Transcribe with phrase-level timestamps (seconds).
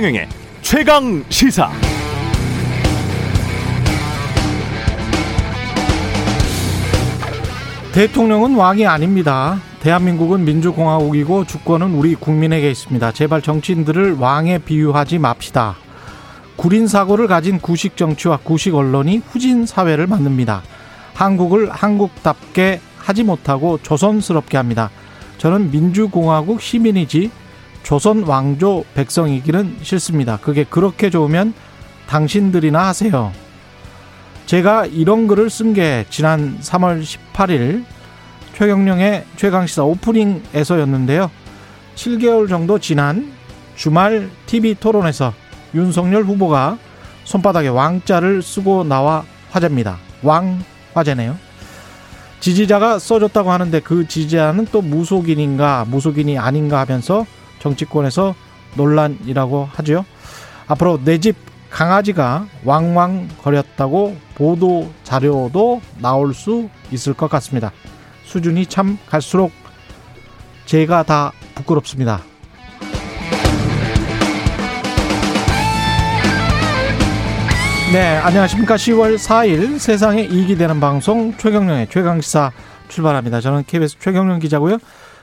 [0.00, 0.28] 최경영의
[0.62, 1.70] 최강 시사.
[7.92, 9.60] 대통령은 왕이 아닙니다.
[9.80, 13.12] 대한민국은 민주공화국이고 주권은 우리 국민에게 있습니다.
[13.12, 15.76] 제발 정치인들을 왕에 비유하지 맙시다.
[16.56, 20.62] 구린 사고를 가진 구식 정치와 구식 언론이 후진 사회를 만듭니다.
[21.12, 24.88] 한국을 한국답게 하지 못하고 조선스럽게 합니다.
[25.36, 27.30] 저는 민주공화국 시민이지
[27.90, 30.36] 조선 왕조 백성이기는 싫습니다.
[30.36, 31.52] 그게 그렇게 좋으면
[32.06, 33.32] 당신들이나 하세요.
[34.46, 37.84] 제가 이런 글을 쓴 게 지난 3월 18일
[38.54, 41.32] 최경령의 최강시사 오프닝에서였는데요.
[41.96, 43.32] 7개월 정도 지난
[43.74, 45.34] 주말 TV 토론에서
[45.74, 46.78] 윤석열 후보가
[47.24, 49.98] 손바닥에 왕자를 쓰고 나와 화제입니다.
[50.22, 50.62] 왕
[50.94, 51.36] 화제네요.
[52.38, 57.26] 지지자가 써줬다고 하는데 그 지지자는 또 무속인인가 무속인이 아닌가 하면서
[57.60, 58.34] 정치권에서
[58.76, 60.04] 논란이라고 하죠.
[60.66, 61.36] 앞으로 내 집
[61.70, 67.70] 강아지가 왕왕거렸다고 보도 자료도 나올 수 있을 것 같습니다.
[68.24, 69.52] 수준이 참 갈수록
[70.66, 72.22] 제가 다 부끄럽습니다.
[77.92, 78.76] 네, 안녕하십니까.
[78.76, 82.52] 10월 4일 세상에 이익이 되는 방송 최경령의 최강시사
[82.88, 83.40] 출발합니다.
[83.40, 84.78] 저는 KBS 최경령 기자고요.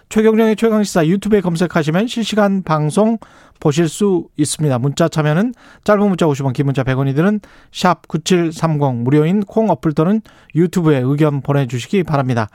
[0.09, 3.17] 최경령의 최강시사 유튜브에 검색하시면 실시간 방송
[3.59, 4.79] 보실 수 있습니다.
[4.79, 7.41] 문자 참여는 짧은 문자 50원, 긴 문자 100원이 드는
[7.71, 10.21] 샵 9730 무료인 콩 어플 또는
[10.55, 12.47] 유튜브에 의견 보내주시기 바랍니다.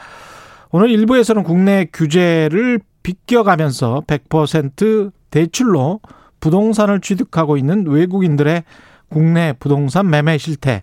[0.71, 6.01] 오늘 일부에서는 국내 규제를 비껴가면서 100% 대출로
[6.41, 8.65] 부동산을 취득하고 있는 외국인들의
[9.13, 10.83] 국내 부동산 매매 실태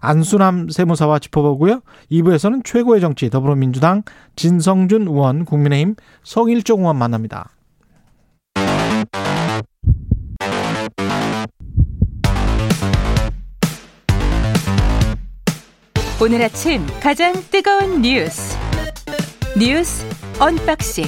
[0.00, 1.80] 안수남 세무사와 짚어보고요.
[2.10, 4.02] 2부에서는 최고의 정치 더불어민주당
[4.36, 7.50] 진성준 의원 국민의힘 성일종 의원 만납니다.
[16.20, 18.56] 오늘 아침 가장 뜨거운 뉴스
[19.56, 20.04] 뉴스
[20.40, 21.04] 언박싱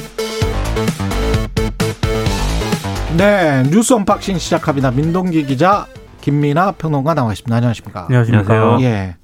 [3.16, 4.92] 네 뉴스 unboxing 시작합니다.
[4.92, 5.86] 민동기 기자
[6.20, 7.54] 김민아 평론가 나와 있습니다.
[7.54, 8.06] 안녕하십니까?
[8.10, 8.78] 안녕하세요.
[8.82, 9.16] 예.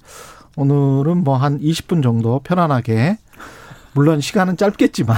[0.57, 3.19] 오늘은 뭐 한 20분 정도 편안하게
[3.95, 5.17] 물론 시간은 짧겠지만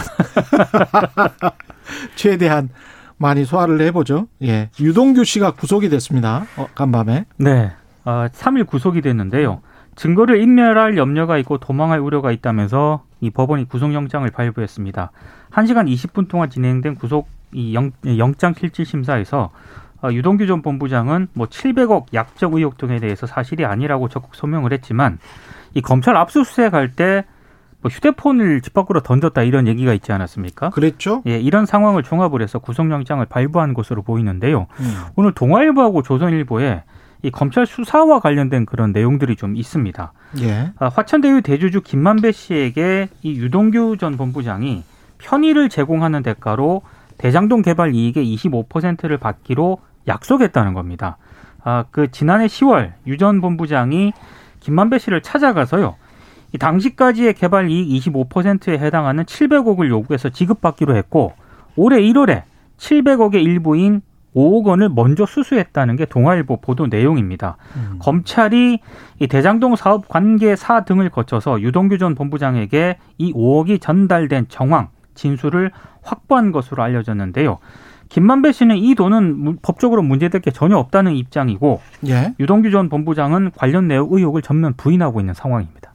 [2.16, 2.68] 최대한
[3.16, 4.26] 많이 소화를 해보죠.
[4.42, 4.70] 예.
[4.80, 6.46] 유동규 씨가 구속이 됐습니다.
[6.56, 7.24] 어, 간밤에.
[7.36, 7.72] 네.
[8.04, 9.60] 어, 3일 구속이 됐는데요.
[9.96, 15.10] 증거를 인멸할 염려가 있고 도망할 우려가 있다면서 이 법원이 구속영장을 발부했습니다.
[15.52, 19.50] 1시간 20분 동안 진행된 구속 이 영, 영장 실질 심사에서 어,
[20.04, 25.18] 유동규 전 본부장은 뭐 700억 약적 의혹 등에 대해서 사실이 아니라고 적극 소명을 했지만
[25.74, 27.24] 이 검찰 압수수색 할 때
[27.80, 30.70] 뭐 휴대폰을 집 밖으로 던졌다 이런 얘기가 있지 않았습니까?
[30.70, 31.22] 그랬죠?
[31.26, 34.66] 예, 이런 상황을 종합을 해서 구속영장을 발부한 것으로 보이는데요.
[34.80, 34.94] 음.
[35.14, 36.82] 오늘 동아일보하고 조선일보에
[37.22, 40.12] 이 검찰 수사와 관련된 그런 내용들이 좀 있습니다.
[40.40, 40.72] 예.
[40.78, 44.82] 아, 화천대유 대주주 김만배 씨에게 이 유동규 전 본부장이
[45.18, 46.82] 편의를 제공하는 대가로
[47.18, 51.16] 대장동 개발 이익의 25%를 받기로 약속했다는 겁니다.
[51.62, 54.12] 아, 그 지난해 10월 유 전 본부장이
[54.60, 55.96] 김만배 씨를 찾아가서요.
[56.54, 61.34] 이 당시까지의 개발 이익 25%에 해당하는 700억을 요구해서 지급받기로 했고
[61.76, 62.42] 올해 1월에
[62.78, 64.00] 700억의 일부인
[64.34, 67.56] 5억 원을 먼저 수수했다는 게 동아일보 보도 내용입니다.
[67.76, 67.98] 음.
[67.98, 68.78] 검찰이
[69.18, 76.52] 이 대장동 사업 관계사 등을 거쳐서 유동규 전 본부장에게 이 5억이 전달된 정황, 진술을 확보한
[76.52, 77.58] 것으로 알려졌는데요.
[78.08, 82.34] 김만배 씨는 이 돈은 법적으로 문제될 게 전혀 없다는 입장이고 예.
[82.40, 85.92] 유동규 전 본부장은 관련 내용 의혹을 전면 부인하고 있는 상황입니다.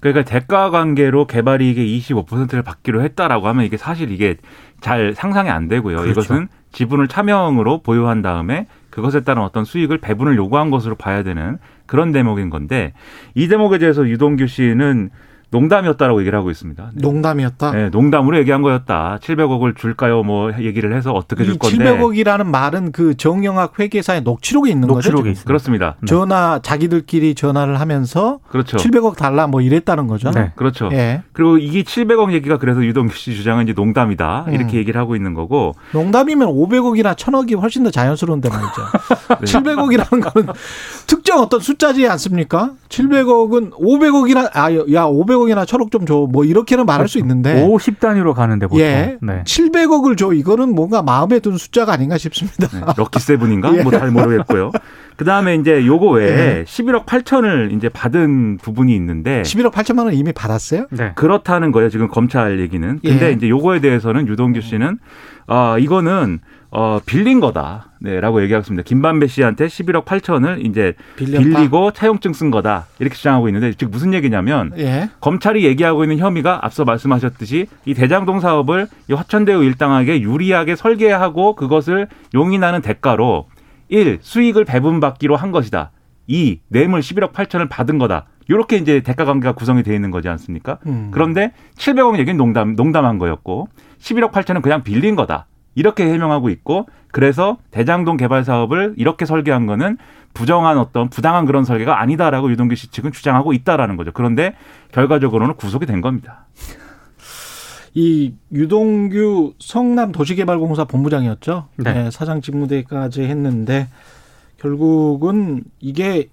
[0.00, 4.36] 그러니까 대가 관계로 개발 이익의 25%를 받기로 했다라고 하면 이게 사실 이게
[4.80, 5.98] 잘 상상이 안 되고요.
[5.98, 6.10] 그렇죠.
[6.10, 12.10] 이것은 지분을 차명으로 보유한 다음에 그것에 따른 어떤 수익을 배분을 요구한 것으로 봐야 되는 그런
[12.10, 12.94] 대목인 건데
[13.34, 15.10] 이 대목에 대해서 유동규 씨는
[15.52, 16.90] 농담이었다라고 얘기를 하고 있습니다.
[16.94, 17.00] 네.
[17.00, 17.70] 농담이었다.
[17.72, 19.18] 네, 농담으로 얘기한 거였다.
[19.22, 20.22] 700억을 줄까요?
[20.22, 21.76] 뭐 얘기를 해서 어떻게 줄이 건데.
[21.76, 25.44] 700억이라는 말은 그 정영학 회계사의 녹취록에 있는 녹취록에 거죠.
[25.44, 25.96] 그렇습니다.
[26.06, 28.78] 전화 자기들끼리 전화를 하면서 그렇죠.
[28.78, 30.30] 700억 달라 뭐 이랬다는 거죠.
[30.30, 30.52] 네.
[30.56, 30.88] 그렇죠.
[30.92, 31.22] 예.
[31.32, 34.46] 그리고 이게 700억 얘기가 그래서 유동규 씨 주장은 이제 농담이다.
[34.48, 34.78] 이렇게 음.
[34.78, 35.74] 얘기를 하고 있는 거고.
[35.92, 38.82] 농담이면 500억이나 1000억이 훨씬 더 자연스러운데 말이죠.
[39.40, 39.44] 네.
[39.44, 40.48] 700억이라는 거는
[41.06, 42.72] 특정 어떤 숫자지 않습니까?
[42.88, 46.26] 700억은 500억이나 아야 500억 이나 1000억 좀 줘.
[46.30, 48.80] 뭐 이렇게는 말할 수 있는데 50 단위로 가는데 보통.
[48.80, 49.18] 예.
[49.20, 49.42] 네.
[49.44, 50.32] 700억을 줘.
[50.32, 52.68] 이거는 뭔가 마음에 든 숫자가 아닌가 싶습니다.
[52.68, 53.72] 네, 럭키 세븐인가?
[53.76, 53.82] 예.
[53.82, 54.72] 뭐잘 모르겠고요.
[55.16, 56.64] 그 다음에 이제 요거 외에 예.
[56.64, 60.86] 11억 8천을 이제 받은 부분이 있는데 11억 8천만 원 이미 받았어요?
[60.90, 61.12] 네.
[61.14, 61.90] 그렇다는 거예요.
[61.90, 62.98] 지금 검찰 얘기는.
[63.00, 63.32] 근데 예.
[63.32, 64.98] 이제 요거에 대해서는 유동규 씨는
[65.46, 66.40] 아 이거는
[66.74, 67.92] 어, 빌린 거다.
[68.00, 68.82] 네, 라고 얘기하고 있습니다.
[68.84, 71.42] 김반배 씨한테 11억 8천을 이제 빌렸다?
[71.42, 72.86] 빌리고 차용증 쓴 거다.
[72.98, 75.10] 이렇게 주장하고 있는데 즉 무슨 얘기냐면 예.
[75.20, 82.08] 검찰이 얘기하고 있는 혐의가 앞서 말씀하셨듯이 이 대장동 사업을 이 화천대유 일당에게 유리하게 설계하고 그것을
[82.34, 83.48] 용인하는 대가로
[83.88, 84.20] 1.
[84.22, 85.90] 수익을 배분받기로 한 것이다.
[86.26, 86.60] 2.
[86.68, 88.24] 뇌물 11억 8천을 받은 거다.
[88.48, 90.78] 이렇게 이제 대가 관계가 구성이 되어 있는 거지 않습니까?
[90.86, 91.10] 음.
[91.12, 93.68] 그런데 700억 얘기는 농담, 농담한 거였고
[94.00, 95.46] 11억 8천은 그냥 빌린 거다.
[95.74, 99.98] 이렇게 해명하고 있고 그래서 대장동 개발 사업을 이렇게 설계한 거는
[100.34, 104.12] 부정한 어떤 부당한 그런 설계가 아니다라고 유동규 씨 측은 주장하고 있다라는 거죠.
[104.12, 104.54] 그런데
[104.92, 106.46] 결과적으로는 구속이 된 겁니다.
[107.94, 111.68] 이 유동규 성남 도시개발공사 본부장이었죠.
[111.76, 111.92] 네.
[111.92, 113.88] 네, 사장 직무대까지 했는데
[114.58, 116.30] 결국은 이게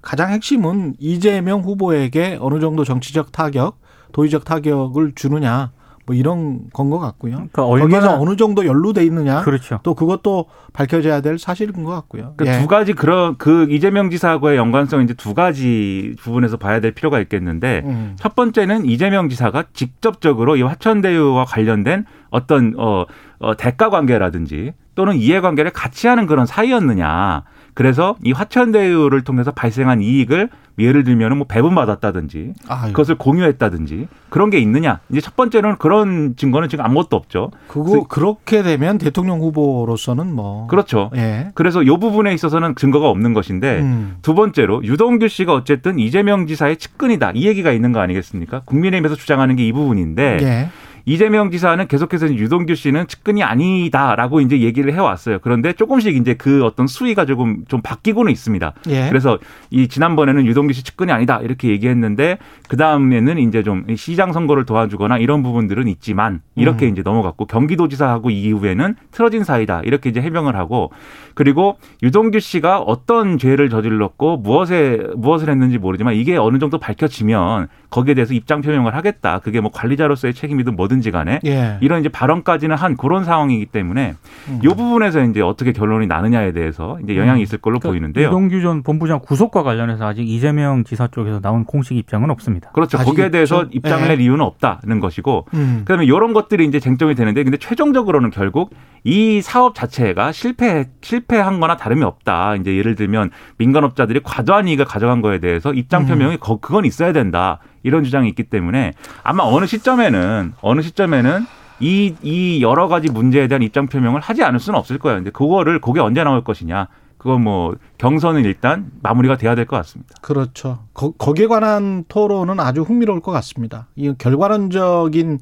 [0.00, 3.78] 가장 핵심은 이재명 후보에게 어느 정도 정치적 타격,
[4.12, 5.72] 도의적 타격을 주느냐
[6.06, 7.34] 뭐 이런 건 것 같고요.
[7.34, 9.80] 그러니까 거기서 얼마나 어느 정도 연루돼 있느냐 그렇죠.
[9.82, 12.34] 또 그것도 밝혀져야 될 사실인 것 같고요.
[12.36, 12.62] 그러니까 예.
[12.62, 17.82] 두 가지 그런 그 이재명 지사하고의 연관성 이제 두 가지 부분에서 봐야 될 필요가 있겠는데
[17.84, 18.16] 음.
[18.16, 23.06] 첫 번째는 이재명 지사가 직접적으로 이 화천대유와 관련된 어떤 어,
[23.38, 27.44] 어 대가 관계라든지 또는 이해관계를 같이 하는 그런 사이였느냐.
[27.76, 34.58] 그래서 이 화천대유를 통해서 발생한 이익을 예를 들면 뭐 배분받았다든지 아유, 그것을 공유했다든지 그런 게
[34.58, 35.00] 있느냐.
[35.10, 37.50] 이제 첫 번째는 그런 증거는 지금 아무것도 없죠.
[37.68, 41.10] 그거 그렇게 되면 대통령 후보로서는 뭐 그렇죠.
[41.16, 41.50] 예.
[41.54, 44.16] 그래서 이 부분에 있어서는 증거가 없는 것인데 음.
[44.22, 48.62] 두 번째로 유동규 씨가 어쨌든 이재명 지사의 측근이다 이 얘기가 있는 거 아니겠습니까?
[48.64, 50.68] 국민의힘에서 주장하는 게 이 부분인데 예.
[51.08, 55.38] 이재명 지사는 계속해서 유동규 씨는 측근이 아니다라고 이제 얘기를 해왔어요.
[55.40, 58.74] 그런데 조금씩 이제 그 어떤 수위가 조금 좀 바뀌고는 있습니다.
[58.88, 59.08] 예.
[59.08, 59.38] 그래서
[59.70, 62.38] 이 지난번에는 유동규 씨 측근이 아니다 이렇게 얘기했는데
[62.68, 66.92] 그 다음에는 이제 좀 시장 선거를 도와주거나 이런 부분들은 있지만 이렇게 음.
[66.92, 70.90] 이제 넘어갔고 경기도지사하고 이후에는 틀어진 사이다 이렇게 이제 해명을 하고
[71.34, 78.14] 그리고 유동규 씨가 어떤 죄를 저질렀고 무엇에 무엇을 했는지 모르지만 이게 어느 정도 밝혀지면 거기에
[78.14, 79.38] 대해서 입장 표명을 하겠다.
[79.38, 81.76] 그게 뭐 관리자로서의 책임이든 뭐든 지 간에 예.
[81.80, 84.14] 이런 이제 발언까지는 한 그런 상황이기 때문에
[84.48, 84.60] 음.
[84.62, 88.26] 이 부분에서 이제 어떻게 결론이 나느냐에 대해서 이제 영향이 있을 걸로 그러니까 보이는데요.
[88.28, 92.70] 유동규 전 본부장 구속과 관련해서 아직 이재명 지사 쪽에서 나온 공식 입장은 없습니다.
[92.70, 92.98] 그렇죠.
[92.98, 93.70] 거기에 대해서 있죠.
[93.72, 94.08] 입장을 예.
[94.08, 95.82] 낼 이유는 없다는 것이고 음.
[95.84, 98.70] 그다음에 이런 것들이 이제 쟁점이 되는데 근데 최종적으로는 결국
[99.04, 102.56] 이 사업 자체가 실패 실패한 거나 다름이 없다.
[102.56, 106.06] 이제 예를 들면 민간업자들이 과도한 이익을 가져간 거에 대해서 입장 음.
[106.08, 107.58] 표명이 거- 그건 있어야 된다.
[107.86, 108.92] 이런 주장이 있기 때문에
[109.22, 111.46] 아마 어느 시점에는 어느 시점에는
[111.80, 115.18] 이, 이 여러 가지 문제에 대한 입장 표명을 하지 않을 수는 없을 거예요.
[115.18, 116.88] 근데 그거를 그게 언제 나올 것이냐.
[117.18, 120.14] 그건 뭐 경선은 일단 마무리가 돼야 될 것 같습니다.
[120.20, 120.80] 그렇죠.
[120.94, 123.86] 거, 거기에 관한 토론은 아주 흥미로울 것 같습니다.
[123.96, 125.40] 이 결과론적인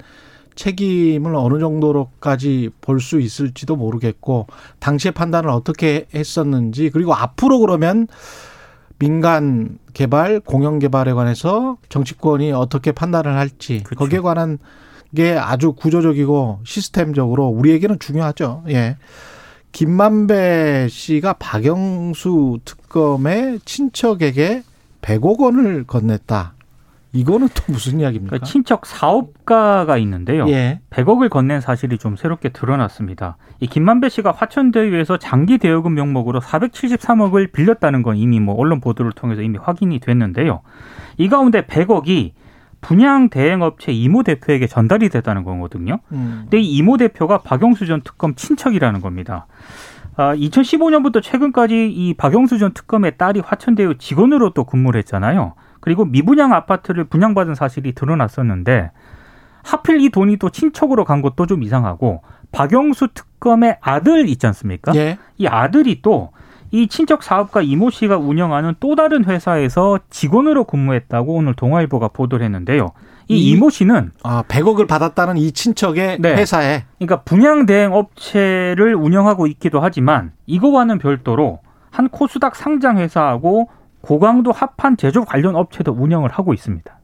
[0.54, 4.46] 책임을 어느 정도로까지 볼 수 있을지도 모르겠고
[4.78, 8.06] 당시의 판단을 어떻게 했었는지 그리고 앞으로 그러면
[8.98, 13.98] 민간 개발, 공영 개발에 관해서 정치권이 어떻게 판단을 할지 그렇죠.
[13.98, 14.58] 거기에 관한
[15.14, 18.64] 게 아주 구조적이고 시스템적으로 우리에게는 중요하죠.
[18.68, 18.96] 예.
[19.72, 24.62] 김만배 씨가 박영수 특검의 친척에게
[25.02, 26.52] 100억 원을 건넸다.
[27.14, 28.30] 이거는 또 무슨 이야기입니까?
[28.30, 30.48] 그러니까 친척 사업가가 있는데요.
[30.48, 30.80] 예.
[30.90, 33.36] 100억을 건넨 사실이 좀 새롭게 드러났습니다.
[33.60, 39.42] 이 김만배 씨가 화천대유에서 장기 대여금 명목으로 473억을 빌렸다는 건 이미 뭐 언론 보도를 통해서
[39.42, 40.62] 이미 확인이 됐는데요.
[41.16, 42.32] 이 가운데 100억이
[42.80, 46.00] 분양 대행업체 이모 대표에게 전달이 됐다는 거거든요.
[46.12, 46.40] 음.
[46.42, 49.46] 근데 이 이모 대표가 박영수 전 특검 친척이라는 겁니다.
[50.16, 55.54] 아, 2015년부터 최근까지 이 박영수 전 특검의 딸이 화천대유 직원으로 또 근무를 했잖아요.
[55.84, 58.90] 그리고 미분양 아파트를 분양받은 사실이 드러났었는데
[59.62, 62.22] 하필 이 돈이 또 친척으로 간 것도 좀 이상하고
[62.52, 64.94] 박영수 특검의 아들 있지 않습니까?
[64.94, 65.18] 예.
[65.36, 66.30] 이 아들이 또
[66.70, 72.90] 이 친척 사업가 이모 씨가 운영하는 또 다른 회사에서 직원으로 근무했다고 오늘 동아일보가 보도를 했는데요.
[73.28, 76.34] 이 이- 이모 씨는 아, 100억을 받았다는 이 친척의 네.
[76.34, 81.60] 회사에 그러니까 분양 대행 업체를 운영하고 있기도 하지만 이거와는 별도로
[81.92, 83.68] 한 코스닥 상장 회사하고
[84.04, 86.94] 고강도 합판 제조 관련 업체도 운영을 하고 있습니다.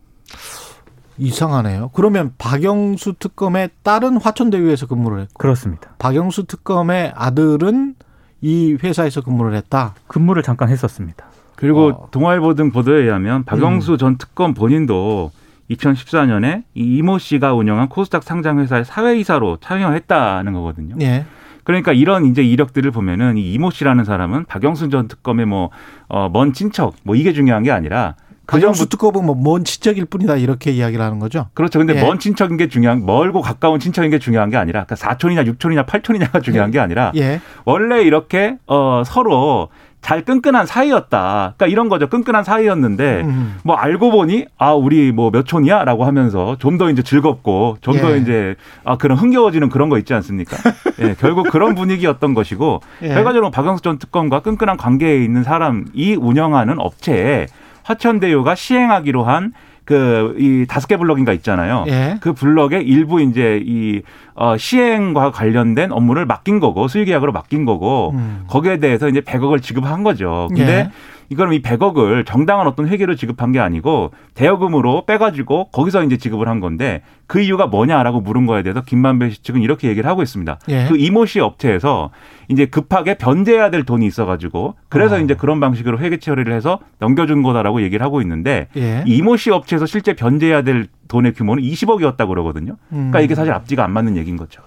[1.17, 1.91] 이상하네요.
[1.95, 5.95] 그러면 박영수 특검의 딸은 화천대유에서 근무를 했고 그렇습니다.
[5.99, 7.95] 박영수 특검의 아들은
[8.43, 9.95] 이 회사에서 근무를 했다.
[10.09, 11.25] 근무를 잠깐 했었습니다.
[11.57, 12.09] 그리고 어.
[12.11, 15.31] 동아일보 등 보도에 의하면 박영수 전 특검 본인도
[15.71, 20.97] 2014년에 이 이모 씨가 운영한 코스닥 상장 회사의 사회이사로 참여했다는 거거든요.
[21.01, 21.25] 예.
[21.71, 25.71] 그러니까 이런 이제 이력들을 보면은 이 이모 씨라는 사람은 박영수 전 특검의 뭐,
[26.09, 28.17] 어, 먼 친척, 뭐 이게 중요한 게 아니라
[28.49, 31.47] 박영수 특검은 뭐먼 친척일 뿐이다 이렇게 이야기를 하는 거죠.
[31.55, 31.79] 그렇죠.
[31.79, 32.03] 근데 예.
[32.03, 36.41] 먼 친척인 게 중요한 멀고 가까운 친척인 게 중요한 게 아니라 그러니까 사촌이냐 육촌이냐 팔촌이냐가
[36.41, 37.41] 중요한 게 아니라 예.
[37.65, 39.69] 원래 이렇게 어 서로
[40.01, 41.55] 잘 끈끈한 사이였다.
[41.57, 42.09] 그러니까 이런 거죠.
[42.09, 43.59] 끈끈한 사이였는데 음.
[43.63, 48.17] 뭐 알고 보니 아 우리 뭐 몇 촌이야라고 하면서 좀 더 이제 즐겁고 좀더 예.
[48.19, 48.55] 이제
[48.85, 50.57] 아 그런 흥겨워지는 그런 거 있지 않습니까?
[51.01, 53.09] 예, 결국 그런 분위기였던 것이고 예.
[53.09, 57.47] 결과적으로 박영수 전 특검과 끈끈한 관계에 있는 사람이 운영하는 업체에
[57.83, 59.53] 화천대유가 시행하기로 한
[59.91, 61.85] 그 이 다섯 개 블럭인가 있잖아요.
[61.89, 62.17] 예.
[62.21, 64.03] 그 블럭의 일부 이제 이
[64.35, 68.45] 어, 시행과 관련된 업무를 맡긴 거고 수의 계약으로 맡긴 거고 음.
[68.47, 70.47] 거기에 대해서 이제 100억을 지급한 거죠.
[70.51, 70.91] 근데 예.
[71.31, 76.61] 이거는 이 100억을 정당한 어떤 회계로 지급한 게 아니고 대여금으로 빼가지고 거기서 이제 지급을 한
[76.61, 80.59] 건데 그 이유가 뭐냐라고 물은 거에 대해서 김만배 씨 측은 이렇게 얘기를 하고 있습니다.
[80.69, 80.87] 예.
[80.89, 82.11] 그 이모 씨 업체에서
[82.49, 85.19] 이제 급하게 변제해야 될 돈이 있어가지고 그래서 어.
[85.21, 89.05] 이제 그런 방식으로 회계 처리를 해서 넘겨준 거다라고 얘기를 하고 있는데 예.
[89.07, 92.77] 이 이모 씨 업체에서 실제 변제해야 될 돈의 규모는 20억이었다고 그러거든요.
[92.89, 93.25] 그러니까 음.
[93.25, 94.63] 이게 사실 앞뒤가 안 맞는 얘기인 거죠.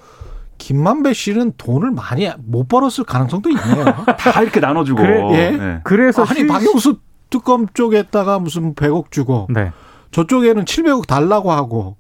[0.68, 3.84] 김만배 씨는 돈을 많이 못 벌었을 가능성도 있네요.
[4.18, 5.02] 다 이렇게 나눠주고.
[5.02, 5.52] 그래, 예.
[5.58, 5.80] 네.
[5.84, 9.72] 그래서 아니 실- 박영수 특검 쪽에다가 무슨 100억 주고 네.
[10.12, 11.98] 저쪽에는 700억 달라고 하고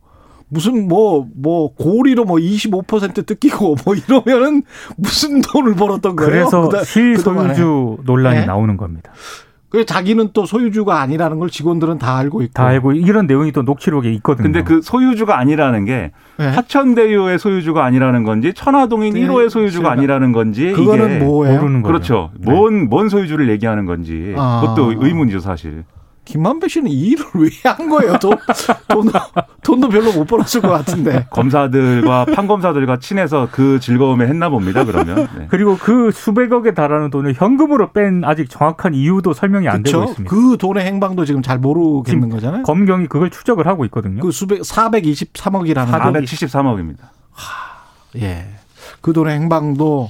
[0.47, 4.63] 무슨 뭐뭐 고리로 뭐 25% 뜯기고 뭐 이러면은
[4.95, 6.31] 무슨 돈을 벌었던 거예요?
[6.31, 7.53] 그래서 그다- 그동안에.
[7.55, 8.45] 실소유주 논란이 네.
[8.45, 9.11] 나오는 겁니다.
[9.73, 12.53] 그 자기는 또 소유주가 아니라는 걸 직원들은 다 알고 있고.
[12.53, 14.43] 다 알고 이런 내용이 또 녹취록에 있거든요.
[14.43, 16.47] 근데 그 소유주가 아니라는 게 네.
[16.47, 21.59] 하천대유의 소유주가 아니라는 건지 천화동인 네, 1호의 소유주가 아니라는 건지 그거는 이게 뭐예요?
[21.59, 21.91] 모르는 거죠.
[21.91, 22.31] 그렇죠.
[22.37, 22.51] 네.
[22.53, 24.61] 뭔, 뭔 소유주를 얘기하는 건지 아.
[24.61, 25.85] 그것도 의문이죠 사실.
[26.25, 28.17] 김만배 씨는 이 일을 왜 한 거예요?
[28.19, 28.37] 돈,
[28.87, 29.11] 돈도,
[29.63, 31.25] 돈도 별로 못 벌었을 것 같은데.
[31.31, 34.83] 검사들과 판검사들과 친해서 그 즐거움에 했나 봅니다.
[34.85, 35.47] 그러면 네.
[35.49, 40.11] 그리고 그 수백억에 달하는 돈을 현금으로 뺀 아직 정확한 이유도 설명이 안 되고 그렇죠?
[40.11, 40.33] 있습니다.
[40.35, 42.63] 그 돈의 행방도 지금 잘 모르겠는 지금 거잖아요.
[42.63, 44.21] 검경이 그걸 추적을 하고 있거든요.
[44.21, 46.13] 그 수백 423억이라는 사- 돈.
[46.13, 46.99] 473억입니다.
[48.17, 48.45] 예.
[49.01, 50.09] 그 돈의 행방도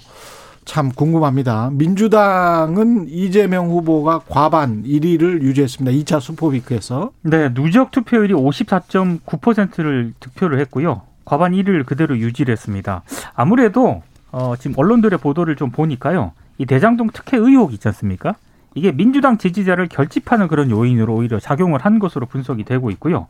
[0.65, 1.69] 참 궁금합니다.
[1.73, 5.97] 민주당은 이재명 후보가 과반 1위를 유지했습니다.
[5.97, 7.11] 2차 수포비크에서.
[7.21, 11.01] 네, 누적 투표율이 54.9%를 득표를 했고요.
[11.25, 13.03] 과반 1위를 그대로 유지를 했습니다.
[13.33, 14.01] 아무래도
[14.31, 16.31] 어, 지금 언론들의 보도를 좀 보니까요.
[16.57, 18.35] 이 대장동 특혜 의혹 있지 않습니까?
[18.75, 23.27] 이게 민주당 지지자를 결집하는 그런 요인으로 오히려 작용을 한 것으로 분석이 되고 있고요.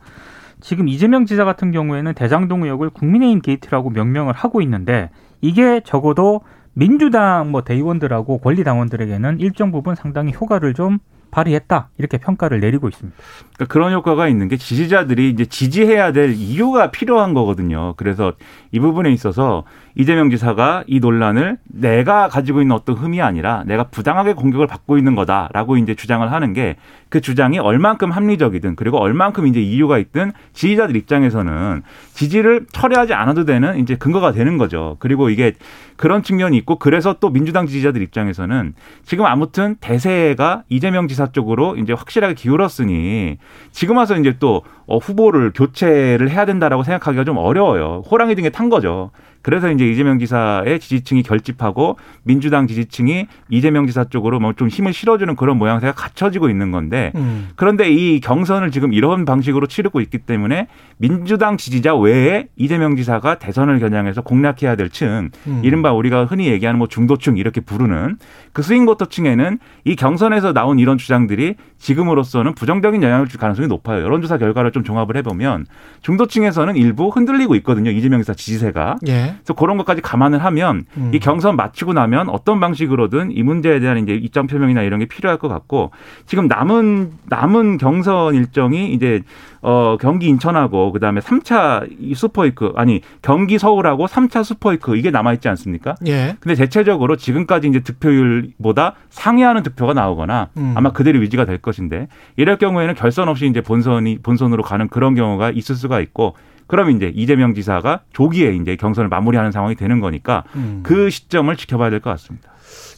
[0.60, 5.10] 지금 이재명 지사 같은 경우에는 대장동 의혹을 국민의힘 게이트라고 명명을 하고 있는데
[5.42, 6.40] 이게 적어도
[6.74, 10.98] 민주당 뭐 대의원들하고 권리 당원들에게는 일정 부분 상당히 효과를 좀
[11.30, 13.18] 발휘했다 이렇게 평가를 내리고 있습니다.
[13.54, 17.94] 그러니까 그런 효과가 있는 게 지지자들이 이제 지지해야 될 이유가 필요한 거거든요.
[17.96, 18.34] 그래서
[18.70, 19.64] 이 부분에 있어서
[19.96, 25.14] 이재명 지사가 이 논란을 내가 가지고 있는 어떤 흠이 아니라 내가 부당하게 공격을 받고 있는
[25.14, 26.76] 거다라고 이제 주장을 하는 게
[27.14, 33.78] 그 주장이 얼만큼 합리적이든 그리고 얼만큼 이제 이유가 있든 지지자들 입장에서는 지지를 철회하지 않아도 되는
[33.78, 34.96] 이제 근거가 되는 거죠.
[34.98, 35.52] 그리고 이게
[35.94, 38.74] 그런 측면이 있고 그래서 또 민주당 지지자들 입장에서는
[39.04, 43.38] 지금 아무튼 대세가 이재명 지사 쪽으로 이제 확실하게 기울었으니
[43.70, 48.02] 지금 와서 이제 또 어, 후보를 교체를 해야 된다라고 생각하기가 좀 어려워요.
[48.10, 49.12] 호랑이 등에 탄 거죠.
[49.44, 55.34] 그래서 이제 이재명 지사의 지지층이 결집하고 민주당 지지층이 이재명 지사 쪽으로 뭐 좀 힘을 실어주는
[55.36, 57.48] 그런 모양새가 갖춰지고 있는 건데 음.
[57.56, 63.80] 그런데 이 경선을 지금 이런 방식으로 치르고 있기 때문에 민주당 지지자 외에 이재명 지사가 대선을
[63.80, 65.60] 겨냥해서 공략해야 될 층, 음.
[65.64, 68.16] 이른바 우리가 흔히 얘기하는 뭐 중도층 이렇게 부르는
[68.52, 74.02] 그 스윙보터층에는 이 경선에서 나온 이런 주장들이 지금으로서는 부정적인 영향을 줄 가능성이 높아요.
[74.04, 75.66] 여론조사 결과를 좀 종합을 해보면
[76.02, 77.90] 중도층에서는 일부 흔들리고 있거든요.
[77.90, 78.96] 이재명 지사 지지세가.
[79.08, 79.33] 예.
[79.36, 81.10] 그래서 그런 것까지 감안을 하면 음.
[81.14, 85.38] 이 경선 마치고 나면 어떤 방식으로든 이 문제에 대한 이제 입장 표명이나 이런 게 필요할
[85.38, 85.90] 것 같고
[86.26, 89.22] 지금 남은 남은 경선 일정이 이제
[89.62, 95.48] 어 경기 인천하고 그다음에 3차 이 슈퍼이크 아니 경기 서울하고 3차 슈퍼이크 이게 남아 있지
[95.48, 95.94] 않습니까?
[96.06, 96.36] 예.
[96.38, 100.74] 근데 대체적으로 지금까지 이제 득표율보다 상회하는 득표가 나오거나 음.
[100.76, 105.50] 아마 그대로 유지가 될 것인데 이럴 경우에는 결선 없이 이제 본선이 본선으로 가는 그런 경우가
[105.50, 106.34] 있을 수가 있고
[106.66, 110.80] 그럼 이제 이재명 지사가 조기에 이제 경선을 마무리하는 상황이 되는 거니까 음.
[110.82, 112.50] 그 시점을 지켜봐야 될 것 같습니다.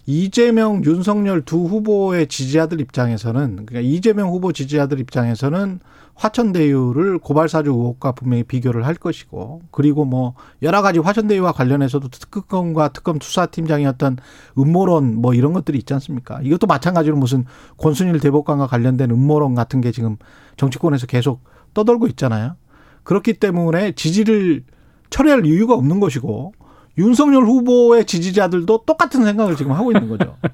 [0.07, 5.81] 이재명, 윤석열 두 후보의 지지자들 입장에서는 그러니까 이재명 후보 지지자들 입장에서는
[6.15, 13.19] 화천대유를 고발사주 의혹과 분명히 비교를 할 것이고 그리고 뭐 여러 가지 화천대유와 관련해서도 특검과 특검
[13.21, 14.17] 수사팀장이었던
[14.59, 16.41] 음모론 뭐 이런 것들이 있지 않습니까?
[16.43, 17.45] 이것도 마찬가지로 무슨
[17.77, 20.17] 권순일 대법관과 관련된 음모론 같은 게 지금
[20.57, 21.45] 정치권에서 계속
[21.75, 22.57] 떠돌고 있잖아요.
[23.07, 24.65] 그렇기 때문에 지지를
[25.11, 26.53] 철회할 이유가 없는 것이고
[26.99, 30.35] 윤석열 후보의 지지자들도 똑같은 생각을 지금 하고 있는 거죠.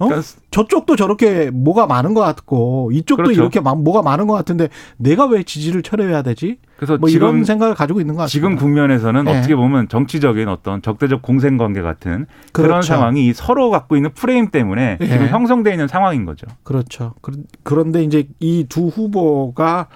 [0.00, 0.06] 어?
[0.06, 3.40] 그러니까 저쪽도 저렇게 뭐가 많은 것 같고 이쪽도 그렇죠.
[3.40, 6.58] 이렇게 뭐가 많은 것 같은데 내가 왜 지지를 철회해야 되지?
[6.76, 8.32] 그래서 뭐 지금, 이런 생각을 가지고 있는 것 같습니다.
[8.32, 9.38] 지금 국면에서는 네.
[9.38, 12.68] 어떻게 보면 정치적인 어떤 적대적 공생 관계 같은 그렇죠.
[12.68, 15.06] 그런 상황이 서로 갖고 있는 프레임 때문에 네.
[15.06, 16.46] 지금 형성되어 있는 상황인 거죠.
[16.64, 17.14] 그렇죠.
[17.62, 19.88] 그런데 이제 이 두 후보가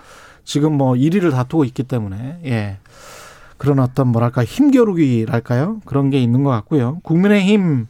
[0.45, 2.77] 지금 뭐 1위를 다투고 있기 때문에 예.
[3.57, 5.81] 그런 어떤 뭐랄까 힘겨루기랄까요?
[5.85, 7.01] 그런 게 있는 것 같고요.
[7.03, 7.87] 국민의힘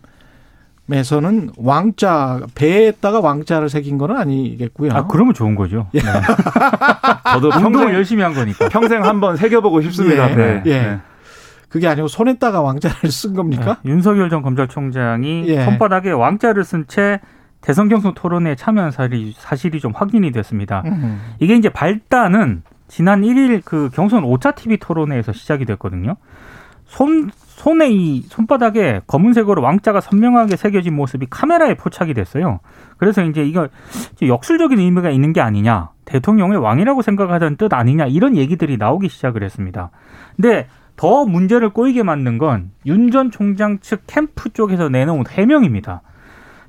[0.93, 4.93] 에서는 왕자 배에다가 왕자를 새긴 거는 아니겠고요.
[4.93, 5.89] 아 그러면 좋은 거죠.
[5.95, 6.01] 예.
[6.01, 6.07] 네.
[7.33, 10.31] 저도 평생 열심히 한 거니까 평생 한번 새겨보고 싶습니다.
[10.31, 10.35] 예.
[10.35, 10.63] 네.
[10.67, 10.83] 예.
[10.83, 10.99] 네.
[11.71, 13.79] 그게 아니고 손에다가 왕자를 쓴 겁니까?
[13.83, 13.93] 네.
[13.93, 15.65] 윤석열 전 검찰총장이 예.
[15.65, 17.19] 손바닥에 왕자를 쓴 채
[17.65, 20.83] 대선 경선 토론에 참여한 사실이, 사실이 좀 확인이 됐습니다.
[20.85, 21.19] 음.
[21.41, 26.17] 이게 이제 발단은 지난 1일 그 경선 5차 TV 토론회에서 시작이 됐거든요.
[26.85, 32.61] 손 손에 이 손바닥에 검은색으로 왕자가 선명하게 새겨진 모습이 카메라에 포착이 됐어요.
[32.99, 33.69] 그래서 이제 이거
[34.21, 39.91] 역술적인 의미가 있는 게 아니냐, 대통령을 왕이라고 생각하자는 뜻 아니냐 이런 얘기들이 나오기 시작을 했습니다.
[40.37, 40.67] 근데
[40.97, 46.03] 더 문제를 꼬이게 만든 건 윤 전 총장 측 캠프 쪽에서 내놓은 해명입니다.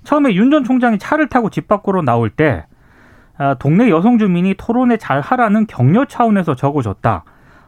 [0.06, 2.66] 처음에 윤 전 총장이 차를 타고 집 밖으로 나올 때
[3.38, 7.26] 아, 동네 여성 주민이 토론에 잘 하라는 격려 차원에서 적어줬다.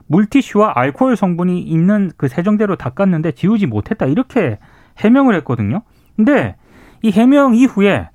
[0.08, 4.60] 물티슈와 알코올 성분이 있는 그 세정대로 닦았는데 지우지 못했다 이렇게
[5.00, 5.82] 해명을 했거든요.
[6.16, 6.56] 근데
[7.02, 8.10] 이 해명 이후에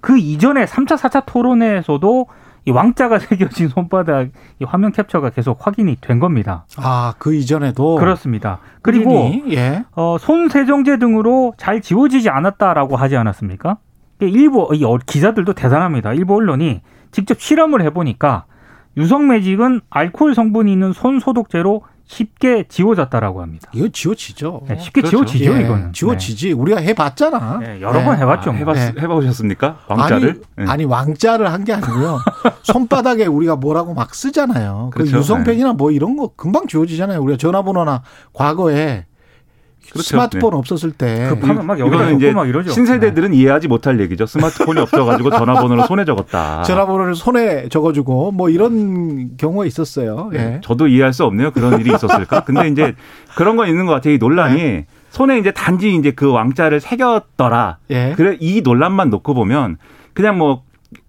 [0.00, 2.26] 그 이전에 3차, 4차 토론회에서도
[2.68, 4.28] 이 왕자가 새겨진 손바닥
[4.60, 6.66] 이 화면 캡처가 계속 확인이 된 겁니다.
[6.76, 8.58] 아, 그 이전에도 그렇습니다.
[8.82, 9.84] 그리고 예.
[9.92, 13.78] 어, 손 세정제 등으로 잘 지워지지 않았다라고 하지 않았습니까?
[14.20, 16.12] 일부 이 기자들도 대단합니다.
[16.12, 18.44] 일부 언론이 직접 실험을 해보니까
[18.98, 23.70] 유성 매직은 알코올 성분이 있는 손 소독제로 쉽게 지워졌다라고 합니다.
[23.74, 24.62] 이거 지워지죠.
[24.66, 25.24] 네, 쉽게 그렇죠.
[25.26, 25.92] 지워지죠, 예, 이거는.
[25.92, 26.46] 지워지지.
[26.48, 26.52] 네.
[26.52, 27.58] 우리가 해봤잖아.
[27.58, 28.04] 네, 여러 네.
[28.06, 28.50] 번 해봤죠.
[28.50, 28.94] 아, 해봤, 네.
[29.02, 29.80] 해보셨습니까?
[29.88, 30.40] 왕자를?
[30.56, 32.18] 아니, 아니 왕자를 한 게 아니고요.
[32.64, 34.88] 손바닥에 우리가 뭐라고 막 쓰잖아요.
[34.90, 35.12] 그 그렇죠.
[35.12, 37.20] 그 유성펜이나 뭐 이런 거 금방 지워지잖아요.
[37.20, 39.04] 우리가 전화번호나 과거에
[39.90, 40.08] 그렇죠.
[40.08, 40.56] 스마트폰 네.
[40.56, 42.70] 없었을 때 급하면 막 여기다 이제 막 이러죠.
[42.70, 43.36] 신세대들은 네.
[43.38, 44.26] 이해하지 못할 얘기죠.
[44.26, 46.62] 스마트폰이 없어가지고 전화번호를 손에 적었다.
[46.64, 50.30] 전화번호를 손에 적어주고 뭐 이런 경우가 있었어요.
[50.34, 50.38] 예.
[50.38, 50.60] 네.
[50.62, 51.52] 저도 이해할 수 없네요.
[51.52, 52.44] 그런 일이 있었을까?
[52.44, 52.94] 근데 이제
[53.36, 54.14] 그런 건 있는 것 같아요.
[54.14, 54.86] 이 논란이 네.
[55.10, 57.78] 손에 이제 단지 이제 그 왕자를 새겼더라.
[57.90, 58.12] 예.
[58.16, 59.78] 그래 이 논란만 놓고 보면
[60.12, 60.62] 그냥 뭐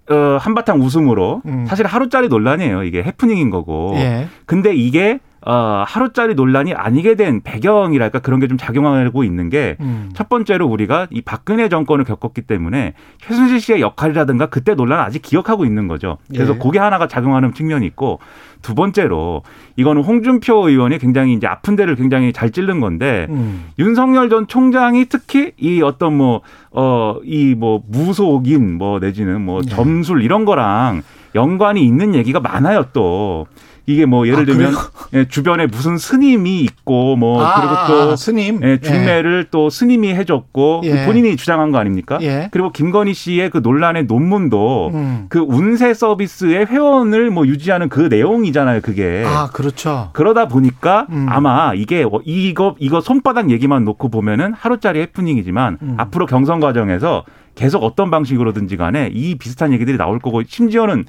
[0.10, 1.66] 어, 한바탕 웃음으로 음.
[1.68, 2.84] 사실 하루짜리 논란이에요.
[2.84, 3.94] 이게 해프닝인 거고.
[3.96, 4.28] 예.
[4.46, 10.10] 근데 이게 어, 하루짜리 논란이 아니게 된 배경이랄까 그런 게 좀 작용하고 있는 게첫 음.
[10.28, 15.88] 번째로 우리가 이 박근혜 정권을 겪었기 때문에 최순실 씨의 역할이라든가 그때 논란을 아직 기억하고 있는
[15.88, 16.18] 거죠.
[16.34, 16.58] 그래서 예.
[16.58, 18.20] 그게 하나가 작용하는 측면이 있고
[18.62, 19.44] 두 번째로
[19.78, 23.68] 이거는 홍준표 의원이 굉장히 이제 아픈 데를 굉장히 잘 찔른 건데 음.
[23.80, 29.70] 윤석열 전 총장이 특히 이 어떤 뭐 어 이 뭐 무속인 뭐 내지는 뭐 네.
[29.70, 31.02] 점술 이런 거랑
[31.36, 33.48] 연관이 있는 얘기가 많아요 또.
[33.90, 34.74] 이게 뭐 예를 아, 들면
[35.14, 39.50] 예, 주변에 무슨 스님이 있고 뭐 아, 그리고 또 아, 스님 예, 중매를 예.
[39.50, 41.06] 또 스님이 해줬고 그 예.
[41.08, 42.20] 본인이 주장한 거 아닙니까?
[42.22, 42.50] 예.
[42.52, 45.26] 그리고 김건희 씨의 그 논란의 논문도 음.
[45.30, 48.82] 그 운세 서비스의 회원을 뭐 유지하는 그 내용이잖아요.
[48.82, 50.12] 그게 아 그렇죠.
[50.14, 51.26] 그러다 보니까 음.
[51.28, 55.96] 아마 이게 이거 이거 손바닥 얘기만 놓고 보면은 하루짜리 해프닝이지만 음.
[55.98, 57.24] 앞으로 경선 과정에서
[57.60, 61.04] 계속 어떤 방식으로든지 간에 이 비슷한 얘기들이 나올 거고 심지어는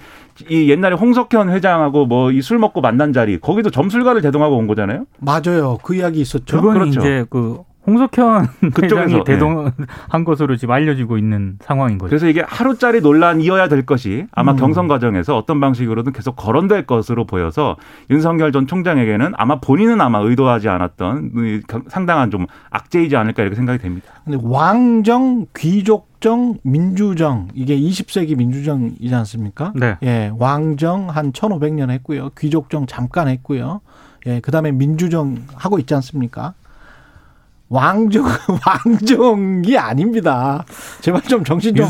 [0.49, 5.05] 이 옛날에 홍석현 회장하고 뭐 이 술 먹고 만난 자리 거기도 점술가를 대동하고 온 거잖아요.
[5.21, 5.79] 맞아요.
[5.83, 6.57] 그 이야기 있었죠.
[6.57, 6.99] 그건 그렇죠.
[7.01, 9.25] 이제 그 홍석현 그쪽에서 네.
[9.25, 10.25] 대동한 네.
[10.25, 12.11] 것으로 지금 알려지고 있는 상황인 거죠.
[12.11, 14.57] 그래서 이게 하루짜리 논란이어야 될 것이 아마 음.
[14.57, 17.77] 경선 과정에서 어떤 방식으로든 계속 거론될 것으로 보여서
[18.11, 24.09] 윤석열 전 총장에게는 아마 본인은 아마 의도하지 않았던 상당한 좀 악재이지 않을까 이렇게 생각이 됩니다.
[24.25, 29.73] 근데 왕정, 귀족정, 민주정 이게 20세기 민주정이지 않습니까?
[29.75, 29.97] 네.
[30.03, 32.31] 예, 왕정 한 1,500년 했고요.
[32.39, 33.81] 귀족정 잠깐 했고요.
[34.27, 36.53] 예, 그다음에 민주정 하고 있지 않습니까?
[37.71, 38.27] 왕정
[38.67, 40.65] 왕정이 아닙니다.
[41.01, 41.87] 제발 좀 정신 좀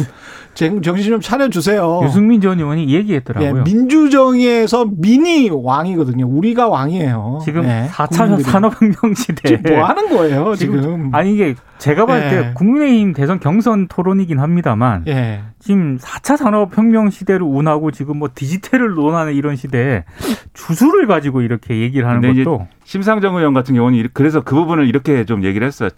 [0.55, 2.03] 정신 좀 차려주세요.
[2.05, 3.59] 유승민 전 의원이 얘기했더라고요.
[3.59, 6.27] 예, 민주정의에서 민이 왕이거든요.
[6.27, 7.41] 우리가 왕이에요.
[7.45, 9.57] 지금 예, 4차 산업혁명 시대.
[9.57, 10.83] 지금 뭐 하는 거예요, 지금?
[10.83, 11.11] 지금.
[11.15, 12.53] 아니, 이게 제가 봤을 때 예.
[12.55, 15.41] 국민의힘 대선 경선 토론이긴 합니다만 예.
[15.61, 20.05] 지금 4차 산업혁명 시대를 운하고 지금 뭐 디지털을 논하는 이런 시대에
[20.53, 25.45] 주술을 가지고 이렇게 얘기를 하는 것도 심상정 의원 같은 경우는 그래서 그 부분을 이렇게 좀
[25.45, 25.89] 얘기를 했어요.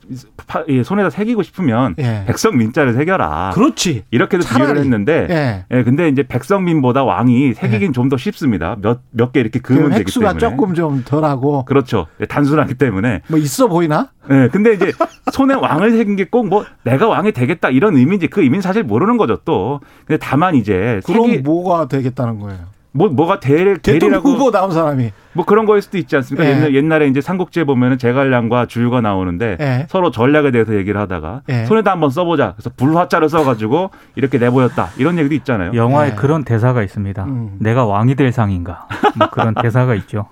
[0.84, 2.24] 손에다 새기고 싶으면 예.
[2.26, 3.50] 백성민자를 새겨라.
[3.54, 4.04] 그렇지.
[4.10, 5.64] 이렇게 도 비유를 했는데 예.
[5.76, 5.82] 예.
[5.82, 7.92] 근데 이제 백성민보다 왕이 새기긴 예.
[7.92, 8.76] 좀더 쉽습니다.
[8.80, 10.30] 몇 몇 개 이렇게 그으면 그 되기 때문에.
[10.34, 11.64] 횟수가 조금 좀 덜하고.
[11.64, 12.06] 그렇죠.
[12.28, 13.22] 단순하기 때문에.
[13.28, 14.08] 뭐 있어 보이나?
[14.28, 14.48] 네.
[14.48, 14.92] 근데 이제
[15.32, 18.82] 손에 왕 왕을 새긴 게 꼭 뭐 내가 왕이 되겠다 이런 의미인지 그 의미는 사실
[18.82, 19.80] 모르는 거죠 또.
[20.06, 22.58] 근데 다만 이제 그럼 세계 뭐가 되겠다는 거예요?
[22.92, 25.12] 뭐 뭐가 대 대통령 대리라고 후보 나온 사람이.
[25.32, 26.46] 뭐 그런 거일 수도 있지 않습니까?
[26.46, 26.54] 예.
[26.54, 29.86] 옛날, 옛날에 이제 삼국지에 보면은 제갈량과 주유가 나오는데 예.
[29.88, 31.64] 서로 전략에 대해서 얘기를 하다가 예.
[31.64, 32.52] 손에다 한번 써보자.
[32.54, 34.90] 그래서 불화자를 써가지고 이렇게 내보였다.
[34.98, 35.72] 이런 얘기도 있잖아요.
[35.74, 36.16] 영화에 네.
[36.16, 37.24] 그런 대사가 있습니다.
[37.24, 37.56] 음.
[37.60, 38.86] 내가 왕이 될 상인가?
[39.16, 40.26] 뭐 그런 대사가 있죠.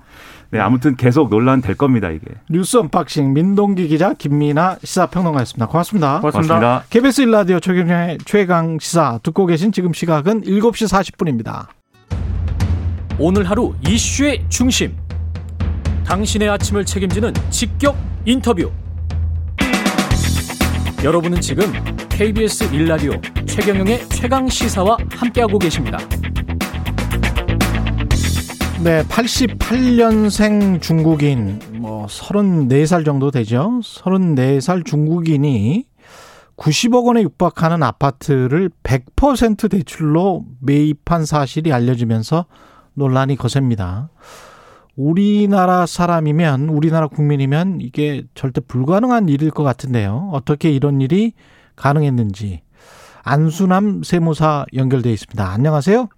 [0.53, 2.27] 네, 아무튼 계속 논란 될 겁니다 이게.
[2.51, 5.67] 뉴스 unboxing 민동기 기자 김민아 시사평론가였습니다.
[5.67, 6.19] 고맙습니다.
[6.21, 6.59] 고맙습니다.
[6.59, 6.85] 고맙습니다.
[6.91, 11.80] KBS 일라디오 최경영의 최강 시사 듣고 계신 지금 시각은 7시 40분입니다.
[13.23, 14.97] 오늘 하루 이슈의 중심.
[16.07, 18.73] 당신의 아침을 책임지는 직격 인터뷰.
[21.05, 21.71] 여러분은 지금
[22.09, 23.13] KBS 일라디오
[23.45, 25.99] 최경영의 최강 시사와 함께하고 계십니다.
[28.83, 33.81] 네, 88년생 중국인 뭐 34살 정도 되죠.
[33.85, 35.85] 34살 중국인이
[36.57, 42.47] 90억 원에 육박하는 아파트를 100% 대출로 매입한 사실이 알려지면서
[43.01, 44.11] 논란이 거셉니다.
[44.95, 50.29] 우리나라 사람이면 우리나라 국민이면 이게 절대 불가능한 일일 것 같은데요.
[50.33, 51.33] 어떻게 이런 일이
[51.77, 52.61] 가능했는지
[53.25, 55.51] 안수남 세무사 연결돼 있습니다.
[55.51, 56.09] 안녕하세요.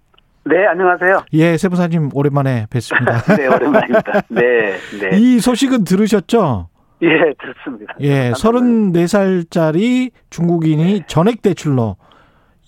[0.45, 1.23] 네, 안녕하세요.
[1.33, 3.21] 예, 세무사님 오랜만에 뵙습니다.
[3.37, 4.21] 네, 오랜만입니다.
[4.27, 5.17] 네, 네.
[5.17, 6.67] 이 소식은 들으셨죠?
[7.01, 7.95] 예, 들었습니다.
[8.01, 11.95] 예, 34살짜리 중국인이 전액 대출로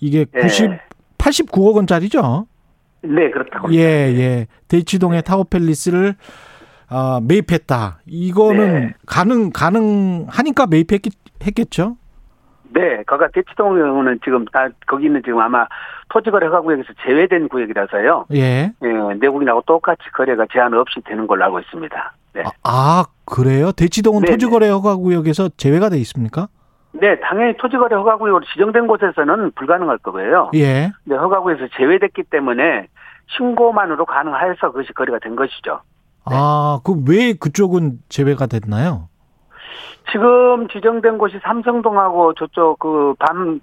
[0.00, 0.40] 이게 예.
[0.40, 0.70] 90
[1.18, 2.46] 89억 원짜리죠?
[3.14, 3.72] 네, 그렇다고.
[3.72, 4.46] 예, 예.
[4.68, 6.14] 대치동의 타워팰리스를
[6.88, 8.00] 아, 매입했다.
[8.06, 8.94] 이거는 네.
[9.06, 11.96] 가능 가능하니까 매입했겠죠?
[12.70, 15.66] 네, 거가 대치동은 지금 아, 거기는 지금 아마
[16.08, 18.26] 토지거래 허가구역에서 제외된 구역이라서요.
[18.34, 18.72] 예.
[18.82, 22.12] 예, 내국인하고 똑같이 거래가 제한 없이 되는 걸로 알고 있습니다.
[22.34, 22.42] 네.
[22.44, 23.72] 아, 아, 그래요?
[23.72, 24.32] 대치동은 네네.
[24.32, 26.48] 토지거래 허가 구역에서 제외가 돼 있습니까?
[26.92, 30.50] 네, 당연히 토지거래 허가구역으로 지정된 곳에서는 불가능할 거고요.
[30.54, 30.92] 예.
[31.04, 32.88] 네, 허가구에서 제외됐기 때문에
[33.28, 35.80] 신고만으로 가능해서 그것이 거래가 된 것이죠.
[36.24, 39.08] 아, 그왜 그쪽은 제외가 됐나요?
[40.12, 43.60] 지금 지정된 곳이 삼성동하고 저쪽 그 밤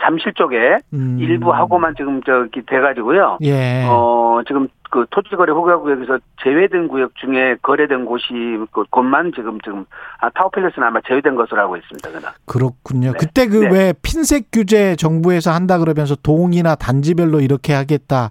[0.00, 1.18] 잠실 쪽에 음.
[1.20, 3.38] 일부 하고만 지금 저기 돼가지고요.
[3.42, 3.84] 예.
[3.88, 8.24] 어 지금 그 토지거래 허가구역에서 제외된 구역 중에 거래된 곳이
[8.70, 9.84] 그 곳만 지금 지금
[10.20, 12.08] 아, 타워팰리스는 아마 제외된 것으로 알고 있습니다.
[12.10, 12.28] 그는.
[12.46, 13.12] 그렇군요.
[13.12, 13.18] 네.
[13.18, 13.70] 그때 그 네.
[13.70, 18.30] 왜 핀셋 규제 정부에서 한다 그러면서 동이나 단지별로 이렇게 하겠다.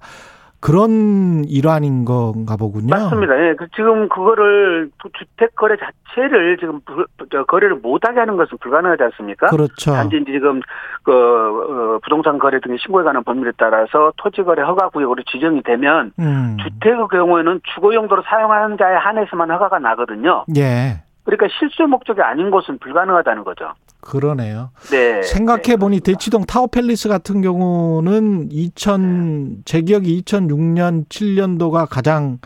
[0.66, 2.88] 그런 일환인 건가 보군요.
[2.90, 3.38] 맞습니다.
[3.40, 9.04] 예, 그 지금 그거를 주택 거래 자체를 지금 불- 저 거래를 못하게 하는 것은 불가능하지
[9.04, 9.48] 않습니까?
[9.48, 9.92] 그렇죠.
[9.94, 10.62] 단지 지금
[11.04, 16.12] 그 어, 부동산 거래 등의 신고에 관한 법률에 따라서 토지 거래 허가 구역으로 지정이 되면
[16.18, 16.58] 음.
[16.64, 20.46] 주택의 경우에는 주거 용도로 사용하는 자에 한해서만 허가가 나거든요.
[20.58, 21.05] 예.
[21.26, 23.74] 그러니까 실수 목적이 아닌 곳은 불가능하다는 거죠.
[24.00, 24.70] 그러네요.
[24.92, 25.24] 네.
[25.24, 32.38] 생각해 보니 네, 대치동 타워 팰리스 같은 경우는 2000제 기억이 2006년 7년도가 가장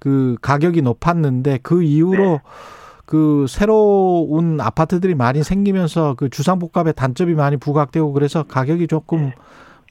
[0.00, 2.40] 그 가격이 높았는데 그 이후로 네.
[3.06, 9.30] 그 새로운 아파트들이 많이 생기면서 그 주상복합의 단점이 많이 부각되고 그래서 가격이 조금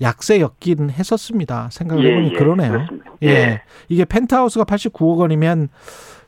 [0.01, 1.69] 약세였긴 했었습니다.
[1.71, 2.71] 생각해 예, 보니 예, 그러네요.
[2.71, 3.11] 그렇습니다.
[3.23, 3.27] 예.
[3.27, 3.61] 예.
[3.87, 5.69] 이게 펜트하우스가 89억 원이면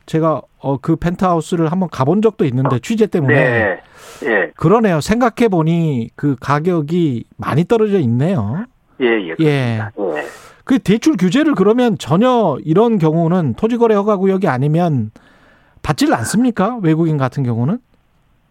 [0.06, 3.80] 제가 어 그 펜트하우스를 한번 가본 적도 있는데 취재 때문에 네.
[4.26, 4.52] 예.
[4.56, 5.02] 그러네요.
[5.02, 8.66] 생각해 보니 그 가격이 많이 떨어져 있네요.
[9.02, 9.36] 예, 예.
[9.40, 9.46] 예.
[9.46, 9.82] 예.
[10.64, 15.12] 그 대출 규제를 그러면 전혀 이런 경우는 토지거래 허가구역이 아니면
[15.84, 16.80] 받지를 않습니까?
[16.82, 17.80] 외국인 같은 경우는?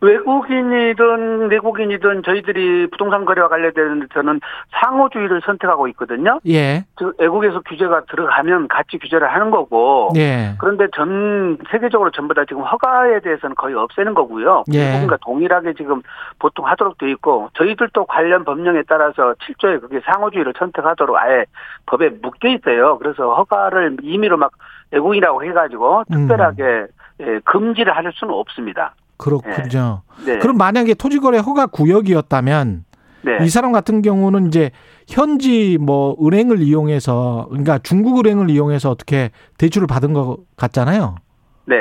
[0.04, 4.40] 외국인이든 내국인이든 저희들이 부동산 거래와 관련돼서는
[4.72, 6.38] 상호주의를 선택하고 있거든요.
[6.46, 6.84] 예.
[6.98, 10.10] 즉 외국에서 규제가 들어가면 같이 규제를 하는 거고.
[10.16, 10.54] 예.
[10.58, 14.64] 그런데 전 세계적으로 전부 다 지금 허가에 대해서는 거의 없애는 거고요.
[14.72, 14.86] 예.
[14.86, 16.02] 외국인과 동일하게 지금
[16.38, 21.46] 보통 하도록 돼 있고 저희들도 관련 법령에 따라서 7조에 그게 상호주의를 선택하도록 아예
[21.86, 22.98] 법에 묶여 있어요.
[22.98, 24.52] 그래서 허가를 임의로 막
[24.90, 26.14] 외국인이라고 해가지고 음.
[26.14, 26.86] 특별하게
[27.20, 28.92] 예, 금지를 할 수는 없습니다.
[29.24, 30.02] 그렇군요.
[30.26, 30.38] 네.
[30.38, 32.84] 그럼 만약에 토지거래 허가 구역이었다면
[33.22, 33.38] 네.
[33.42, 34.70] 이 사람 같은 경우는 이제
[35.08, 41.14] 현지 뭐 은행을 이용해서 그러니까 중국 은행을 이용해서 어떻게 대출을 받은 것 같잖아요.
[41.64, 41.76] 네.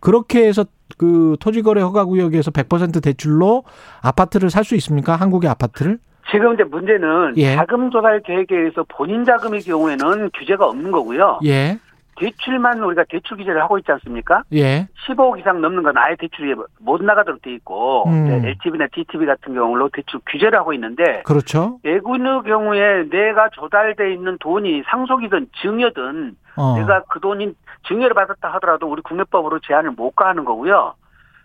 [0.00, 0.64] 그렇게 해서
[0.96, 3.62] 그 토지거래 허가 구역에서 100% 대출로
[4.02, 5.14] 아파트를 살 수 있습니까?
[5.14, 5.98] 한국의 아파트를?
[6.30, 7.54] 지금 이제 문제는 예.
[7.54, 11.40] 자금 조달 계획에 의해서 본인 자금의 경우에는 규제가 없는 거고요.
[11.46, 11.78] 예,
[12.18, 14.42] 대출만 우리가 대출 규제를 하고 있지 않습니까?
[14.52, 18.44] 예, 15억 이상 넘는 건 아예 대출이 못 나가도록 돼 있고 음.
[18.44, 21.78] LTV나 DTV 같은 경우로 대출 규제를 하고 있는데 그렇죠.
[21.82, 27.54] 외국인의 경우에 내가 조달돼 있는 돈이 상속이든 증여든 어, 내가 그 돈이
[27.86, 30.94] 증여를 받았다 하더라도 우리 국내법으로 제한을 못 가하는 거고요.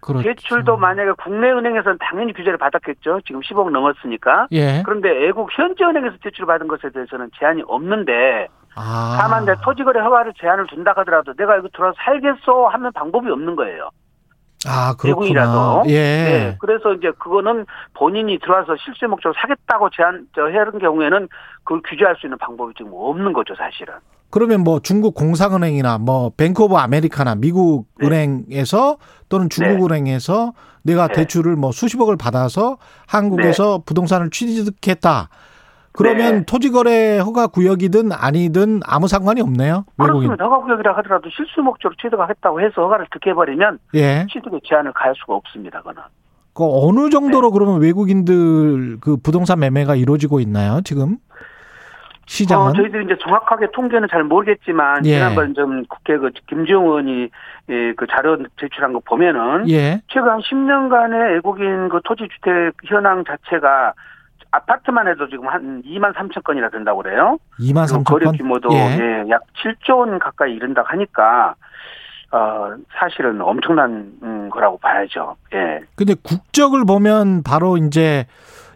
[0.03, 0.23] 그렇죠.
[0.23, 3.21] 대출도 만약에 국내 은행에서는 당연히 규제를 받았겠죠.
[3.25, 4.47] 지금 10억 넘었으니까.
[4.51, 4.83] 예.
[4.83, 9.17] 그런데 외국 현지 은행에서 대출을 받은 것에 대해서는 제한이 없는데 아.
[9.19, 13.89] 다만 내 토지거래 허가를 제한을 준다 하더라도 내가 이거 들어서 살겠어 하면 방법이 없는 거예요.
[14.65, 15.83] 아, 그렇구나.
[15.87, 15.93] 예.
[15.93, 21.27] 네, 그래서 이제 그거는 본인이 들어와서 실수 목적으로 사겠다고 제한 저 해는 경우에는
[21.63, 23.95] 그걸 규제할 수 있는 방법이 지금 없는 거죠, 사실은.
[24.29, 28.07] 그러면 뭐 중국 공상은행이나 뭐 Bank of America나 미국 네.
[28.07, 28.97] 은행에서
[29.29, 31.13] 또는 중국 은행에서 내가 네.
[31.13, 35.29] 대출을 뭐 수십억을 받아서 한국에서 부동산을 취득했다.
[35.93, 36.45] 그러면 네.
[36.45, 39.85] 토지거래 허가 구역이든 아니든 아무 상관이 없네요.
[39.97, 40.29] 외국인.
[40.29, 40.45] 그렇습니다.
[40.45, 44.25] 허가 구역이라 하더라도 실수요 목적으로 취득하겠다고 해서 허가를 득해버리면 예.
[44.31, 46.01] 취득의 제한을 가할 수가 없습니다, 그거는.
[46.53, 47.53] 그 어느 정도로 네.
[47.53, 51.17] 그러면 외국인들 그 부동산 매매가 이루어지고 있나요, 지금?
[52.25, 52.69] 시장은?
[52.69, 55.15] 어, 저희들이 이제 정확하게 통계는 잘 모르겠지만 예.
[55.15, 57.29] 지난번 좀 국회 그 김지용 의원이
[57.69, 60.01] 예, 그 자료 제출한 거 보면은 예.
[60.07, 63.93] 최근 한 10년간의 외국인 그 토지 주택 현황 자체가
[64.57, 67.37] 아파트만 해도 지금 한 2만 3천 건이나 된다고 그래요.
[67.59, 68.37] 2만 그리고 3천 거래 건.
[68.37, 68.77] 규모도 예.
[68.77, 71.55] 예, 약 7조 원 가까이 이른다고 하니까
[72.31, 75.35] 어, 사실은 엄청난 음, 거라고 봐야죠.
[75.53, 75.79] 예.
[75.95, 78.25] 근데 국적을 보면 바로 이제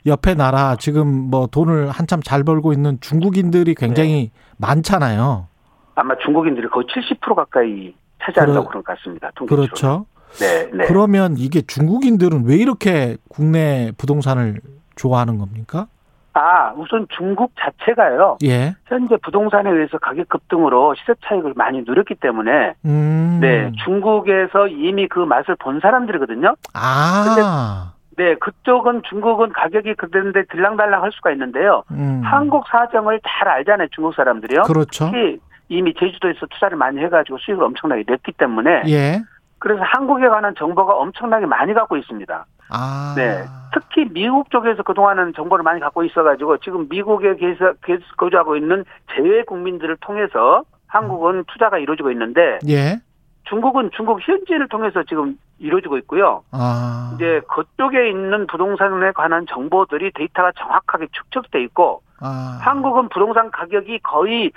[0.06, 5.48] 옆에 나라 지금 뭐 돈을 한참 잘 벌고 있는 중국인들이 굉장히 많잖아요.
[5.96, 9.32] 아마 중국인들이 거의 70% 가까이 차지한다고 그러- 그런 것 같습니다.
[9.36, 9.68] 통계적으로.
[9.68, 10.06] 그렇죠.
[10.40, 10.86] 네, 네.
[10.86, 14.60] 그러면 이게 중국인들은 왜 이렇게 국내 부동산을
[14.98, 15.88] 좋아하는 겁니까?
[16.34, 18.38] 아, 우선 중국 자체가요.
[18.44, 18.76] 예.
[18.86, 23.40] 현재 부동산에 의해서 가격 급등으로 시세 차익을 많이 누렸기 때문에 음.
[23.42, 26.56] 네, 중국에서 이미 그 맛을 본 사람들이거든요.
[26.76, 27.94] 아.
[28.18, 31.84] 네, 그쪽은 중국은 가격이 그런데 들랑달랑 할 수가 있는데요.
[31.92, 32.22] 음.
[32.24, 34.64] 한국 사정을 잘 알잖아요, 중국 사람들이요.
[34.64, 35.06] 그렇죠.
[35.06, 39.22] 특히 이미 제주도에서 투자를 많이 해 가지고 수익을 엄청나게 냈기 때문에 예.
[39.60, 42.46] 그래서 한국에 관한 정보가 엄청나게 많이 갖고 있습니다.
[42.70, 43.14] 아.
[43.16, 43.44] 네.
[43.74, 48.84] 특히 미국 쪽에서 그동안은 정보를 많이 갖고 있어가지고 지금 미국에 계속 거주하고 있는
[49.16, 53.00] 재외 국민들을 통해서 한국은 투자가 이루어지고 있는데 예.
[53.44, 56.44] 중국은 중국 현지인을 통해서 지금 이루어지고 있고요.
[56.52, 57.12] 아.
[57.16, 62.60] 이제 그쪽에 있는 부동산에 관한 정보들이 데이터가 정확하게 축적돼 있고 아.
[62.62, 64.52] 한국은 부동산 가격이 거의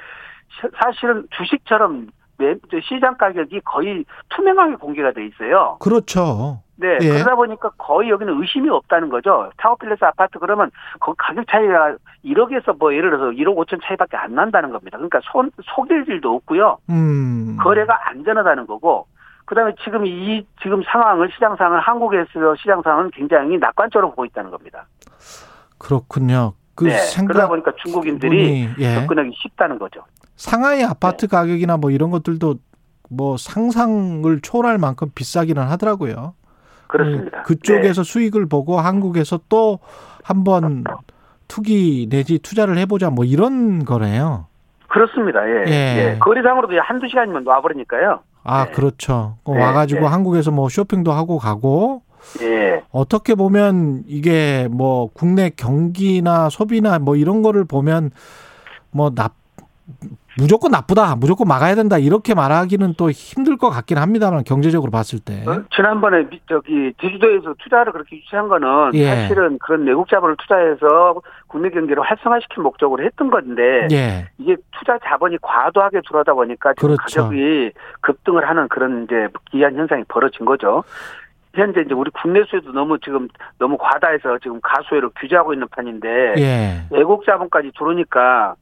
[0.61, 2.55] 시- 사실은 주식처럼 매-
[2.89, 5.77] 시장 가격이 거의 투명하게 공개가 돼 있어요.
[5.81, 6.63] 그렇죠.
[6.81, 7.09] 네, 예.
[7.11, 9.51] 그러다 보니까 거의 여기는 의심이 없다는 거죠.
[9.59, 14.71] 타워팰리스 아파트 그러면 그 가격 차이가 1억에서 뭐 예를 들어서 1억 5천 차이밖에 안 난다는
[14.71, 14.97] 겁니다.
[14.97, 16.79] 그러니까 손, 속일 일도 없고요.
[16.89, 17.59] 음.
[17.61, 19.07] 거래가 안전하다는 거고,
[19.45, 24.51] 그 다음에 지금 이, 지금 상황을, 시장 상황을 한국에서 시장 상황은 굉장히 낙관적으로 보고 있다는
[24.51, 24.87] 겁니다.
[25.77, 26.55] 그렇군요.
[26.75, 28.95] 그 네, 그러다 보니까 중국인들이 예.
[28.95, 30.03] 접근하기 쉽다는 거죠.
[30.37, 31.37] 상하이 아파트 네.
[31.37, 32.55] 가격이나 뭐 이런 것들도
[33.11, 36.35] 뭐 상상을 초월할 만큼 비싸기는 하더라고요.
[36.91, 37.39] 그렇습니다.
[37.39, 39.79] 음, 그쪽에서 수익을 보고 한국에서 또
[40.25, 40.85] 한번
[41.47, 44.47] 투기 내지 투자를 해보자 뭐 이런 거네요.
[44.81, 45.49] 네, 그렇습니다.
[45.49, 45.65] 예.
[45.67, 45.71] 예.
[45.71, 46.19] 예.
[46.19, 48.21] 거리상으로도 한두 시간이면 놔버리니까요.
[48.43, 48.71] 아 네.
[48.73, 49.37] 그렇죠.
[49.45, 50.07] 어, 네, 와가지고 네.
[50.07, 52.03] 한국에서 뭐 쇼핑도 하고 가고
[52.43, 52.83] 예.
[52.91, 58.11] 어떻게 보면 이게 뭐 국내 경기나 소비나 뭐 이런 거를 보면
[58.91, 59.31] 뭐 나,
[60.39, 65.43] 무조건 나쁘다, 무조건 막아야 된다 이렇게 말하기는 또 힘들 것 같긴 합니다만 경제적으로 봤을 때.
[65.47, 69.07] 어, 지난번에 미- 저기 제주도에서 투자를 그렇게 유치한 거는 예.
[69.07, 75.39] 사실은 그런 외국 자본을 투자해서 국내 경기를 활성화시킬 목적으로 했던 건데 예, 이게 투자 자본이
[75.43, 77.23] 과도하게 들어오다 보니까 지금 그렇죠.
[77.25, 80.85] 가격이 급등을 하는 그런 이제 기이한 현상이 벌어진 거죠.
[81.55, 83.27] 현재 이제 우리 국내 수요도 너무 지금
[83.59, 88.55] 너무 과다해서 지금 가수요를 규제하고 있는 판인데 예, 외국 자본까지 들어오니까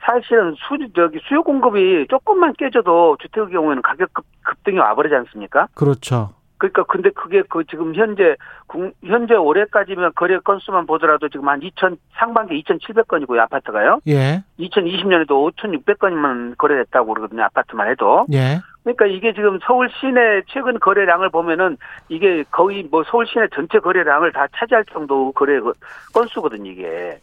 [0.00, 5.66] 사실은 수 저기 수요 공급이 조금만 깨져도 주택의 경우에는 가격 급, 급등이 와버리지 않습니까?
[5.74, 6.30] 그렇죠.
[6.58, 8.34] 그러니까 근데 그게 그 지금 현재
[8.66, 14.00] 국- 현재 올해까지면 거래 건수만 보더라도 지금 한 2천 상반기 2,700건이고요 아파트가요.
[14.08, 18.24] 예, 2020년에도 5,600건이면 거래됐다고 그러거든요 아파트만 해도.
[18.32, 21.76] 예, 그러니까 이게 지금 서울 시내 최근 거래량을 보면은
[22.08, 25.72] 이게 거의 뭐 서울 시내 전체 거래량을 다 차지할 정도 거래 그
[26.14, 27.18] 건수거든요 이게.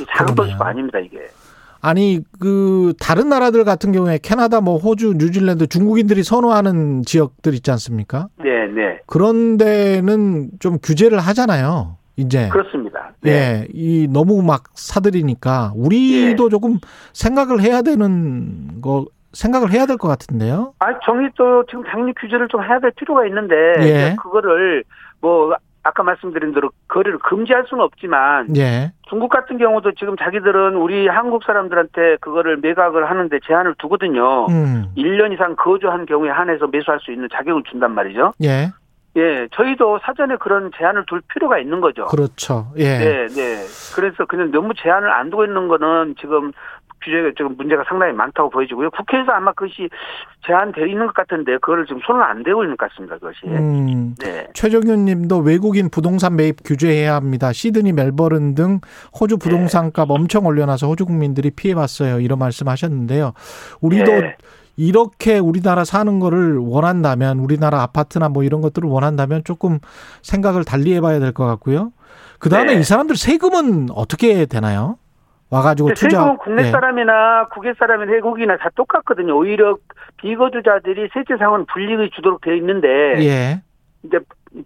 [0.00, 0.34] 이 작은.
[0.34, 1.18] 건수가 아닙니다 이게.
[1.80, 8.28] 아니 그 다른 나라들 같은 경우에 캐나다, 뭐 호주, 뉴질랜드 중국인들이 선호하는 지역들 있지 않습니까?
[8.38, 9.00] 네, 네.
[9.06, 11.96] 그런 데는 좀 규제를 하잖아요.
[12.16, 12.48] 이제.
[12.48, 13.12] 그렇습니다.
[13.20, 13.30] 네.
[13.30, 16.78] 예, 이 너무 막 사들이니까 우리도 조금
[17.12, 20.72] 생각을 해야 되는 거 생각을 해야 될 것 같은데요.
[20.78, 24.16] 아, 정의도 지금 당연히 규제를 좀 해야 될 필요가 있는데 예.
[24.22, 24.82] 그거를
[25.20, 25.54] 뭐
[25.86, 31.44] 아까 말씀드린 대로 거래를 금지할 수는 없지만 예, 중국 같은 경우도 지금 자기들은 우리 한국
[31.44, 34.46] 사람들한테 그거를 매각을 하는데 제한을 두거든요.
[34.46, 38.32] 음, 1년 이상 거주한 경우에 한해서 매수할 수 있는 자격을 준단 말이죠.
[38.42, 38.70] 예,
[39.16, 42.04] 예, 저희도 사전에 그런 제한을 둘 필요가 있는 거죠.
[42.06, 42.66] 그렇죠.
[42.76, 42.98] 예.
[42.98, 43.64] 네, 네.
[43.94, 46.52] 그래서 그냥 너무 제한을 안 두고 있는 거는 지금
[47.06, 48.90] 규제가 지금 문제가 상당히 많다고 보여지고요.
[48.90, 49.88] 국회에서 아마 그것이
[50.46, 53.16] 제한되어 있는 것 같은데 그거를 지금 손을 안 대고 있는 것 같습니다.
[53.18, 53.46] 그것이.
[53.46, 54.48] 음, 네.
[54.52, 57.52] 최정윤 님도 외국인 부동산 매입 규제해야 합니다.
[57.52, 58.80] 시드니, 멜버른 등
[59.18, 62.20] 호주 부동산 값 엄청 올려놔서 호주 국민들이 피해봤어요.
[62.20, 63.32] 이런 말씀 하셨는데요.
[63.80, 64.36] 우리도 네.
[64.76, 69.78] 이렇게 우리나라 사는 거를 원한다면 우리나라 아파트나 뭐 이런 것들을 원한다면 조금
[70.22, 71.92] 생각을 달리 해봐야 될 것 같고요.
[72.38, 72.80] 그 다음에 네.
[72.80, 74.96] 이 사람들 세금은 어떻게 되나요?
[75.50, 76.18] 와가지고 투자.
[76.18, 76.70] 세금은 국내 예.
[76.70, 79.36] 사람이나 국외 사람이나 외국이나 다 똑같거든요.
[79.36, 79.76] 오히려
[80.16, 82.88] 비거주자들이 세제상은 불이익이 주도록 되어 있는데
[83.24, 83.62] 예.
[84.02, 84.18] 이제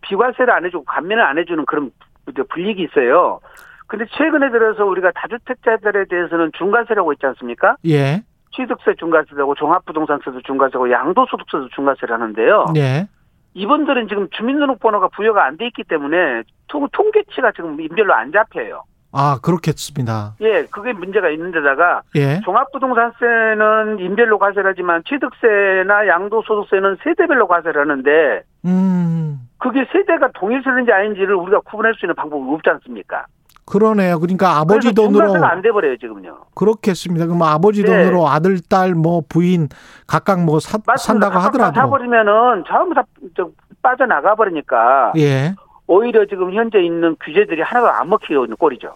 [0.02, 1.90] 비과세를 안 해주고 감면을 안 해주는 그런
[2.28, 3.40] 이제 불이익이 있어요.
[3.86, 7.76] 근데 최근에 들어서 우리가 다주택자들에 대해서는 중과세라고 있지 않습니까?
[7.86, 8.22] 예.
[8.54, 12.66] 취득세 중과세라고 종합부동산세도 중과세고 양도소득세도 중과세를 하는데요.
[12.76, 13.06] 예.
[13.54, 18.84] 이분들은 지금 주민등록번호가 부여가 안 돼 있기 때문에 통, 통계치가 지금 인별로 안 잡혀요.
[19.12, 20.34] 아, 그렇겠습니다.
[20.40, 22.40] 예, 그게 문제가 있는데다가 예.
[22.44, 29.40] 종합부동산세는 인별로 과세를 하지만 취득세나 양도소득세는 세대별로 과세를 하는데 음.
[29.58, 33.26] 그게 세대가 동일세인지 아닌지를 우리가 구분할 수 있는 방법이 없지 않습니까?
[33.66, 34.18] 그러네요.
[34.18, 36.38] 그러니까 아버지 돈으로 안 돼버려요 지금요.
[36.54, 37.26] 그렇겠습니다.
[37.26, 37.86] 그럼 아버지 네.
[38.04, 39.68] 돈으로 아들, 딸, 뭐 부인
[40.08, 40.78] 각각 뭐 사.
[40.96, 43.02] 산다고 하더라도 사버리면은 전부 다
[43.36, 43.50] 저-
[43.82, 45.54] 빠져나가 버리니까 예.
[45.90, 48.94] 오히려 지금 현재 있는 규제들이 하나도 안 먹히고 있는 꼴이죠.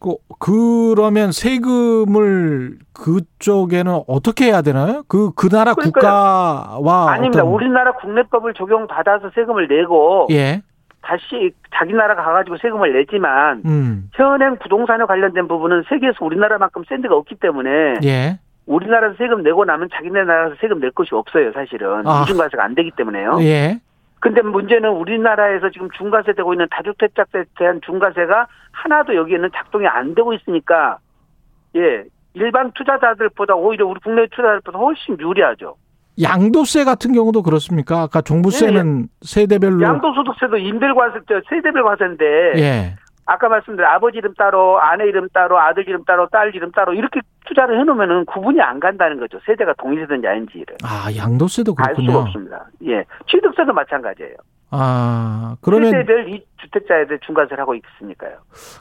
[0.00, 5.02] 그 그러면 세금을 그쪽에는 어떻게 해야 되나요?
[5.06, 6.00] 그 그 나라 그러니까요.
[6.00, 7.42] 국가와 아닙니다.
[7.42, 10.62] 어떤 우리나라 국내법을 적용받아서 세금을 내고 예.
[11.02, 14.08] 다시 자기 나라 가 가가지고 세금을 내지만 음.
[14.14, 18.38] 현행 부동산에 관련된 부분은 세계에서 우리나라만큼 센 데가 없기 때문에 예.
[18.64, 22.06] 우리나라에서 세금 내고 나면 자기네 나라에서 세금 낼 것이 없어요, 사실은.
[22.06, 22.22] 아.
[22.22, 23.38] 이중과세가 안 되기 때문에요.
[23.42, 23.80] 예.
[24.20, 30.32] 근데 문제는 우리나라에서 지금 중과세 되고 있는 다주택자세에 대한 중과세가 하나도 여기에는 작동이 안 되고
[30.34, 30.98] 있으니까,
[31.76, 32.04] 예,
[32.34, 35.74] 일반 투자자들보다 오히려 우리 국내 투자자들보다 훨씬 유리하죠.
[36.20, 38.02] 양도세 같은 경우도 그렇습니까?
[38.02, 42.24] 아까 종부세는 세대별로 예, 양도소득세도 인별과세, 저 세대별 과세인데,
[42.56, 42.96] 예.
[43.24, 47.20] 아까 말씀드린 아버지 이름 따로, 아내 이름 따로, 아들 이름 따로, 딸 이름 따로 이렇게
[47.60, 49.38] 투자를 해놓으면은 구분이 안 간다는 거죠.
[49.44, 50.76] 세대가 동일세든지 아닌지를.
[50.82, 52.18] 아, 양도세도 그렇군요.
[52.18, 52.66] 없습니다.
[52.86, 53.04] 예.
[53.30, 54.34] 취득세도 마찬가지예요.
[54.70, 58.36] 아, 그러면 세대별 이 주택자에 대해 중과세를 하고 있으니까요.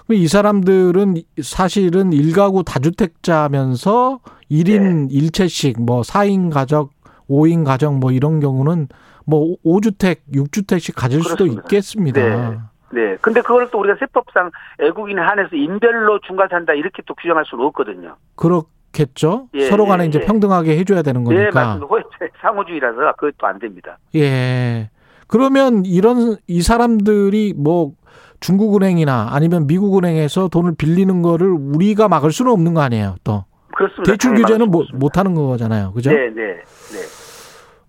[0.10, 5.08] 이 사람들은 사실은 일가구 다주택자면서 1인 네.
[5.12, 6.92] 일채씩뭐 4인 가족,
[7.30, 8.88] 5인 가정 뭐 이런 경우는
[9.26, 11.62] 뭐 5주택, 6주택씩 가질 수도 그렇습니다.
[11.64, 12.50] 있겠습니다.
[12.50, 12.58] 네.
[12.92, 13.18] 네.
[13.22, 18.16] 근데 그걸 또 우리가 세법상 애국인에 한해서 인별로 중과세한다 이렇게 또 규정할 수는 없거든요.
[18.36, 19.48] 그렇겠죠?
[19.54, 20.26] 예, 서로 간에 예, 이제 예.
[20.26, 21.66] 평등하게 해줘야 되는 네, 거니까.
[21.66, 21.88] 맞습니다.
[21.88, 22.04] 호혜-
[22.42, 23.98] 상호주의라서 그것도 안 됩니다.
[24.16, 24.90] 예.
[25.28, 27.92] 그러면 이런 이 사람들이 뭐
[28.40, 33.46] 중국은행이나 아니면 미국은행에서 돈을 빌리는 거를 우리가 막을 수는 없는 거 아니에요, 또.
[33.76, 34.12] 그렇습니다.
[34.12, 34.98] 대출 규제는 못, 없습니다.
[34.98, 35.92] 못 하는 거잖아요.
[35.94, 36.10] 그죠?
[36.10, 37.00] 네, 네, 네.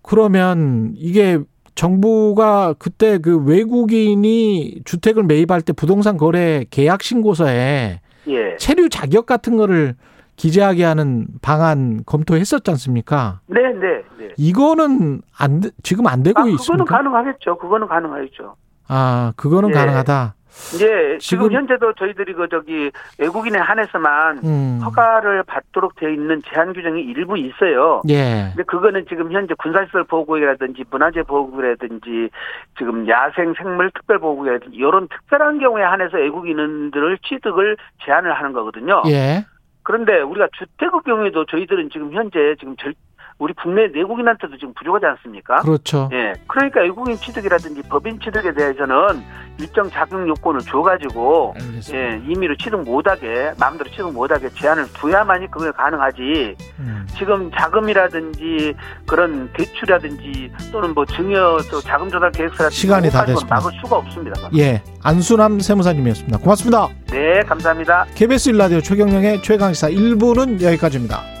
[0.03, 1.39] 그러면 이게
[1.75, 8.57] 정부가 그때 그 외국인이 주택을 매입할 때 부동산 거래 계약 신고서에 예.
[8.57, 9.95] 체류 자격 같은 거를
[10.35, 13.41] 기재하게 하는 방안 검토했었지 않습니까?
[13.47, 14.29] 네, 네, 네.
[14.37, 16.85] 이거는 안 돼- 지금 안 되고 아, 그거는 있습니까?
[16.97, 17.57] 가능하겠죠.
[17.57, 18.55] 그거는 가능하겠죠.
[18.87, 19.73] 아, 그거는 예.
[19.73, 20.35] 가능하다.
[20.75, 24.79] 이제 지금, 지금- 현재도 저희들이 그 저기 외국인에 한해서만 음.
[24.83, 28.01] 허가를 받도록 되어 있는 제한 규정이 일부 있어요.
[28.09, 28.49] 예.
[28.49, 32.29] 근데 그거는 지금 현재 군사시설 보호구역이라든지 문화재 보호구역이라든지
[32.77, 39.03] 지금 야생 생물 특별 보호구역이라든지 이런 특별한 경우에 한해서 외국인들을 취득을 제한을 하는 거거든요.
[39.07, 39.45] 예.
[39.83, 42.93] 그런데 우리가 주택의 경우에도 저희들은 지금 현재 지금 절,
[43.41, 45.55] 우리 국내 내국인한테도 지금 부족하지 않습니까?
[45.61, 46.07] 그렇죠.
[46.13, 46.33] 예.
[46.45, 49.23] 그러니까 외국인 취득이라든지 법인 취득에 대해서는
[49.59, 51.97] 일정 자격 요건을 줘가지고 알겠습니다.
[51.97, 56.55] 예, 임의로 취득 못하게 마음대로 취득 못하게 제한을 둬야만이 그게 가능하지.
[56.81, 57.07] 음.
[57.17, 58.75] 지금 자금이라든지
[59.07, 63.55] 그런 대출이라든지 또는 뭐 증여 또 자금 조달 계획서라든지 시간이 다 됐습니다.
[63.55, 64.49] 막을 수가 없습니다.
[64.55, 64.83] 예.
[65.01, 66.37] 안순남 세무사님이었습니다.
[66.37, 66.89] 고맙습니다.
[67.09, 68.05] 네, 감사합니다.
[68.13, 71.40] KBS 일라디오 최경영의 최강시사 1부는 여기까지입니다.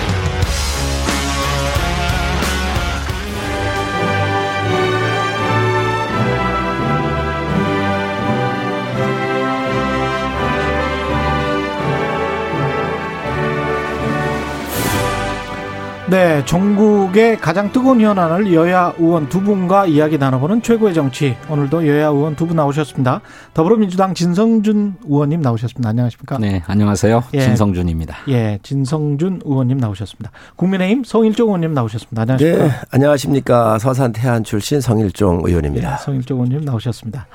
[16.11, 21.37] 네, 전국의 가장 뜨거운 현안을 여야 의원 두 분과 이야기 나눠보는 최고의 정치.
[21.47, 23.21] 오늘도 여야 의원 두 분 나오셨습니다.
[23.53, 25.87] 더불어민주당 진성준 의원님 나오셨습니다.
[25.87, 26.37] 안녕하십니까?
[26.39, 27.23] 네, 안녕하세요.
[27.35, 27.39] 예.
[27.39, 28.17] 진성준입니다.
[28.27, 30.31] 예, 진성준 의원님 나오셨습니다.
[30.57, 32.21] 국민의힘 성일종 의원님 나오셨습니다.
[32.23, 32.63] 안녕하십니까?
[32.65, 33.79] 네, 안녕하십니까.
[33.79, 35.93] 서산 태안 출신 성일종 의원입니다.
[35.93, 37.27] 예, 성일종 의원님 나오셨습니다.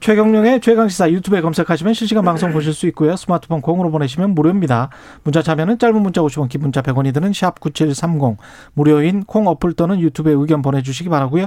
[0.00, 3.16] 최경령의 최강시사 유튜브에 검색하시면 실시간 방송 보실 수 있고요.
[3.16, 4.88] 스마트폰 공으로 보내시면 무료입니다.
[5.24, 8.38] 문자 참여는 짧은 문자 50원, 긴 문자 100원이 드는 샵 9730
[8.72, 11.46] 무료인 콩 어플 또는 유튜브에 의견 보내주시기 바라고요.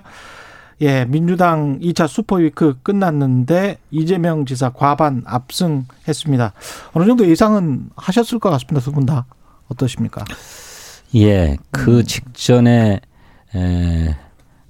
[0.82, 6.54] 예, 민주당 2차 super week 끝났는데 이재명 지사 과반 압승했습니다.
[6.93, 8.80] 어느 정도 예상은 하셨을 것 같습니다.
[8.82, 9.26] 두 분 다.
[9.70, 10.26] 어떠십니까?
[11.16, 12.99] 예, 그 직전에
[13.56, 14.16] 에,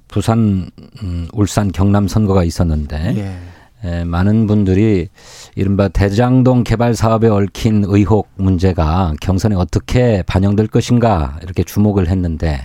[0.08, 0.70] 부산,
[1.02, 3.36] 음, 울산, 경남 선거가 있었는데 예.
[3.84, 5.10] 에, 많은 분들이
[5.56, 12.60] 이른바 대장동 개발 사업에 얽힌 의혹 문제가 경선에 어떻게 반영될 것인가 이렇게 주목을 했는데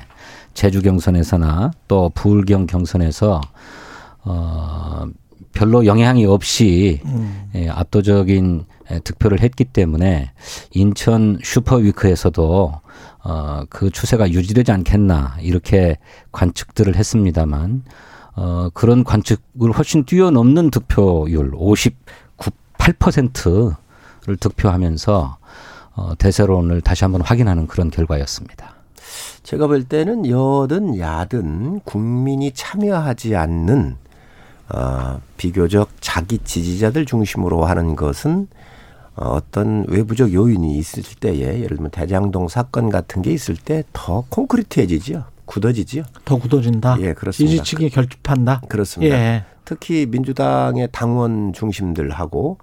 [0.55, 3.41] 제주 경선에서나 또 부울경 경선에서
[4.25, 5.07] 어
[5.53, 7.01] 별로 영향이 없이
[7.55, 10.31] 예, 압도적인 예, 득표를 했기 때문에
[10.71, 12.73] 인천 슈퍼위크에서도
[13.25, 15.99] 어, 그 추세가 유지되지 않겠나 이렇게
[16.33, 17.83] 관측들을 했습니다만
[18.41, 25.39] 어, 그런 관측을 훨씬 뛰어넘는 득표율 59.8%를 득표하면서
[25.97, 28.74] 어, 대세론을 다시 한번 확인하는 그런 결과였습니다.
[29.43, 33.97] 제가 볼 때는 여든 야든 국민이 참여하지 않는
[34.68, 38.47] 어, 비교적 자기 지지자들 중심으로 하는 것은
[39.16, 44.22] 어, 어떤 외부적 요인이 있을 때에 예를 들면 대장동 사건 같은 게 있을 때 더
[44.28, 45.24] 콘크리트해지지요.
[45.49, 46.05] 굳어지지요.
[46.24, 46.99] 더 굳어지잖아.
[47.01, 47.62] 예, 그렇습니다.
[47.62, 48.61] 지지층이 결집한다.
[48.68, 49.16] 그렇습니다.
[49.16, 49.44] 예.
[49.64, 52.59] 특히 민주당의 당원 중심들하고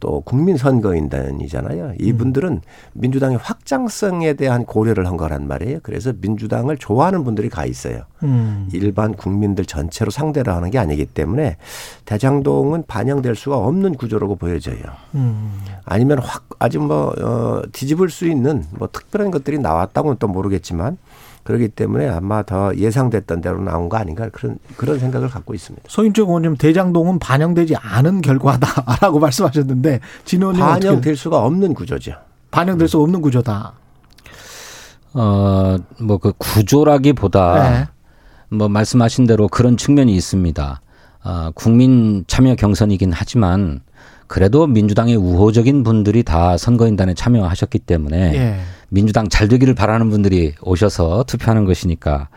[0.00, 1.94] 또 국민 선거인단이잖아요.
[1.98, 2.60] 이분들은
[2.92, 5.78] 민주당의 확장성에 대한 고려를 한 거란 말이에요.
[5.82, 8.02] 그래서 민주당을 좋아하는 분들이 가 있어요.
[8.22, 8.68] 음.
[8.74, 11.56] 일반 국민들 전체로 상대를 하는 게 아니기 때문에
[12.04, 14.82] 대장동은 반영될 수가 없는 구조라고 보여져요.
[15.14, 15.58] 음.
[15.86, 20.98] 아니면 확 아주 뭐 어, 뒤집을 수 있는 뭐 특별한 것들이 나왔다고는 또 모르겠지만
[21.44, 25.86] 그렇기 때문에 아마 더 예상됐던 대로 나온 거 아닌가 그런 그런 생각을 갖고 있습니다.
[25.88, 32.12] 서인철 의원님 대장동은 반영되지 않은 결과다라고 말씀하셨는데 진 의원님 반영될 수가 없는 구조죠.
[32.50, 33.74] 반영될 수 없는 구조다.
[35.12, 37.88] 어, 뭐 그 구조라기보다 네.
[38.56, 40.80] 뭐 말씀하신 대로 그런 측면이 있습니다.
[41.22, 43.80] 아, 국민 참여 경선이긴 하지만
[44.26, 48.56] 그래도 민주당의 우호적인 분들이 다 선거인단에 참여하셨기 때문에 예.
[48.88, 52.28] 민주당 잘 되기를 바라는 분들이 오셔서 투표하는 것이니까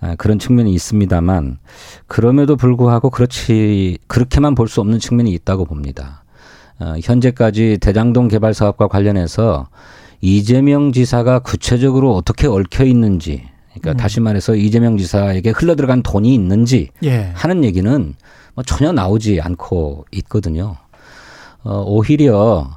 [0.00, 1.58] 아, 그런 측면이 있습니다만
[2.06, 6.24] 그럼에도 불구하고 그렇지 그렇게만 볼 수 없는 측면이 있다고 봅니다.
[6.80, 9.68] 어, 현재까지 대장동 개발 사업과 관련해서
[10.20, 17.30] 이재명 지사가 구체적으로 어떻게 얽혀 있는지 그러니까 다시 말해서 이재명 지사에게 흘러들어간 돈이 있는지 예.
[17.34, 18.14] 하는 얘기는
[18.54, 20.76] 뭐 전혀 나오지 않고 있거든요.
[21.64, 22.76] 어, 오히려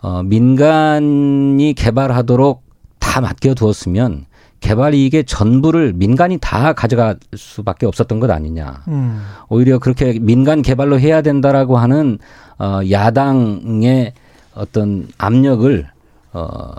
[0.00, 2.62] 어, 민간이 개발하도록
[2.98, 4.26] 다 맡겨두었으면
[4.60, 8.82] 개발 이익의 전부를 민간이 다 가져갈 수밖에 없었던 것 아니냐.
[8.88, 9.22] 음.
[9.48, 12.18] 오히려 그렇게 민간 개발로 해야 된다라고 하는
[12.58, 14.14] 어, 야당의
[14.54, 15.86] 어떤 압력을
[16.32, 16.72] 어,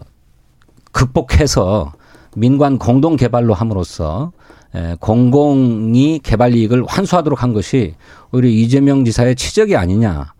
[0.91, 1.93] 극복해서
[2.36, 4.32] 민관 공동 개발로 함으로써
[4.74, 7.95] 에, 공공이 개발 이익을 환수하도록 한 것이
[8.32, 10.34] 오히려 이재명 지사의 치적이 아니냐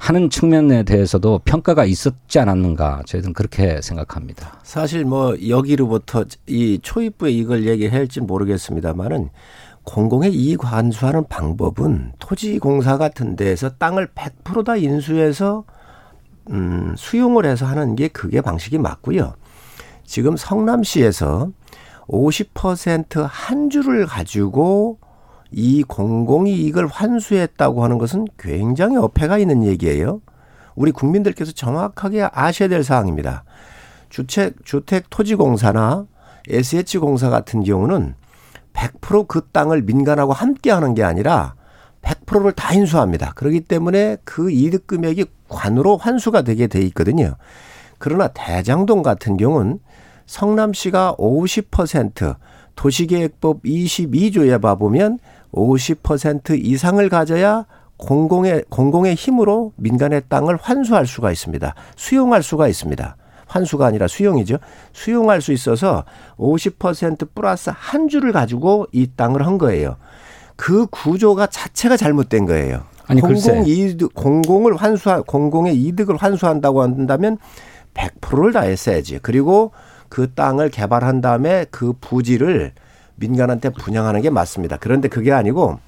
[0.00, 4.58] 하는 측면에 대해서도 평가가 있었지 않았는가 저희들은 그렇게 생각합니다.
[4.62, 9.28] 사실 뭐 여기로부터 이 초입부에 이걸 얘기해야 할지 모르겠습니다만은
[9.84, 15.64] 공공의 이익 환수하는 방법은 토지공사 같은 데에서 땅을 100%다 인수해서
[16.50, 19.34] 음, 수용을 해서 하는 게 그게 방식이 맞고요.
[20.06, 21.50] 지금 성남시에서
[22.08, 24.98] 50%한 주를 가지고
[25.52, 30.20] 이 공공이익을 환수했다고 하는 것은 굉장히 어폐가 있는 얘기예요.
[30.74, 33.44] 우리 국민들께서 정확하게 아셔야 될 사항입니다.
[34.08, 36.06] 주택, 주택 토지공사나
[36.48, 38.14] SH공사 같은 경우는
[38.72, 41.54] 100%그 땅을 민간하고 함께 하는 게 아니라
[42.02, 43.32] 100%를 다 인수합니다.
[43.34, 47.34] 그렇기 때문에 그 이득 금액이 관으로 환수가 되게 돼 있거든요.
[47.98, 49.80] 그러나 대장동 같은 경우는
[50.26, 52.36] 성남시가 50%
[52.76, 55.18] 도시계획법 22조에 봐보면
[55.52, 61.74] 50% 이상을 가져야 공공의 공공의 힘으로 민간의 땅을 환수할 수가 있습니다.
[61.96, 63.16] 수용할 수가 있습니다.
[63.46, 64.56] 환수가 아니라 수용이죠.
[64.92, 66.04] 수용할 수 있어서
[66.38, 69.96] 50% 플러스 한 주를 가지고 이 땅을 한 거예요.
[70.56, 72.84] 그 구조가 자체가 잘못된 거예요.
[73.06, 73.20] 아니.
[73.20, 77.38] 공공 이득 공공을 환수한 공공의 이득을 환수한다고 한다면
[77.94, 79.18] 100%를 다 했어야지.
[79.20, 79.72] 그리고
[80.08, 82.72] 그 땅을 개발한 다음에 그 부지를
[83.20, 84.78] 민간한테 분양하는 게 맞습니다.
[84.78, 85.78] 그런데 그게 아니고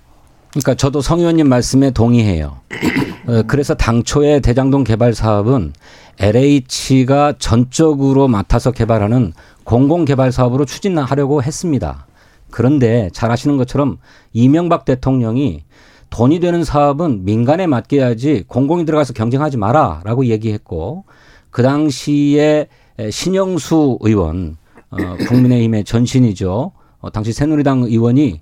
[0.50, 2.58] 그러니까 저도 성 의원님 말씀에 동의해요.
[3.26, 5.72] 어, 그래서 당초에 대장동 개발 사업은
[6.18, 9.32] LH가 전적으로 맡아서 개발하는
[9.64, 12.06] 공공 개발 사업으로 추진하려고 했습니다.
[12.50, 13.96] 그런데 잘 아시는 것처럼
[14.34, 15.64] 이명박 대통령이
[16.10, 21.04] 돈이 되는 사업은 민간에 맡겨야지 공공이 들어가서 경쟁하지 마라라고 얘기했고
[21.50, 22.68] 그 당시에
[23.10, 24.58] 신영수 의원
[24.90, 26.72] 어, 국민의힘의 전신이죠.
[27.02, 28.40] 어, 당시 새누리당 의원이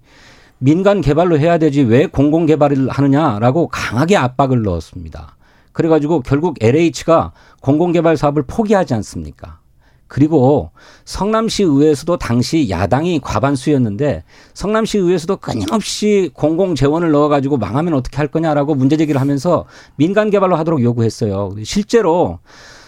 [0.59, 5.37] 민간 개발로 해야 되지 왜 공공 개발을 하느냐라고 강하게 압박을 넣었습니다.
[5.73, 9.61] 그래가지고 결국 LH가 공공 개발 사업을 포기하지 않습니까?
[10.07, 10.73] 그리고
[11.05, 18.75] 성남시 의회에서도 당시 야당이 과반수였는데 성남시 의회에서도 끊임없이 공공 재원을 넣어가지고 망하면 어떻게 할 거냐라고
[18.75, 21.55] 문제 제기를 하면서 민간 개발로 하도록 요구했어요.
[21.63, 22.41] 실제로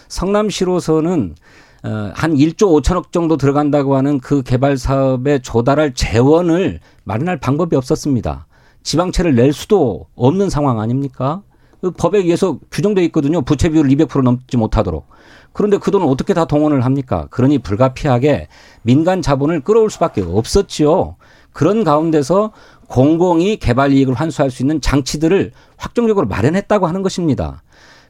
[0.09, 1.37] 성남시로서는 어,
[1.83, 8.47] 한 1조 5천억 정도 들어간다고 하는 그 개발 사업에 조달할 재원을 마련할 방법이 없었습니다.
[8.83, 11.41] 지방채를 낼 수도 없는 상황 아닙니까?
[11.81, 13.41] 그 법에 의해서 규정돼 있거든요.
[13.41, 15.05] 부채 비율 200% 넘지 못하도록.
[15.51, 17.27] 그런데 그 돈을 어떻게 다 동원을 합니까?
[17.29, 18.47] 그러니 불가피하게
[18.81, 21.17] 민간 자본을 끌어올 수밖에 없었지요.
[21.51, 22.53] 그런 가운데서
[22.87, 27.61] 공공이 개발 이익을 환수할 수 있는 장치들을 확정적으로 마련했다고 하는 것입니다.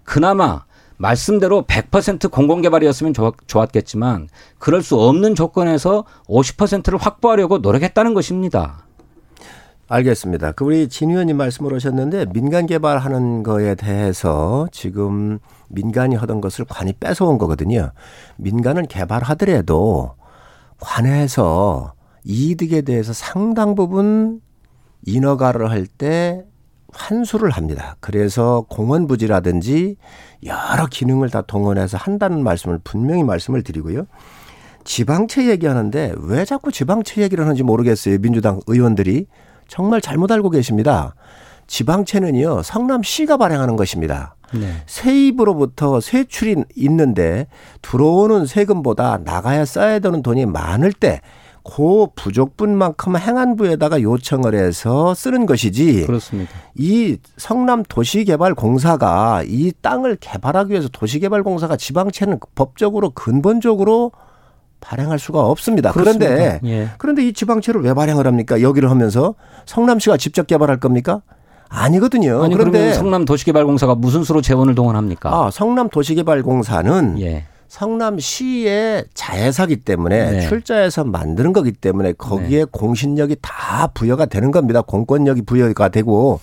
[0.04, 0.66] 그나마
[1.04, 3.14] 말씀대로 100% 공공개발이었으면
[3.46, 8.86] 좋았 겠지만 그럴 수 없는 조건에서 50%를 확보하려고 노력했다는 것입니다.
[9.90, 10.54] 알겠습니다.
[10.54, 16.94] 그 우리 진 의원님 말씀을 하셨는데 민간 개발하는 거에 대해서 지금 민간이 하던 것을 관이
[16.94, 17.92] 뺏어온 거거든요.
[18.38, 20.16] 민간은 개발하더라도
[20.80, 21.94] 관에서
[22.24, 24.40] 이득에 대해서 상당 부분
[25.06, 26.46] 인허가를 할 때
[26.94, 27.96] 환수를 합니다.
[28.00, 29.98] 그래서 공원 부지라든지
[30.46, 34.06] 여러 기능을 다 동원해서 한다는 말씀을 분명히 말씀을 드리고요.
[34.84, 38.18] 지방채 얘기하는데 왜 자꾸 지방채 얘기를 하는지 모르겠어요.
[38.20, 39.28] 민주당 의원들이
[39.68, 41.16] 정말 잘못 알고 계십니다.
[41.68, 44.36] 지방채는요, 성남시가 발행하는 것입니다.
[44.54, 44.74] 네.
[44.86, 47.48] 세입으로부터 세출이 있는데
[47.82, 51.22] 들어오는 세금보다 나가야 써야 되는 돈이 많을 때
[51.64, 56.06] 그 부족분만큼 행안부에다가 요청을 해서 쓰는 것이지.
[56.06, 56.52] 그렇습니다.
[56.76, 64.12] 이 성남 도시개발공사가 이 땅을 개발하기 위해서 도시개발공사가 지방채는 법적으로 근본적으로
[64.82, 65.92] 발행할 수가 없습니다.
[65.94, 66.26] 그렇습니다.
[66.26, 66.90] 그런데 예.
[66.98, 68.62] 그런데 이 지방채를 왜 발행을 합니까?
[68.62, 69.36] 여기를 하면서
[69.66, 71.22] 성남시가 직접 개발할 겁니까?
[71.70, 72.44] 아니거든요.
[72.44, 75.30] 아니, 그런데 성남 도시개발공사가 무슨 수로 재원을 동원합니까?
[75.30, 77.46] 아, 성남 도시개발공사는 예.
[77.74, 80.48] 성남시의 자회사기 때문에 네.
[80.48, 82.66] 출자해서 만드는 거기 때문에 거기에 네.
[82.72, 84.82] 공신력이 다 부여가 되는 겁니다.
[84.82, 86.40] 공권력이 부여가 되고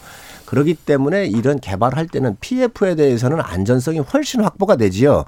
[0.46, 5.24] 그렇기 때문에 이런 개발할 때는 PF에 대해서는 안전성이 훨씬 확보가 되지요.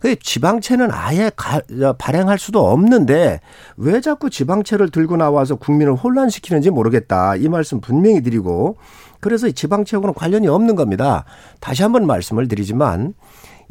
[0.00, 1.60] 그 지방채는 아예 가,
[1.98, 3.40] 발행할 수도 없는데
[3.76, 7.36] 왜 자꾸 지방채를 들고 나와서 국민을 혼란시키는지 모르겠다.
[7.36, 8.78] 이 말씀 분명히 드리고
[9.20, 11.26] 그래서 지방채하고는 관련이 없는 겁니다.
[11.60, 13.12] 다시 한번 말씀을 드리지만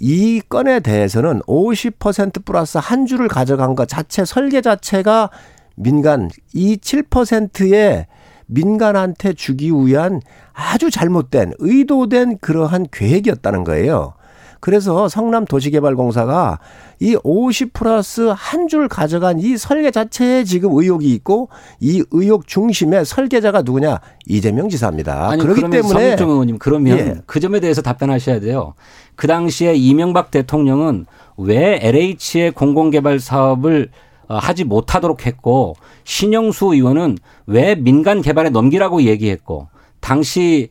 [0.04, 5.30] 이 건에 대해서는 50% 플러스 한 주를 가져간 것 자체 설계 자체가
[5.76, 8.08] 민간 이 7%의
[8.48, 10.20] 민간한테 주기 위한
[10.54, 14.16] 아주 잘못된 의도된 그러한 계획이었다는 거예요.
[14.62, 16.60] 그래서 성남 도시개발공사가
[17.00, 21.50] 이 50 플러스 한 줄 가져간 이 설계 자체에 지금 의혹이 있고
[21.82, 25.30] 이 의혹 중심의 설계자가 누구냐 이재명 지사입니다.
[25.30, 27.16] 아니, 그렇기 때문에 정 의원님 그러면 예.
[27.26, 28.76] 그 점에 대해서 답변하셔야 돼요.
[29.16, 31.08] 그 당시에 이명박 대통령은
[31.38, 33.90] 왜 LH의 공공개발 사업을
[34.28, 39.68] 어, 하지 못하도록 했고 신영수 의원은 왜 민간 개발에 넘기라고 얘기했고
[40.02, 40.70] 당시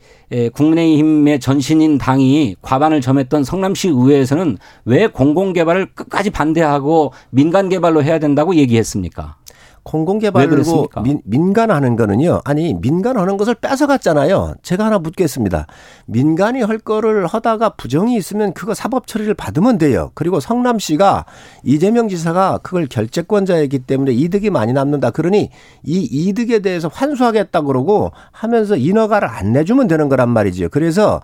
[0.53, 9.37] 국민의힘의 전신인 당이 과반을 점했던 성남시 의회에서는 왜 공공개발을 끝까지 반대하고 민간개발로 해야 된다고 얘기했습니까?
[9.83, 12.41] 공공개발로 민, 민간하는 거는요.
[12.45, 14.55] 아니 민간하는 것을 뺏어갔잖아요.
[14.61, 15.65] 제가 하나 묻겠습니다.
[16.05, 20.11] 민간이 할 거를 하다가 부정이 있으면 그거 사법 처리를 받으면 돼요.
[20.13, 21.25] 그리고 성남시가
[21.63, 25.09] 이재명 지사가 그걸 결재권자이기 때문에 이득이 많이 남는다.
[25.11, 25.49] 그러니
[25.83, 30.69] 이 이득에 대해서 환수하겠다 그러고 하면서 인허가를 안 내주면 되는 거란 말이죠.
[30.69, 31.21] 그래서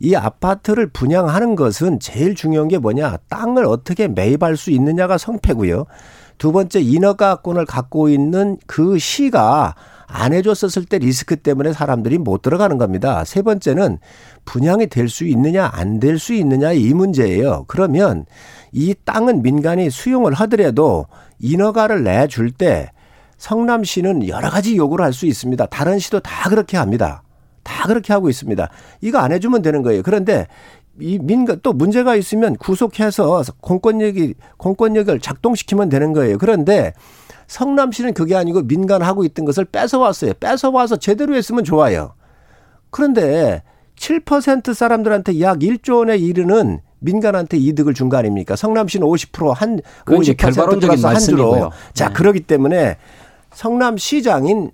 [0.00, 5.84] 이 아파트를 분양하는 것은 제일 중요한 게 뭐냐 땅을 어떻게 매입할 수 있느냐가 성패고요.
[6.40, 9.74] 두 번째 인허가권을 갖고 있는 그 시가
[10.06, 13.24] 안 해줬었을 때 리스크 때문에 사람들이 못 들어가는 겁니다.
[13.26, 13.98] 세 번째는
[14.46, 17.66] 분양이 될 수 있느냐 안 될 수 있느냐 이 문제예요.
[17.68, 18.24] 그러면
[18.72, 21.06] 이 땅은 민간이 수용을 하더라도
[21.40, 22.90] 인허가를 내줄 때
[23.36, 25.66] 성남시는 여러 가지 요구를 할 수 있습니다.
[25.66, 27.22] 다른 시도 다 그렇게 합니다.
[27.62, 28.70] 다 그렇게 하고 있습니다.
[29.02, 30.02] 이거 안 해주면 되는 거예요.
[30.02, 30.46] 그런데
[31.00, 36.38] 이 민간 또 문제가 있으면 구속해서 공권력이 공권력을 작동시키면 되는 거예요.
[36.38, 36.92] 그런데
[37.46, 40.34] 성남시는 그게 아니고 민간 하고 있던 것을 뺏어왔어요.
[40.40, 42.14] 뺏어와서 제대로 했으면 좋아요.
[42.90, 43.62] 그런데
[43.96, 48.56] 7% 사람들한테 약 1조 원에 이르는 민간한테 이득을 준 거 아닙니까?
[48.56, 51.00] 성남시는 50%한 그건 이제 50% 결과론적인.
[51.02, 51.70] 말씀이고요.
[51.94, 52.14] 자, 네.
[52.14, 52.96] 그러기 때문에
[53.52, 54.70] 성남시장인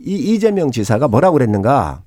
[0.00, 2.02] 이 이재명 지사가 뭐라고 그랬는가?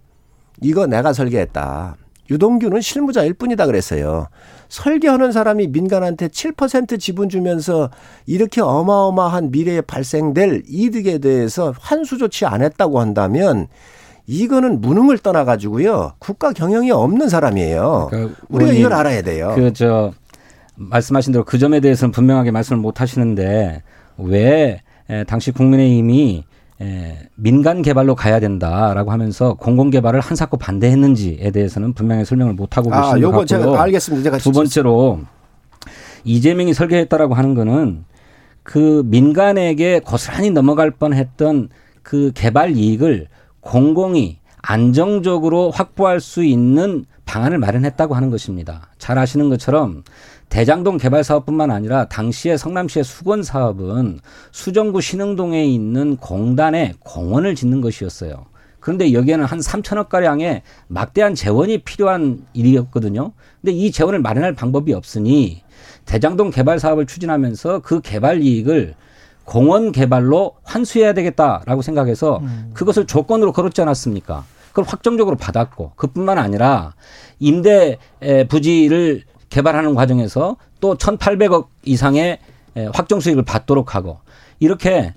[0.61, 1.95] 이거 내가 설계했다.
[2.30, 4.28] 유동규는 실무자일 뿐이다 그랬어요.
[4.70, 7.90] 설계하는 사람이 민간한테 7% 지분 주면서
[8.26, 13.68] 이렇게 어마어마한 미래에 발생될 이득에 대해서 환수 조치 안 했다고 한다면
[14.28, 16.14] 이거는 무능을 떠나가지고요.
[16.18, 18.08] 국가 경영이 없는 사람이에요.
[18.10, 19.54] 그러니까 우리가 이걸 알아야 돼요.
[19.56, 20.14] 그 저
[20.78, 23.82] 말씀하신 대로 그 점에 대해서는 분명하게 말씀을 못 하시는데
[24.18, 26.44] 왜 에, 당시 국민의힘이
[26.82, 32.90] 에, 민간 개발로 가야 된다라고 하면서 공공 개발을 한사코 반대했는지에 대해서는 분명히 설명을 못 하고
[32.90, 33.46] 계신 아, 것 같고요.
[33.46, 34.24] 제가 알겠습니다.
[34.24, 35.22] 제가 두 번째로
[36.26, 38.04] 이재명이 설계했다라고 하는 거는
[38.64, 41.70] 그 민간에게 고스란히 넘어갈 뻔했던
[42.02, 43.28] 그 개발 이익을
[43.62, 48.90] 공공이 안정적으로 확보할 수 있는 방안을 마련했다고 하는 것입니다.
[48.98, 50.04] 잘 아시는 것처럼
[50.50, 54.20] 대장동 개발 사업뿐만 아니라 당시에 성남시의 수건 사업은
[54.52, 58.46] 수정구 신흥동에 있는 공단에 공원을 짓는 것이었어요.
[58.80, 63.32] 그런데 여기에는 한 3천억 가량의 막대한 재원이 필요한 일이었거든요.
[63.60, 65.64] 근데 이 재원을 마련할 방법이 없으니
[66.06, 68.93] 대장동 개발 사업을 추진하면서 그 개발 이익을
[69.43, 72.41] 공원 개발로 환수해야 되겠다라고 생각해서
[72.74, 74.46] 그것을 조건으로 걸었지 않았습니까?
[74.70, 76.93] 그걸 확정적으로 받았고 그뿐만 아니라
[77.39, 82.39] 임대 에, 부지를 개발하는 과정에서 또 1,800억 이상의
[82.76, 84.20] 에, 확정 수익을 받도록 하고
[84.60, 85.14] 이렇게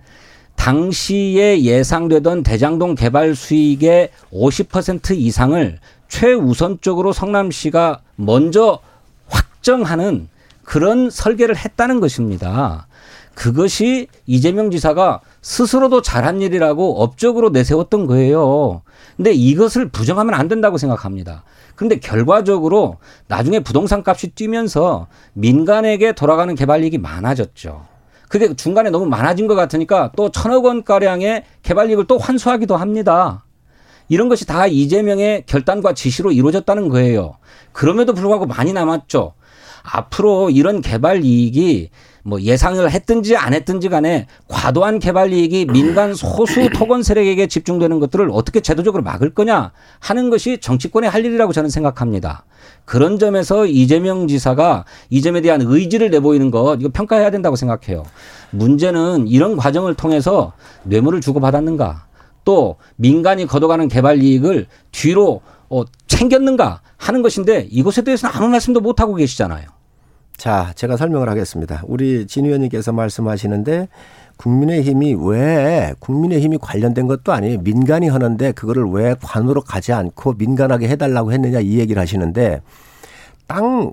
[0.57, 8.81] 당시에 예상되던 대장동 개발 수익의 50% 이상을 최우선적으로 성남시가 먼저
[9.29, 10.29] 확정하는
[10.65, 12.87] 그런 설계를 했다는 것입니다.
[13.35, 18.83] 그것이 이재명 지사가 스스로도 잘한 일이라고 업적으로 내세웠던 거예요.
[19.17, 21.45] 근데 이것을 부정하면 안 된다고 생각합니다.
[21.79, 22.97] 그런데 결과적으로
[23.29, 27.87] 나중에 부동산 값이 뛰면서 민간에게 돌아가는 개발 이익이 많아졌죠.
[28.29, 33.45] 그게 중간에 너무 많아진 것 같으니까 또 천억 원 가량의 개발 이익을 또 환수하기도 합니다.
[34.09, 37.37] 이런 것이 다 이재명의 결단과 지시로 이루어졌다는 거예요.
[37.71, 39.35] 그럼에도 불구하고 많이 남았죠.
[39.83, 41.91] 앞으로 이런 개발 이익이
[42.25, 48.29] 뭐 예상을 했든지 안 했든지 간에 과도한 개발 이익이 민간 소수 토건 세력에게 집중되는 것들을
[48.33, 52.45] 어떻게 제도적으로 막을 거냐 하는 것이 정치권의 할 일이라고 저는 생각합니다.
[52.85, 58.05] 그런 점에서 이재명 지사가 이 점에 대한 의지를 내보이는 것 이거 평가해야 된다고 생각해요.
[58.51, 60.53] 문제는 이런 과정을 통해서
[60.85, 62.07] 뇌물을 주고받았는가
[62.45, 69.01] 또 민간이 걷어가는 개발 이익을 뒤로 어, 챙겼는가 하는 것인데 이것에 대해서는 아무 말씀도 못
[69.01, 69.67] 하고 계시잖아요.
[70.37, 71.83] 자, 제가 설명을 하겠습니다.
[71.87, 73.89] 우리 진 의원님께서 말씀하시는데
[74.37, 77.59] 국민의힘이 왜 국민의힘이 관련된 것도 아니에요.
[77.59, 82.63] 민간이 하는데 그거를 왜 관으로 가지 않고 민간하게 해달라고 했느냐 이 얘기를 하시는데
[83.49, 83.93] 땅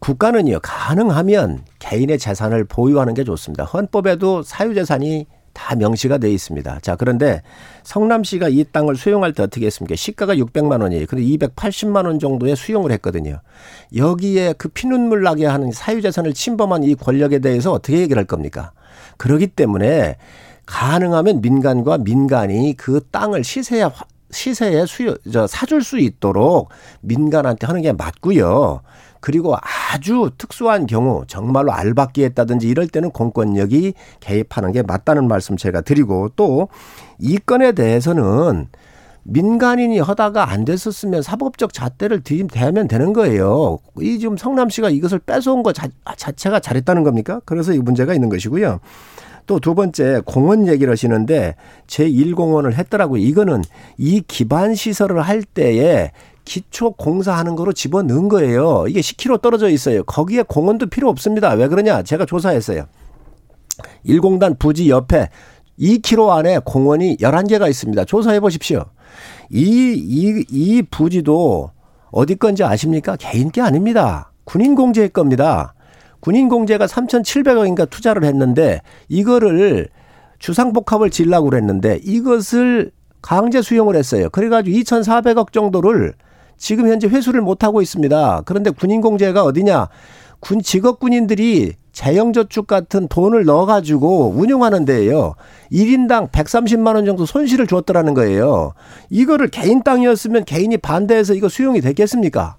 [0.00, 3.62] 국가는요 가능하면 개인의 재산을 보유하는 게 좋습니다.
[3.62, 6.80] 헌법에도 사유재산이 다 명시가 돼 있습니다.
[6.82, 7.40] 자, 그런데
[7.84, 9.96] 성남시가 이 땅을 수용할 때 어떻게 했습니까?
[9.96, 11.06] 시가가 600만 원이에요.
[11.06, 13.40] 근데 280만 원 정도에 수용을 했거든요.
[13.96, 18.72] 여기에 그 피눈물 나게 하는 사유재산을 침범한 이 권력에 대해서 어떻게 얘기를 할 겁니까?
[19.16, 20.16] 그러기 때문에
[20.66, 23.84] 가능하면 민간과 민간이 그 땅을 시세에
[24.30, 28.80] 시세에 수요 저 사줄 수 있도록 민간한테 하는 게 맞고요.
[29.24, 29.56] 그리고
[29.90, 36.28] 아주 특수한 경우 정말로 알박기 했다든지 이럴 때는 공권력이 개입하는 게 맞다는 말씀 제가 드리고
[36.36, 36.68] 또
[37.18, 38.68] 이 건에 대해서는
[39.22, 43.78] 민간인이 하다가 안 됐었으면 사법적 잣대를 들이대면 되는 거예요.
[43.98, 47.40] 이 지금 성남시가 이것을 뺏어온 것 자, 자체가 잘했다는 겁니까?
[47.46, 48.80] 그래서 이 문제가 있는 것이고요.
[49.46, 51.54] 또두 번째 공원 얘기를 하시는데
[51.86, 53.22] 제1공원을 했더라고요.
[53.22, 53.62] 이거는
[53.96, 56.10] 이 기반 시설을 할 때에
[56.44, 58.84] 기초 공사하는 거로 집어넣은 거예요.
[58.88, 60.04] 이게 10km 떨어져 있어요.
[60.04, 61.50] 거기에 공원도 필요 없습니다.
[61.52, 62.02] 왜 그러냐?
[62.02, 62.84] 제가 조사했어요.
[64.06, 65.28] 1공단 부지 옆에
[65.78, 68.04] 2km 안에 공원이 11개가 있습니다.
[68.04, 68.84] 조사해 보십시오.
[69.50, 71.70] 이, 이, 이 부지도
[72.10, 73.16] 어디 건지 아십니까?
[73.16, 74.32] 개인 게 아닙니다.
[74.44, 75.74] 군인 공제의 겁니다.
[76.20, 79.88] 군인 공제가 3,700억인가 투자를 했는데 이거를
[80.38, 84.28] 주상복합을 지려고 그랬는데 이것을 강제 수용을 했어요.
[84.30, 86.14] 그래가지고 2,400억 정도를
[86.56, 88.42] 지금 현재 회수를 못하고 있습니다.
[88.44, 89.88] 그런데 군인 공제가 어디냐?
[90.40, 95.34] 군 직업 군인들이 재형저축 같은 돈을 넣어가지고 운영하는 데예요.
[95.72, 98.74] 1인당 130만 원 정도 손실을 줬더라는 거예요.
[99.10, 102.56] 이거를 개인 땅이었으면 개인이 반대해서 이거 수용이 됐겠습니까?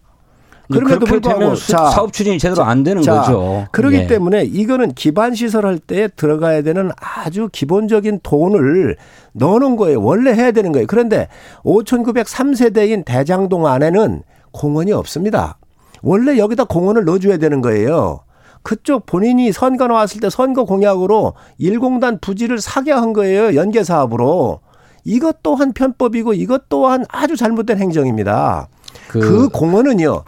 [0.71, 3.67] 그럼에도 그렇게 되면 불구하고 수- 자, 사업 추진이 제대로 안 되는 자, 거죠.
[3.71, 4.07] 그렇기 예.
[4.07, 8.95] 때문에 이거는 기반 시설 할 때 들어가야 되는 아주 기본적인 돈을
[9.33, 10.01] 넣는 거예요.
[10.01, 10.87] 원래 해야 되는 거예요.
[10.87, 11.27] 그런데
[11.63, 15.57] 5,903세대인 대장동 안에는 공원이 없습니다.
[16.01, 18.21] 원래 여기다 공원을 넣어줘야 되는 거예요.
[18.63, 23.55] 그쪽 본인이 선거 나왔을 때 선거 공약으로 일공단 부지를 사게 한 거예요.
[23.55, 24.61] 연계 사업으로.
[25.03, 28.67] 이것 또한 편법이고 이것 또한 아주 잘못된 행정입니다.
[29.07, 30.23] 그- 그 공원은요.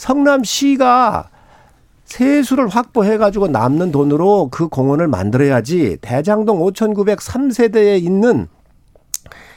[0.00, 1.28] 성남시가
[2.06, 8.48] 세수를 확보해 가지고 남는 돈으로 그 공원을 만들어야지 대장동 5,903세대에 있는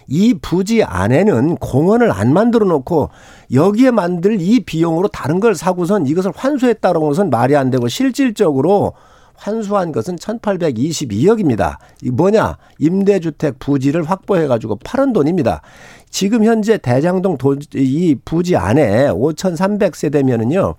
[0.06, 3.10] 이 부지 안에는 공원을 안 만들어 놓고
[3.54, 8.92] 여기에 만들 이 비용으로 다른 걸 사고선 이것을 환수했다는 것은 말이 안 되고 실질적으로
[9.36, 11.78] 환수한 것은 1822억입니다.
[12.02, 12.58] 이 뭐냐?
[12.80, 15.62] 임대주택 부지를 확보해 가지고 파는 돈입니다.
[16.10, 20.76] 지금 현재 대장동 도, 이 부지 안에 5,300세대면은요.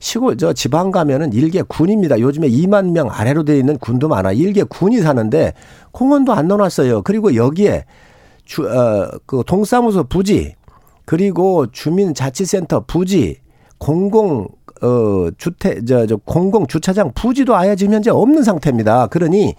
[0.00, 2.20] 시골 저 지방 가면은 일개 군입니다.
[2.20, 4.32] 요즘에 2만 명 아래로 돼 있는 군도 많아.
[4.32, 5.54] 일개 군이 사는데
[5.92, 7.02] 공원도 안 넣어놨어요.
[7.02, 7.84] 그리고 여기에
[8.44, 10.54] 주, 어, 그 동사무소 부지
[11.04, 13.38] 그리고 주민자치센터 부지
[13.78, 14.48] 공공
[14.82, 19.08] 어 주택 저, 저 공공 주차장 부지도 아예 지금 현재 없는 상태입니다.
[19.08, 19.54] 그러니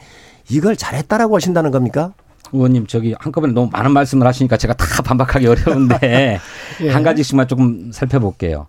[0.49, 2.13] 이걸 잘했다라고 하신다는 겁니까?
[2.51, 6.39] 의원님 저기 한꺼번에 너무 많은 말씀을 하시니까 제가 다 반박하기 어려운데
[6.81, 6.89] 예.
[6.89, 8.67] 한 가지씩만 조금 살펴볼게요.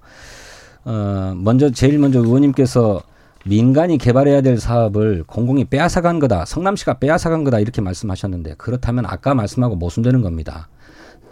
[0.85, 3.03] 어, 먼저 제일 먼저 의원님께서
[3.47, 6.45] 민간이 개발해야 될 사업을 공공이 빼앗아간 거다.
[6.45, 7.59] 성남시가 빼앗아간 거다.
[7.59, 10.69] 이렇게 말씀하셨는데 그렇다면 아까 말씀하고 모순되는 겁니다.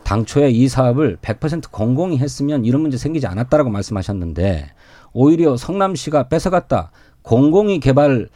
[0.04, 4.70] 당초에 이 사업을 100% 공공이 했으면 이런 문제 생기지 않았다라고 말씀하셨는데
[5.12, 6.90] 오히려 성남시가 뺏어갔다.
[7.22, 8.28] 공공이 개발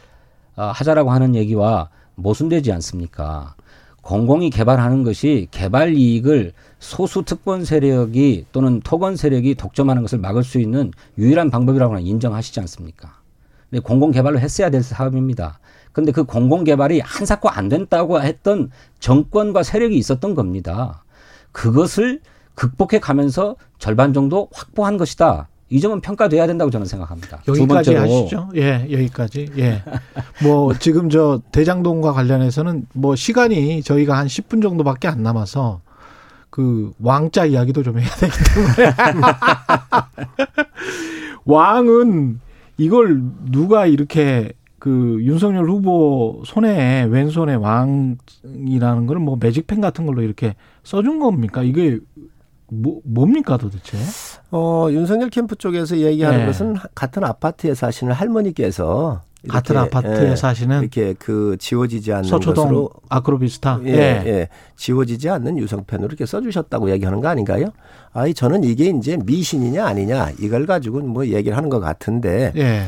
[0.55, 3.55] 아, 하자라고 하는 얘기와 모순되지 않습니까?
[4.03, 10.59] 공공이 개발하는 것이 개발 이익을 소수 특권 세력이 또는 토건 세력이 독점하는 것을 막을 수
[10.59, 13.21] 있는 유일한 방법이라고 인정하시지 않습니까?
[13.71, 15.61] 근데 공공 개발로 했어야 될 사업입니다.
[15.93, 21.05] 근데 그 공공 개발이 한사코 안 된다고 했던 정권과 세력이 있었던 겁니다.
[21.53, 22.21] 그것을
[22.55, 25.49] 극복해 가면서 절반 정도 확보한 것이다.
[25.73, 27.41] 이 점은 평가돼야 된다고 저는 생각합니다.
[27.47, 28.51] 두 여기까지 하시죠.
[28.57, 29.49] 예, 여기까지.
[29.57, 29.83] 예.
[30.43, 35.81] 뭐 지금 저 대장동과 관련해서는 뭐 시간이 저희가 한 10분 정도밖에 안 남아서
[36.51, 38.93] 그 왕자 이야기도 좀 해야 되기 때문에
[41.47, 42.41] 왕은
[42.77, 51.19] 이걸 누가 이렇게 그 윤석열 후보 손에 왼손에 왕이라는 걸뭐 매직펜 같은 걸로 이렇게 써준
[51.19, 51.63] 겁니까?
[51.63, 51.99] 이게
[52.73, 53.99] 뭐 뭡니까 도대체?
[54.51, 56.47] 어, 윤석열 캠프 쪽에서 얘기하는 네.
[56.47, 62.91] 것은 같은 아파트에 사시는 할머니께서 같은 아파트에 예, 사시는 이렇게 그 지워지지 않는 서초동 것으로
[63.09, 63.81] 아크로비스타.
[63.87, 64.49] 예, 예.
[64.77, 67.67] 지워지지 않는 유성펜으로 이렇게 써주셨다고 얘기하는 거 아닌가요?
[68.13, 72.87] 아이 저는 이게 이제 미신이냐 아니냐 이걸 가지고 뭐 얘기를 하는 것 같은데 예.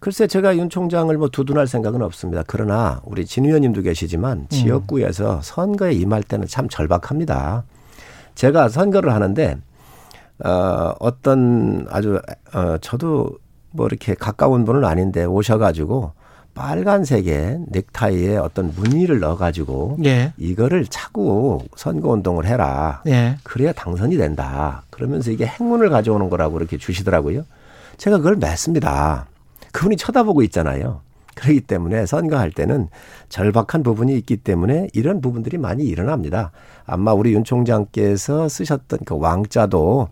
[0.00, 2.42] 글쎄 제가 윤 총장을 뭐 두둔할 생각은 없습니다.
[2.46, 7.64] 그러나 우리 진 의원님도 계시지만 지역구에서 선거에 임할 때는 참 절박합니다.
[8.34, 9.58] 제가 선거를 하는데
[10.44, 12.20] 어 어떤 아주
[12.54, 13.30] 어 저도
[13.70, 16.12] 뭐 이렇게 가까운 분은 아닌데 오셔가지고
[16.54, 20.32] 빨간색의 넥타이에 어떤 무늬를 넣어가지고 예.
[20.36, 23.02] 이거를 차고 선거 운동을 해라.
[23.06, 23.36] 예.
[23.42, 24.82] 그래야 당선이 된다.
[24.90, 27.44] 그러면서 이게 행운을 가져오는 거라고 이렇게 주시더라고요.
[27.96, 29.26] 제가 그걸 맺습니다.
[29.72, 31.00] 그분이 쳐다보고 있잖아요.
[31.34, 32.88] 그렇기 때문에 선거할 때는
[33.28, 36.52] 절박한 부분이 있기 때문에 이런 부분들이 많이 일어납니다.
[36.84, 40.08] 아마 우리 윤 총장께서 쓰셨던 그 왕자도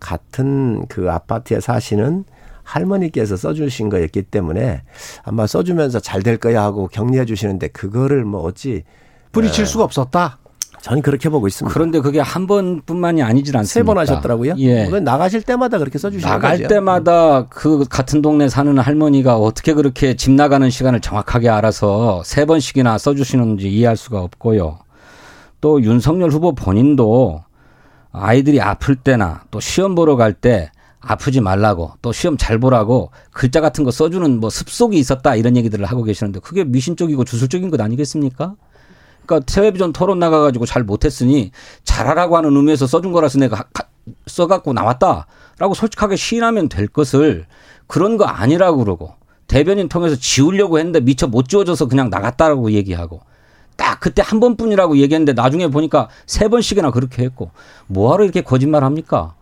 [0.00, 2.24] 같은 그 아파트에 사시는
[2.62, 4.82] 할머니께서 써주신 거였기 때문에
[5.22, 8.84] 아마 써주면서 잘 될 거야 하고 격려해 주시는데 그거를 뭐 어찌
[9.32, 10.38] 뿌리칠 수가 없었다.
[10.84, 11.72] 저는 그렇게 보고 있습니다.
[11.72, 13.72] 그런데 그게 한 번뿐만이 아니질 않습니까?
[13.72, 14.54] 세 번 하셨더라고요.
[14.58, 14.84] 예.
[14.84, 16.68] 그건 나가실 때마다 그렇게 써주시는 나갈 거죠.
[16.68, 22.98] 때마다 그 같은 동네 사는 할머니가 어떻게 그렇게 집 나가는 시간을 정확하게 알아서 세 번씩이나
[22.98, 24.78] 써주시는지 이해할 수가 없고요.
[25.62, 27.40] 또 윤석열 후보 본인도
[28.12, 30.70] 아이들이 아플 때나 또 시험 보러 갈 때
[31.00, 35.82] 아프지 말라고 또 시험 잘 보라고 글자 같은 거 써주는 뭐 습속이 있었다 이런 얘기들을
[35.86, 38.54] 하고 계시는데 그게 미신적이고 주술적인 것 아니겠습니까?
[39.26, 41.50] 그러니까 텔레비전 토론 나가가지고 잘 못했으니
[41.84, 43.64] 잘하라고 하는 의미에서 써준 거라서 내가
[44.26, 47.46] 써갖고 나왔다라고 솔직하게 시인하면 될 것을
[47.86, 49.14] 그런 거 아니라고 그러고
[49.46, 53.20] 대변인 통해서 지우려고 했는데 미처 못 지워져서 그냥 나갔다라고 얘기하고
[53.76, 57.50] 딱 그때 한 번뿐이라고 얘기했는데 나중에 보니까 세 번씩이나 그렇게 했고
[57.86, 59.34] 뭐하러 이렇게 거짓말 합니까?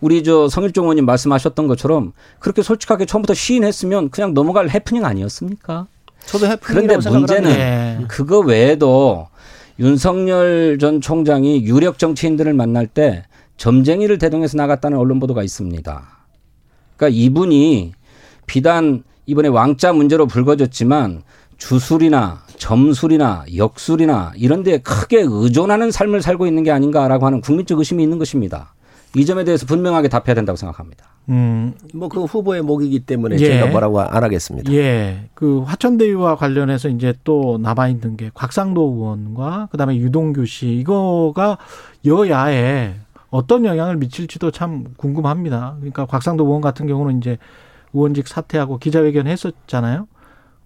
[0.00, 5.86] 우리 저 성일종 의원님 말씀하셨던 것처럼 그렇게 솔직하게 처음부터 시인했으면 그냥 넘어갈 해프닝 아니었습니까?
[6.26, 7.50] 저도 그런데 해프닝이라고 문제는.
[7.50, 7.98] 예.
[8.08, 9.28] 그거 외에도
[9.78, 13.24] 윤석열 전 총장이 유력 정치인들을 만날 때
[13.56, 16.08] 점쟁이를 대동해서 나갔다는 언론 보도가 있습니다.
[16.96, 17.92] 그러니까 이분이
[18.46, 21.22] 비단 이번에 왕자 문제로 불거졌지만
[21.58, 28.02] 주술이나 점술이나 역술이나 이런 데 크게 의존하는 삶을 살고 있는 게 아닌가라고 하는 국민적 의심이
[28.02, 28.74] 있는 것입니다.
[29.14, 31.15] 이 점에 대해서 분명하게 답해야 된다고 생각합니다.
[31.28, 33.46] 음, 뭐 그 후보의 목이기 때문에 예.
[33.46, 34.72] 제가 뭐라고 안 하겠습니다.
[34.72, 41.58] 예, 그 화천대유와 관련해서 이제 또 남아 있는 게 곽상도 의원과 그다음에 유동규 씨 이거가
[42.04, 42.94] 여야에
[43.30, 45.74] 어떤 영향을 미칠지도 참 궁금합니다.
[45.78, 47.38] 그러니까 곽상도 의원 같은 경우는 이제
[47.92, 50.06] 의원직 사퇴하고 기자회견 했었잖아요.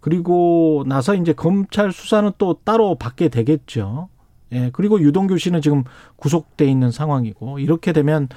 [0.00, 4.08] 그리고 나서 이제 검찰 수사는 또 따로 받게 되겠죠.
[4.52, 5.84] 예, 그리고 유동규 씨는 지금
[6.16, 8.28] 구속돼 있는 상황이고 이렇게 되면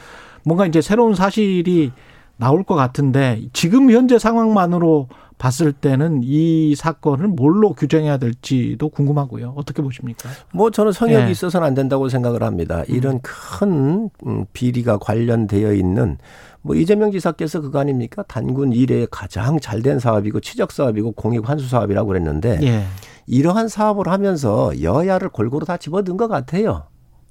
[0.46, 1.92] 뭔가 이제 새로운 사실이
[2.38, 5.08] 나올 것 같은데 지금 현재 상황만으로
[5.38, 9.54] 봤을 때는 이 사건을 뭘로 규정해야 될지도 궁금하고요.
[9.58, 10.30] 어떻게 보십니까?
[10.54, 11.32] 뭐 저는 성역이 예.
[11.32, 12.84] 있어서는 안 된다고 생각을 합니다.
[12.88, 16.18] 이런 큰 음, 비리가 관련되어 있는
[16.62, 18.24] 뭐 이재명 지사께서 그거 아닙니까?
[18.28, 22.84] 단군 이래에 가장 잘 된 사업이고 치적 사업이고 공익 환수 사업이라고 그랬는데 예.
[23.28, 26.84] 이러한 사업을 하면서 여야를 골고루 다 집어든 것 같아요.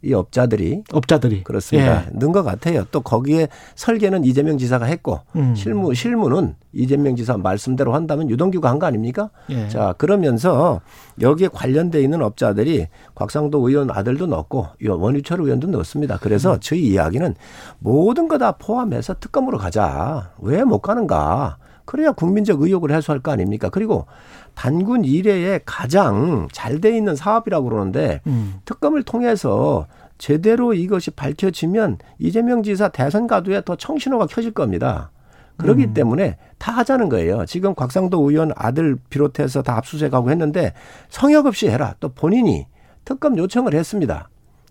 [0.04, 2.04] 이 업자들이 업자들이 그렇습니다.
[2.12, 2.84] 넣은 것 같아요.
[2.90, 3.46] 또 거기에
[3.76, 5.54] 설계는 이재명 지사가 했고 음.
[5.54, 9.30] 실무 실무는 이재명 지사 말씀대로 한다면 유동규가 한 거 아닙니까?
[9.50, 9.68] 예.
[9.68, 10.80] 자 그러면서
[11.20, 16.14] 여기에 관련돼 있는 업자들이 곽상도 의원 아들도 넣고 원유철 의원도 넣습니다.
[16.16, 16.18] 음.
[16.20, 17.34] 그래서 저희 이야기는
[17.78, 20.32] 모든 거 다 포함해서 특검으로 가자.
[20.40, 21.58] 왜 못 가는가?
[21.84, 23.68] 그래야 국민적 의혹을 해소할 거 아닙니까?
[23.68, 24.06] 그리고
[24.54, 28.54] 단군 이래에 가장 잘 돼 있는 사업이라고 그러는데 음.
[28.64, 29.86] 특검을 통해서
[30.18, 35.10] 제대로 이것이 밝혀지면 이재명 지사 대선 가도에 더 청신호가 켜질 겁니다.
[35.58, 35.94] 그렇기 음.
[35.94, 37.44] 때문에 다 하자는 거예요.
[37.46, 40.72] 지금 곽상도 의원 아들 비롯해서 다 압수수색하고 했는데
[41.08, 41.94] 성역 없이 해라.
[42.00, 42.66] 또 본인이
[43.04, 44.28] 특검 요청을 했습니다.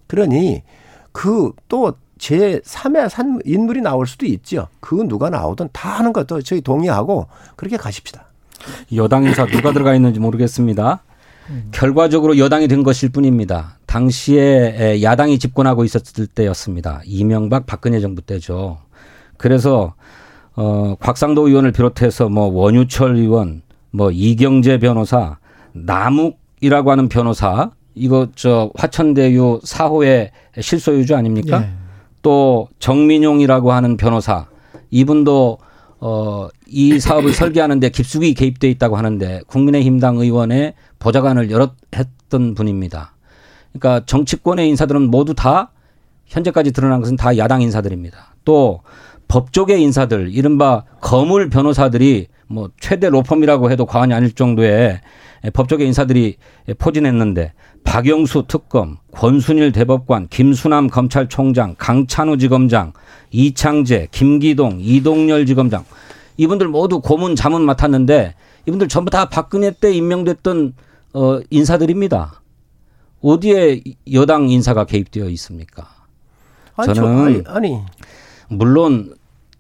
[0.08, 0.64] 그러니
[1.12, 4.68] 그 또 제3의 산 인물이 나올 수도 있죠.
[4.80, 8.26] 그 누가 나오든 다 하는 것도 저희 동의하고 그렇게 가십시다.
[8.96, 11.04] 여당 인사 누가 들어가 있는지 모르겠습니다.
[11.72, 13.78] 결과적으로 여당이 된 것일 뿐입니다.
[13.88, 17.02] 당시에 야당이 집권하고 있었을 때였습니다.
[17.06, 18.78] 이명박 박근혜 정부 때죠.
[19.38, 19.96] 그래서
[20.56, 25.38] 어 곽상도 의원을 비롯해서 뭐 원유철 의원, 뭐 이경재 변호사,
[25.74, 31.64] 남욱이라고 하는 변호사 이거 저 화천대유 사호의 실소유주 아닙니까?
[31.64, 31.81] 예.
[32.22, 34.48] 또 정민용이라고 하는 변호사
[34.90, 35.58] 이분도
[36.00, 41.50] 어, 이 사업을 설계하는데 깊숙이 개입돼 있다고 하는데 국민의힘당 의원의 보좌관을
[41.96, 43.14] 했던 분입니다.
[43.72, 45.72] 그러니까 정치권의 인사들은 모두 다
[46.26, 48.36] 현재까지 드러난 것은 다 야당 인사들입니다.
[48.46, 48.82] 또
[49.28, 55.00] 법조계 인사들 이른바 거물 변호사들이 뭐 최대 로펌이라고 해도 과언이 아닐 정도의
[55.54, 56.36] 법조계 인사들이
[56.78, 57.54] 포진했는데
[57.84, 62.94] 박영수 특검, 권순일 대법관, 김수남 검찰총장, 강찬우 지검장,
[63.32, 65.84] 이창재, 김기동, 이동열 지검장
[66.38, 68.36] 이분들 모두 고문 자문 맡았는데
[68.68, 70.74] 이분들 전부 다 박근혜 때 임명됐던
[71.14, 72.42] 어 인사들입니다.
[73.22, 73.82] 어디에
[74.14, 75.88] 여당 인사가 개입되어 있습니까?
[76.76, 77.80] 아니, 저- 저는 아니, 아니
[78.48, 79.14] 물론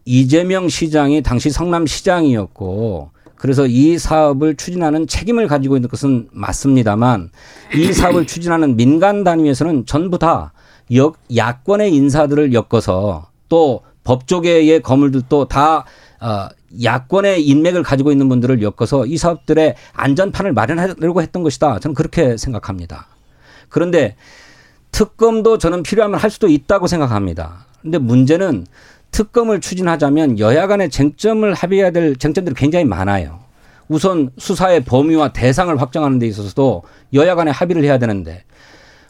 [0.05, 3.11] 이재명 시장이 당시 성남 시장이었고
[3.41, 7.31] 그래서 이 사업을 추진하는 책임을 가지고 있는 것은 맞습니다만
[7.75, 10.53] 이 사업을 추진하는 민간 단위에서는 전부 다
[10.93, 15.85] 역, 야권의 인사들을 엮어서 또 법조계의 거물들도 다
[16.19, 16.49] 어,
[16.83, 21.79] 야권의 인맥을 가지고 있는 분들을 엮어서 이 사업들의 안전판을 마련하려고 했던 것이다.
[21.79, 23.07] 저는 그렇게 생각합니다.
[23.69, 24.17] 그런데
[24.91, 27.65] 특검도 저는 필요하면 할 수도 있다고 생각합니다.
[27.81, 28.67] 근데 문제는
[29.11, 33.39] 특검을 추진하자면 여야 간의 쟁점을 합의해야 될 쟁점들이 굉장히 많아요.
[33.87, 36.83] 우선 수사의 범위와 대상을 확정하는 데 있어서도
[37.13, 38.43] 여야 간에 합의를 해야 되는데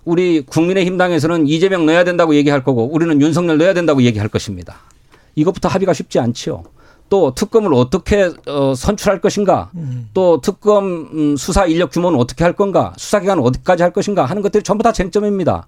[0.04, 4.78] 우리 국민의힘 당에서는 이재명 넣어야 된다고 얘기할 거고 우리는 윤석열 넣어야 된다고 얘기할 것입니다.
[5.36, 6.64] 이것부터 합의가 쉽지 않지요.
[7.10, 9.70] 또 특검을 어떻게 어, 선출할 것인가,
[10.14, 14.42] 또 특검 음, 수사 인력 규모는 어떻게 할 건가, 수사 기간은 어디까지 할 것인가 하는
[14.42, 15.68] 것들이 전부 다 쟁점입니다.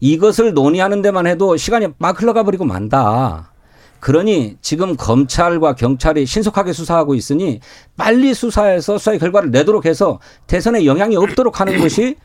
[0.00, 3.53] 이것을 논의하는 데만 해도 시간이 막 흘러가 버리고 만다.
[4.04, 7.60] 그러니 지금 검찰과 경찰이 신속하게 수사하고 있으니
[7.96, 12.16] 빨리 수사해서 수사의 결과를 내도록 해서 대선에 영향이 없도록 하는 것이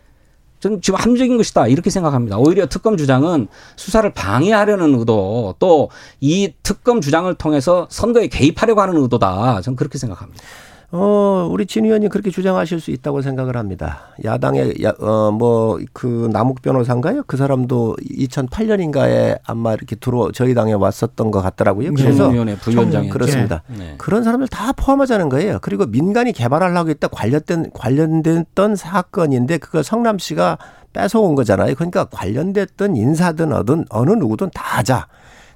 [0.60, 2.38] 저는 지금 합리적인 것이다 이렇게 생각합니다.
[2.38, 5.88] 오히려 특검 주장은 수사를 방해하려는 의도 또
[6.20, 9.62] 이 특검 주장을 통해서 선거에 개입하려고 하는 의도다.
[9.62, 10.44] 저는 그렇게 생각합니다.
[10.92, 14.08] 어, 우리 진 의원님 그렇게 주장하실 수 있다고 생각을 합니다.
[14.24, 17.24] 야당의, 야, 어, 뭐, 그 남욱 변호사인가요?
[17.28, 21.94] 그 사람도 2008년인가에 아마 이렇게 들어, 저희 당에 왔었던 것 같더라고요.
[21.94, 22.18] 그래서.
[22.18, 23.62] 청문위원회 부위원장이 그렇습니다.
[23.68, 23.96] 네.
[24.00, 25.60] 그런 사람들 다 포함하자는 거예요.
[25.62, 30.58] 그리고 민간이 개발하려고 했다 관련된, 관련됐던 사건인데 그걸 성남 씨가
[30.94, 31.76] 뺏어온 거잖아요.
[31.76, 35.08] 그러니까 관련됐던 인사든 어든 어느 누구든 다 하자.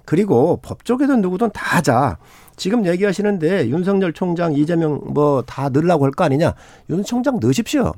[0.06, 2.18] 그리고 법조계든 누구든 다 하자.
[2.56, 6.54] 지금 얘기하시는데 윤석열 총장, 이재명 뭐 다 넣으려고 할 거 아니냐.
[6.90, 7.94] 윤 총장 넣으십시오.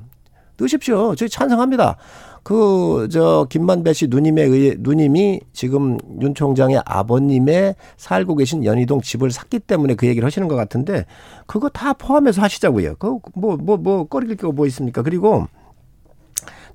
[0.58, 1.16] 넣으십시오.
[1.16, 1.98] 저희 찬성합니다.
[2.44, 9.32] 그, 저, 김만배 씨 누님에 의해, 누님이 지금 윤 총장의 아버님의 살고 계신 연희동 집을
[9.32, 11.06] 샀기 때문에 그 얘기를 하시는 것 같은데
[11.48, 12.96] 그거 다 포함해서 하시자고요.
[13.00, 15.02] 그, 뭐, 뭐, 뭐, 꺼릴 게 뭐 있습니까?
[15.02, 15.48] 그리고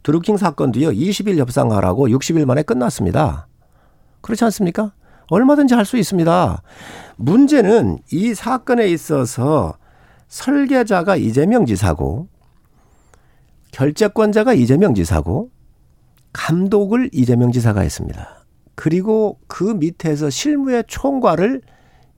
[0.02, 3.46] 드루킹 사건도요, 20일 협상하라고 60일 만에 끝났습니다.
[4.22, 4.92] 그렇지 않습니까?
[5.30, 6.62] 얼마든지 할 수 있습니다.
[7.16, 9.74] 문제는 이 사건에 있어서
[10.28, 12.28] 설계자가 이재명 지사고
[13.72, 15.50] 결재권자가 이재명 지사고
[16.32, 18.44] 감독을 이재명 지사가 했습니다.
[18.74, 21.62] 그리고 그 밑에서 실무의 총괄을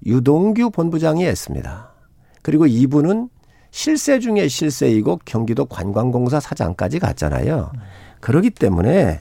[0.06, 1.92] 유동규 본부장이 했습니다.
[2.42, 3.28] 그리고 이분은
[3.70, 7.72] 실세 중에 실세이고 경기도 관광공사 사장까지 갔잖아요.
[8.20, 9.20] 그러기 때문에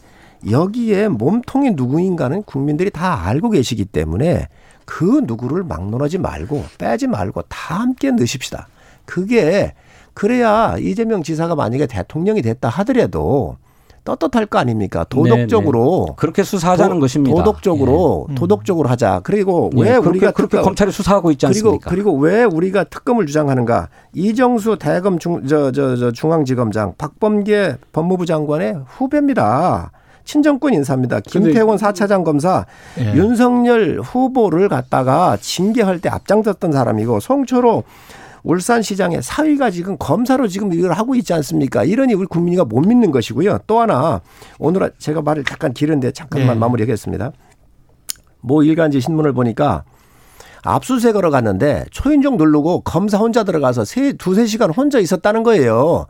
[0.50, 4.48] 여기에 몸통이 누구인가는 국민들이 다 알고 계시기 때문에
[4.86, 8.68] 그 누구를 막론하지 말고 빼지 말고 다 함께 넣으십시다.
[9.06, 9.74] 그게
[10.14, 13.58] 그래야 이재명 지사가 만약에 대통령이 됐다 하더라도
[14.04, 15.06] 떳떳할 거 아닙니까?
[15.08, 16.16] 도덕적으로 네네.
[16.18, 17.36] 그렇게 수사하자는 도, 것입니다.
[17.38, 18.34] 도덕적으로 예.
[18.34, 18.36] 음.
[18.36, 19.22] 도덕적으로 하자.
[19.24, 21.90] 그리고 예, 왜 그렇게, 우리가 그렇게 특검- 검찰이 수사하고 있지 그리고 않습니까?
[21.92, 23.90] 그리고 왜 우리가 특검을 주장하는가?
[24.14, 29.92] 이정수 대검 중 저 저 저 중앙지검장 박범계 법무부 장관의 후배입니다.
[30.24, 31.20] 친정권 인사입니다.
[31.22, 32.66] 김태원 사차장 검사
[33.00, 33.14] 예.
[33.14, 37.84] 윤석열 후보를 갖다가 징계할 때 앞장섰던 사람이고 송철호
[38.44, 41.84] 울산시장의 사위가 지금 검사로 지금 이걸 하고 있지 않습니까?
[41.84, 43.60] 이러니 우리 국민이가 못 믿는 것이고요.
[43.68, 44.22] 또 하나
[44.58, 46.60] 오늘 제가 말을 잠깐 길은데 잠깐만 예.
[46.60, 47.32] 마무리하겠습니다.
[48.42, 49.84] 모 일간지 신문을 보니까
[50.64, 56.06] 압수수색하러 갔는데 초인종 누르고 검사 혼자 들어가서 세, 두세 시간 혼자 있었다는 거예요.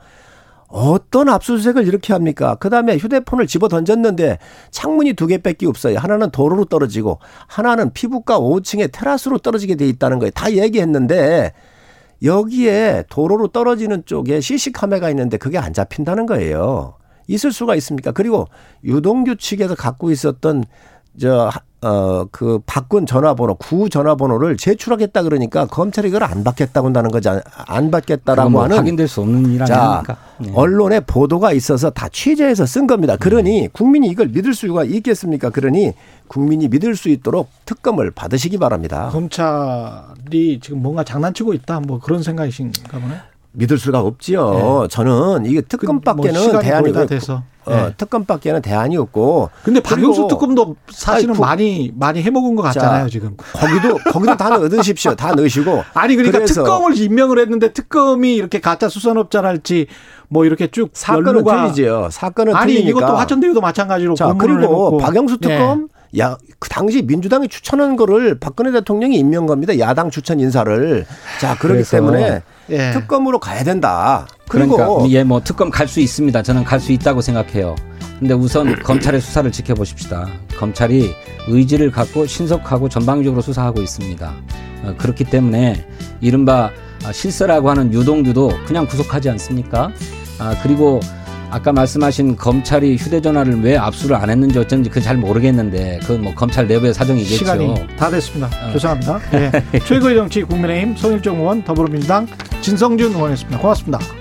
[0.71, 2.55] 어떤 압수수색을 이렇게 합니까?
[2.55, 4.39] 그 다음에 휴대폰을 집어 던졌는데
[4.71, 5.97] 창문이 두 개밖에 없어요.
[5.97, 10.31] 하나는 도로로 떨어지고 하나는 피부과 5층에 테라스로 떨어지게 돼 있다는 거예요.
[10.31, 11.53] 다 얘기했는데
[12.23, 16.95] 여기에 도로로 떨어지는 쪽에 CC카메라가 있는데 그게 안 잡힌다는 거예요.
[17.27, 18.11] 있을 수가 있습니까?
[18.11, 18.47] 그리고
[18.83, 20.63] 유동규 측에서 갖고 있었던
[21.19, 21.51] 저,
[21.83, 27.41] 어, 그 바꾼 전화번호, 구 전화번호를 제출하겠다 그러니까 검찰이 그걸 안 받겠다고 한다는 거지, 안-
[27.65, 30.17] 안 받겠다라고 뭐 하는 확인될 수 없는 일 자, 아닙니까?
[30.45, 30.51] 예.
[30.53, 33.13] 언론에 보도가 있어서 다 취재해서 쓴 겁니다.
[33.13, 33.17] 음.
[33.19, 35.49] 그러니 국민이 이걸 믿을 수가 있겠습니까?
[35.49, 35.93] 그러니
[36.27, 39.09] 국민이 믿을 수 있도록 특검을 받으시기 바랍니다.
[39.11, 43.15] 검찰이 지금 뭔가 장난치고 있다 뭐 그런 생각이신가 보네.
[43.53, 44.87] 믿을 수가 없지요.
[44.89, 47.43] 저는 이게 뭐 특검밖에는 시간이 대안이 거의 다 없- 돼서.
[47.65, 47.93] 어, 예.
[47.95, 49.49] 특검밖에는 대안이 없고.
[49.63, 53.35] 근데 박영수 특검도 사실은 아니, 그- 많이 많이 해먹은 것 같잖아요 지금.
[53.53, 55.13] 거기도 거기도 다 넣으십시오.
[55.15, 55.83] 다 넣으시고.
[55.93, 59.87] 아니 그러니까 그래서 특검을 임명을 했는데 특검이 이렇게 가짜 수산업자랄지
[60.29, 62.07] 뭐 이렇게 쭉 사건은 연루가- 틀리지요.
[62.09, 62.97] 사건은 아니 틀리니까.
[62.99, 64.97] 이것도 화천대유도 마찬가지로 자, 그리고 해놓고.
[64.97, 65.47] 박영수 예.
[65.47, 65.87] 특검
[66.19, 69.77] 야, 그 당시 민주당이 추천한 거를 박근혜 대통령이 임명 겁니다.
[69.79, 71.05] 야당 추천 인사를.
[71.39, 72.91] 자, 그렇기 때문에 예.
[72.91, 74.27] 특검으로 가야 된다.
[74.49, 76.43] 그리고 그러니까 예, 뭐 특검 갈 수 있습니다.
[76.43, 77.75] 저는 갈 수 있다고 생각해요.
[78.19, 80.27] 근데 우선 검찰의 수사를 지켜보십시다.
[80.57, 81.13] 검찰이
[81.47, 84.33] 의지를 갖고 신속하고 전방위적으로 수사하고 있습니다.
[84.83, 85.87] 어, 그렇기 때문에
[86.19, 86.71] 이른바
[87.05, 89.91] 아, 실세라고 하는 유동규도 그냥 구속하지 않습니까?
[90.39, 90.99] 아, 그리고
[91.51, 96.65] 아까 말씀하신 검찰이 휴대전화를 왜 압수를 안 했는지 어쩐지 그건 잘 모르겠는데 그건 뭐 검찰
[96.65, 97.35] 내부의 사정이겠죠.
[97.35, 98.49] 시간이 다 됐습니다.
[98.67, 98.71] 어.
[98.71, 99.19] 죄송합니다.
[99.33, 99.79] 예.
[99.85, 102.25] 최고의 정치 국민의힘 송일정 의원 더불어민주당
[102.61, 103.59] 진성준 의원이었습니다.
[103.59, 104.20] 고맙습니다.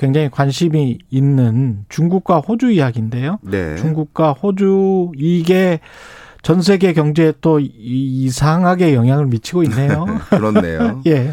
[0.00, 3.38] 굉장히 관심이 있는 중국과 호주 이야기인데요.
[3.42, 3.76] 네.
[3.76, 5.78] 중국과 호주 이게
[6.42, 10.06] 전 세계 경제에 또 이- 이상하게 영향을 미치고 있네요.
[10.30, 11.02] 그렇네요.
[11.06, 11.32] 예.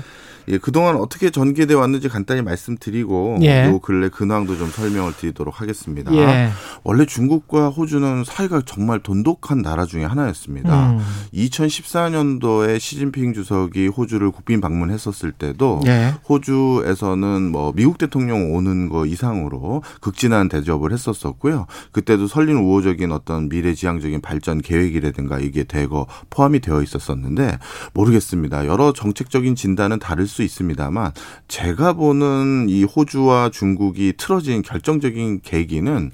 [0.50, 3.66] 예, 그동안 어떻게 전개돼 왔는지 간단히 말씀드리고 예.
[3.66, 6.14] 요 근래 근황도 좀 설명을 드리도록 하겠습니다.
[6.16, 6.50] 예.
[6.84, 10.92] 원래 중국과 호주는 사이가 정말 돈독한 나라 중에 하나였습니다.
[10.92, 11.00] 음.
[11.34, 16.14] 2014년도에 시진핑 주석이 호주를 국빈 방문했었을 때도 예.
[16.30, 21.66] 호주에서는 뭐 미국 대통령 오는 거 이상으로 극진한 대접을 했었었고요.
[21.92, 27.60] 그때도 설린 우호적인 어떤 미래지향적인 발전 계획이라든가 이게 대거 포함이 되어 있었었는데
[27.94, 28.66] 모르겠습니다.
[28.66, 31.12] 여러 정책적인 진단은 다를 수 있습니다만
[31.48, 36.12] 제가 보는 이 호주와 중국이 틀어진 결정적인 계기는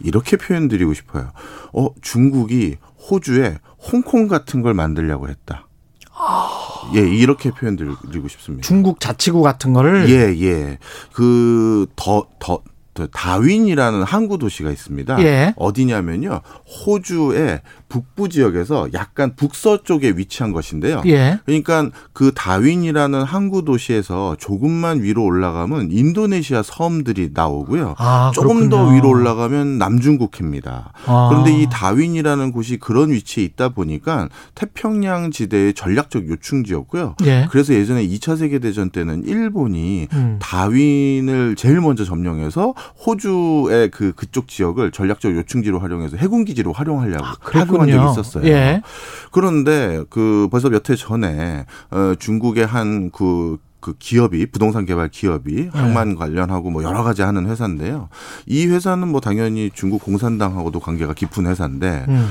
[0.00, 1.32] 이렇게 표현드리고 싶어요.
[1.72, 2.76] 어, 중국이
[3.10, 5.66] 호주에 홍콩 같은 걸 만들려고 했다.
[6.94, 8.66] 예, 이렇게 표현드리고 싶습니다.
[8.66, 10.78] 중국 자치구 같은 거를 예, 예.
[11.12, 12.62] 그, 더, 더, 더
[13.08, 15.22] 다윈이라는 항구 도시가 있습니다.
[15.22, 15.54] 예.
[15.56, 16.40] 어디냐면요.
[16.86, 21.02] 호주의 북부 지역에서 약간 북서쪽에 위치한 것인데요.
[21.06, 21.40] 예.
[21.44, 27.96] 그러니까 그 다윈이라는 항구 도시에서 조금만 위로 올라가면 인도네시아 섬들이 나오고요.
[27.98, 28.94] 아, 조금 더 그렇군요.
[28.96, 30.92] 위로 올라가면 남중국해입니다.
[31.06, 31.28] 아.
[31.30, 37.16] 그런데 이 다윈이라는 곳이 그런 위치에 있다 보니까 태평양 지대의 전략적 요충지였고요.
[37.24, 37.48] 예.
[37.50, 40.38] 그래서 예전에 2차 세계 대전 때는 일본이 음.
[40.40, 42.74] 다윈을 제일 먼저 점령해서
[43.06, 48.10] 호주의 그 그쪽 지역을 전략적 요충지로 활용해서 해군 기지로 활용하려고 활용한 적이 그렇군요.
[48.12, 48.46] 있었어요.
[48.46, 48.82] 예.
[49.30, 56.14] 그런데 그 벌써 몇 해 전에 어 중국의 한그 그 기업이 부동산 개발 기업이 항만
[56.16, 58.08] 관련하고 뭐 여러 가지 하는 회사인데요.
[58.46, 62.30] 이 회사는 뭐 당연히 중국 공산당하고도 관계가 깊은 회사인데 음.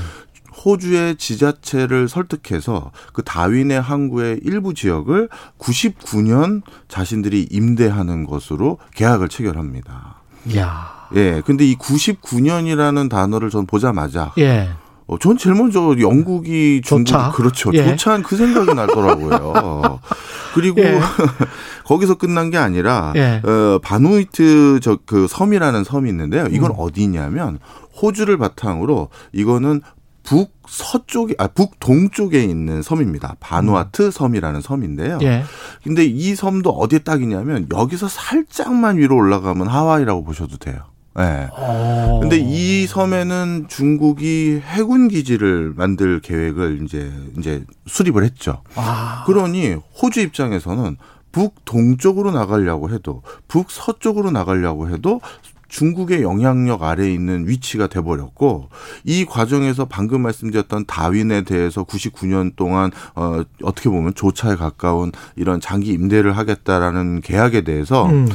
[0.65, 10.18] 호주의 지자체를 설득해서 그 다윈의 항구의 일부 지역을 99년 자신들이 임대하는 것으로 계약을 체결합니다.
[10.55, 11.07] 야.
[11.15, 11.41] 예.
[11.45, 14.69] 근데 이 99년이라는 단어를 전 보자마자 예.
[15.07, 17.31] 어, 전 제일 먼저 영국이 중국?
[17.33, 17.71] 그렇죠.
[17.73, 17.83] 예.
[17.83, 19.99] 조차한 그 생각이 나더라고요.
[20.53, 20.99] 그리고 예.
[21.85, 23.41] 거기서 끝난 게 아니라 예.
[23.43, 26.45] 어, 바누이트 저 그 섬이라는 섬이 있는데요.
[26.51, 26.75] 이건 음.
[26.77, 27.57] 어디냐면
[28.01, 29.81] 호주를 바탕으로 이거는
[30.23, 33.37] 북 서쪽에 아 북동쪽에 있는 섬입니다.
[33.39, 35.15] 바누아트 섬이라는 섬인데요.
[35.15, 35.21] 음.
[35.23, 35.43] 예.
[35.83, 40.83] 근데 이 섬도 어디에 딱이냐면 여기서 살짝만 위로 올라가면 하와이라고 보셔도 돼요.
[41.17, 41.49] 예.
[41.51, 42.19] 어.
[42.21, 48.61] 근데 이 섬에는 중국이 해군 기지를 만들 계획을 이제 이제 수립을 했죠.
[48.75, 49.23] 아.
[49.25, 50.97] 그러니 호주 입장에서는
[51.31, 55.21] 북 동쪽으로 나가려고 해도 북 서쪽으로 나가려고 해도
[55.69, 58.69] 중국의 영향력 아래에 있는 위치가 돼버렸고
[59.05, 65.93] 이 과정에서 방금 말씀드렸던 다윈에 대해서 99년 동안 어 어떻게 보면 조차에 가까운 이런 장기
[65.93, 68.27] 임대를 하겠다라는 계약에 대해서 음.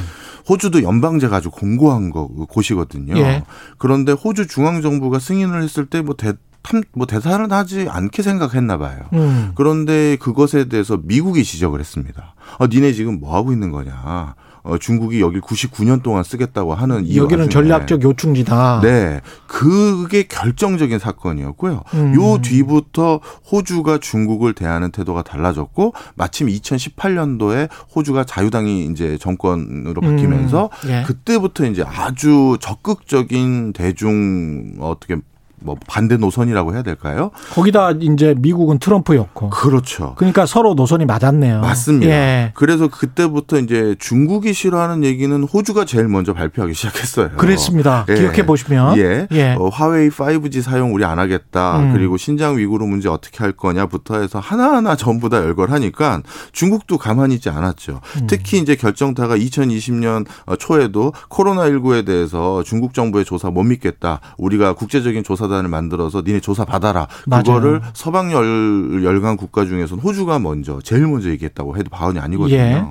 [0.47, 3.17] 호주도 연방제가 아주 공고한 거 곳이거든요.
[3.17, 3.43] 예.
[3.77, 6.33] 그런데 호주 중앙 정부가 승인을 했을 때뭐 대,
[6.65, 8.99] 탐- 뭐 대사는 하지 않게 생각했나 봐요.
[9.13, 9.51] 음.
[9.55, 12.33] 그런데 그것에 대해서 미국이 지적을 했습니다.
[12.59, 14.35] 아, 니네 지금 뭐 하고 있는 거냐?
[14.63, 18.79] 어, 중국이 여길 99년 동안 쓰겠다고 하는 이 여기는 와중에 전략적 요충지다.
[18.81, 19.21] 네.
[19.45, 21.83] 그게 결정적인 사건이었고요.
[21.93, 22.15] 음.
[22.15, 23.19] 요 뒤부터
[23.51, 30.89] 호주가 중국을 대하는 태도가 달라졌고 마침 2018년도에 호주가 자유당이 이제 정권으로 바뀌면서 음.
[30.89, 31.03] 예.
[31.05, 35.17] 그때부터 이제 아주 적극적인 대중 어떻게
[35.59, 37.31] 뭐 반대 노선이라고 해야 될까요?
[37.53, 39.49] 거기다 이제 미국은 트럼프였고.
[39.49, 40.13] 그렇죠.
[40.15, 41.61] 그러니까 서로 노선이 맞았네요.
[41.61, 42.11] 맞습니다.
[42.11, 42.51] 예.
[42.55, 47.31] 그래서 그때부터 이제 중국이 싫어하는 얘기는 호주가 제일 먼저 발표하기 시작했어요.
[47.37, 48.05] 그랬습니다.
[48.09, 48.15] 예.
[48.15, 48.97] 기억해 보시면.
[48.97, 49.27] 예.
[49.31, 49.55] 예.
[49.57, 51.79] 어, 화웨이 5G 사용 우리 안 하겠다.
[51.79, 51.93] 음.
[51.93, 57.49] 그리고 신장 위구르 문제 어떻게 할 거냐부터 해서 하나하나 전부 다 열거하니까 중국도 가만히 있지
[57.49, 58.01] 않았죠.
[58.21, 58.27] 음.
[58.27, 60.25] 특히 이제 결정타가 2020년
[60.59, 64.19] 초에도 코로나19에 대해서 중국 정부의 조사 못 믿겠다.
[64.37, 67.07] 우리가 국제적인 조사 단을 만들어서 니네 조사 받아라.
[67.25, 67.43] 맞아요.
[67.43, 72.57] 그거를 서방 열, 열강 국가 중에서는 호주가 먼저 제일 먼저 얘기했다고 해도 과언이 아니거든요.
[72.57, 72.85] 예.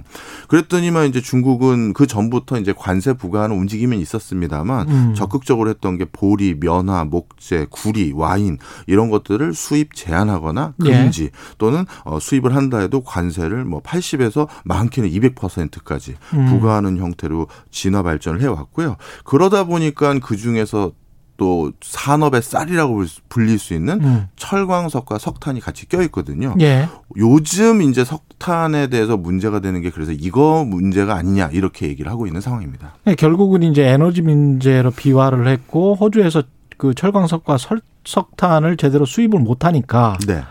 [0.49, 5.15] 그랬더니만 이제 중국은 그 전부터 이제 관세 부과하는 움직임은 있었습니다만 음.
[5.15, 10.91] 적극적으로 했던 게 보리, 면화, 목재, 구리, 와인 이런 것들을 수입 제한하거나 예.
[10.91, 16.47] 금지 또는 어, 수입을 한다 해도 관세를 뭐 80에서 많게는 200%까지 음.
[16.47, 18.97] 부과하는 형태로 진화 발전을 해왔고요.
[19.25, 20.93] 그러다 보니까 그 중에서
[21.37, 24.29] 또 산업의 쌀이라고 불- 불릴 수 있는 음.
[24.37, 26.55] 철광석과 석탄이 같이 껴 있거든요.
[26.61, 26.89] 예.
[27.17, 32.41] 요즘 이제 석탄에 대해서 문제가 되는 게 그래서 이거 문제가 아니냐 이렇게 얘기를 하고 있는
[32.41, 32.95] 상황입니다.
[33.05, 36.45] 네, 결국은 이제 에너지 문제로 비화를 했고 호주에서
[36.77, 40.43] 그 철광석과 설, 석탄을 제대로 수입을 못 하니까 네.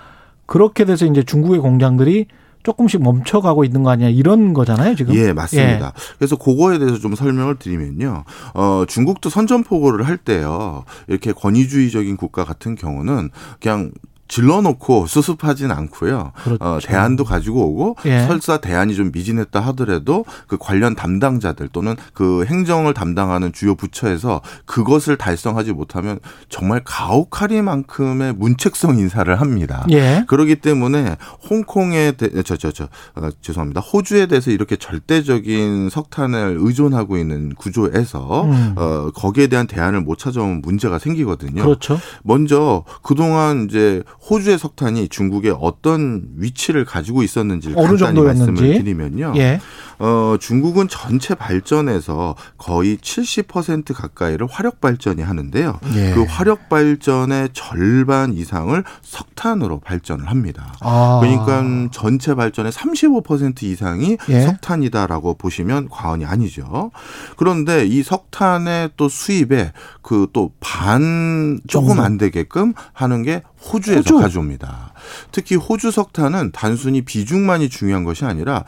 [0.45, 2.25] 그렇게 돼서 이제 중국의 공장들이
[2.63, 5.13] 조금씩 멈춰가고 있는 거 아니야 이런 거잖아요 지금.
[5.15, 5.93] 예, 맞습니다.
[6.17, 8.23] 그래서 그거에 대해서 좀 설명을 드리면요.
[8.53, 10.85] 어, 중국도 선전포고를 할 때요.
[11.07, 13.29] 이렇게 권위주의적인 국가 같은 경우는
[13.61, 13.91] 그냥
[14.27, 16.31] 질러놓고 수습하진 않고요.
[16.43, 16.63] 그렇죠.
[16.63, 18.25] 어, 대안도 가지고 오고 예.
[18.25, 25.17] 설사 대안이 좀 미진했다 하더라도 그 관련 담당자들 또는 그 행정을 담당하는 주요 부처에서 그것을
[25.17, 26.19] 달성하지 못하면
[26.49, 29.85] 정말 가혹하리만큼의 문책성 인사를 합니다.
[29.91, 30.25] 예.
[30.27, 31.17] 그렇기 때문에
[31.49, 32.13] 홍콩에
[32.43, 32.85] 저저저
[33.15, 33.81] 어, 죄송합니다.
[33.81, 38.73] 호주에 대해서 이렇게 절대적인 석탄을 의존하고 있는 구조에서 음.
[38.77, 41.61] 어, 거기에 대한 대안을 못 찾아오면 문제가 생기거든요.
[41.63, 41.99] 그렇죠.
[42.23, 48.51] 먼저 그동안 이제 호주의 석탄이 중국에 어떤 위치를 가지고 있었는지를 어느 간단히 정도였는지.
[48.51, 49.33] 말씀을 드리면요.
[49.37, 49.59] 예.
[49.99, 55.79] 어, 중국은 전체 발전에서 거의 70% 가까이를 화력 발전이 하는데요.
[55.95, 56.11] 예.
[56.13, 60.73] 그 화력 발전의 절반 이상을 석탄으로 발전을 합니다.
[60.81, 61.19] 아.
[61.21, 64.41] 그러니까 전체 발전의 35% 이상이 예.
[64.41, 66.91] 석탄이다라고 보시면 과언이 아니죠.
[67.37, 69.71] 그런데 이 석탄의 또 수입에
[70.01, 71.99] 그 또 반 조금.
[71.99, 74.19] 안 되게끔 하는 게 호주에서 호주.
[74.19, 74.92] 가져옵니다.
[75.31, 78.63] 특히 호주 석탄은 단순히 비중만이 중요한 것이 아니라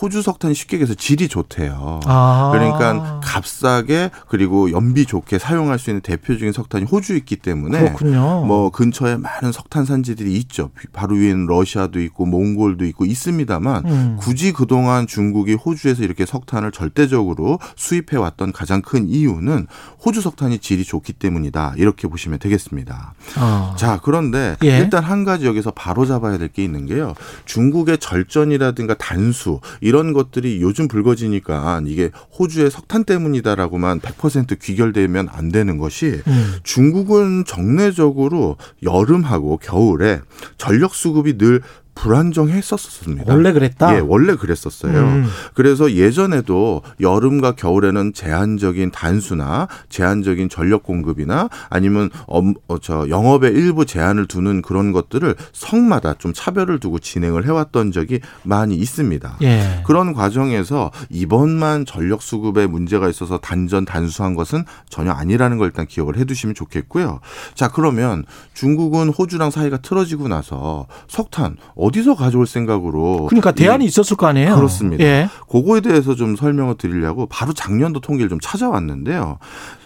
[0.00, 2.00] 호주 석탄이 쉽게 얘기해서 질이 좋대요.
[2.06, 2.50] 아.
[2.52, 8.44] 그러니까 값싸게 그리고 연비 좋게 사용할 수 있는 대표적인 석탄이 호주에 있기 때문에 그렇군요.
[8.44, 10.70] 뭐 근처에 많은 석탄 산지들이 있죠.
[10.92, 14.16] 바로 위에는 러시아도 있고 몽골도 있고 있습니다만 음.
[14.18, 19.66] 굳이 그동안 중국이 호주에서 이렇게 석탄을 절대적으로 수입해 왔던 가장 큰 이유는
[20.04, 21.74] 호주 석탄이 질이 좋기 때문이다.
[21.76, 23.14] 이렇게 보시면 되겠습니다.
[23.36, 23.74] 아.
[23.76, 24.78] 자, 그런데 예.
[24.78, 27.14] 일단 한 가지 여기서 바로 잡아야 될 게 있는 게요.
[27.44, 35.78] 중국의 절전이라든가 단수 이런 것들이 요즘 불거지니까 이게 호주의 석탄 때문이다라고만 100% 귀결되면 안 되는
[35.78, 36.54] 것이 음.
[36.62, 40.20] 중국은 정례적으로 여름하고 겨울에
[40.56, 41.60] 전력 수급이 늘
[41.98, 43.32] 불안정했었습니다.
[43.32, 43.96] 원래 그랬다?
[43.96, 44.92] 예, 원래 그랬었어요.
[44.92, 45.26] 음.
[45.54, 53.84] 그래서 예전에도 여름과 겨울에는 제한적인 단수나 제한적인 전력 공급이나 아니면 엄, 어, 저 영업에 일부
[53.84, 59.38] 제한을 두는 그런 것들을 성마다 좀 차별을 두고 진행을 해왔던 적이 많이 있습니다.
[59.42, 59.82] 예.
[59.84, 66.16] 그런 과정에서 이번만 전력 수급에 문제가 있어서 단전 단수한 것은 전혀 아니라는 걸 일단 기억을
[66.16, 67.18] 해두시면 좋겠고요.
[67.54, 73.88] 자 그러면 중국은 호주랑 사이가 틀어지고 나서 석탄 어 디서 가져올 생각으로 그러니까 대안이 이-
[73.88, 74.56] 있었을 거 아니에요.
[74.56, 75.04] 그렇습니다.
[75.04, 75.28] 예.
[75.50, 79.38] 그거에 대해서 좀 설명을 드리려고 바로 작년도 통계를 좀 찾아왔는데요.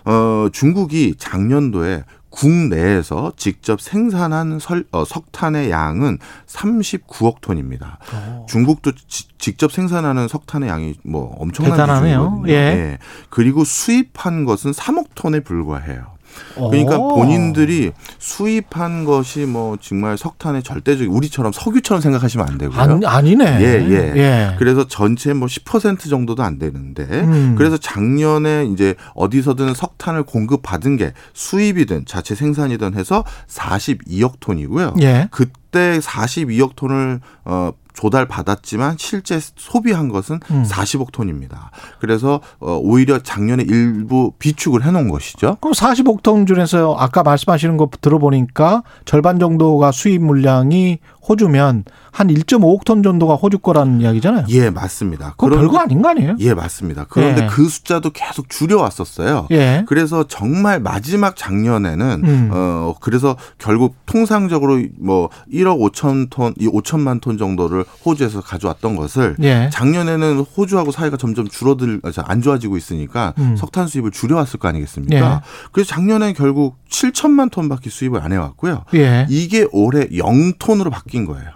[0.05, 7.99] 어, 중국이 작년도에 국내에서 직접 생산한 설, 어, 석탄의 양은 39억 톤입니다.
[8.15, 8.47] 어.
[8.49, 12.41] 중국도 지- 직접 생산하는 석탄의 양이 뭐 엄청난 대단하네요.
[12.43, 12.53] 비중이거든요.
[12.53, 12.99] 예.
[13.29, 16.07] 그리고 수입한 것은 3억 톤에 불과해요.
[16.55, 17.17] 그러니까 오.
[17.17, 22.79] 본인들이 수입한 것이 뭐 정말 석탄의 절대적인 우리처럼 석유처럼 생각하시면 안 되고요.
[22.79, 23.45] 아니, 아니네.
[23.61, 24.13] 예, 예.
[24.17, 24.57] 예.
[24.59, 27.55] 그래서 전체 뭐 10% 정도도 안 되는데 음.
[27.57, 34.95] 그래서 작년에 이제 어디서든 석탄을 공급받은 게 수입이든 자체 생산이든 해서 42억 톤이고요.
[35.01, 35.29] 예.
[35.31, 40.65] 그때 42억 톤을 어 조달 받았지만 실제 소비한 것은 음.
[40.67, 41.71] 40억 톤입니다.
[42.01, 45.57] 그래서 어 오히려 작년에 일부 비축을 해 놓은 것이죠.
[45.61, 50.99] 그럼 40억 톤 중에서 아까 말씀하시는 거 들어보니까 절반 정도가 수입 물량이
[51.29, 54.47] 호주면 한 1.5억 톤 정도가 호주 거라는 이야기잖아요.
[54.51, 55.35] 예, 맞습니다.
[55.37, 56.37] 그거 별거 아닌 거 아니에요?
[56.41, 57.07] 예, 맞습니다.
[57.09, 57.47] 그런데 예.
[57.47, 59.47] 그 숫자도 계속 줄여왔었어요.
[59.53, 59.85] 예.
[59.87, 62.51] 그래서 정말 마지막 작년에는 음.
[62.53, 69.37] 어 그래서 결국 통상적으로 뭐 1억 5천 톤, 이 5천만 톤 정도를 호주에서 가져왔던 것을
[69.43, 69.71] 예.
[69.73, 73.57] 작년에는 호주하고 사이가 점점 줄어들 아, 안 좋아지고 있으니까 음.
[73.57, 75.17] 석탄 수입을 줄여왔을 거 아니겠습니까?
[75.17, 75.41] 예.
[75.71, 78.85] 그래서 작년에 결국 7천만 톤밖에 수입을 안 해왔고요.
[78.95, 79.27] 예.
[79.31, 81.51] 이게 올해 0톤으로 바뀐 거예요.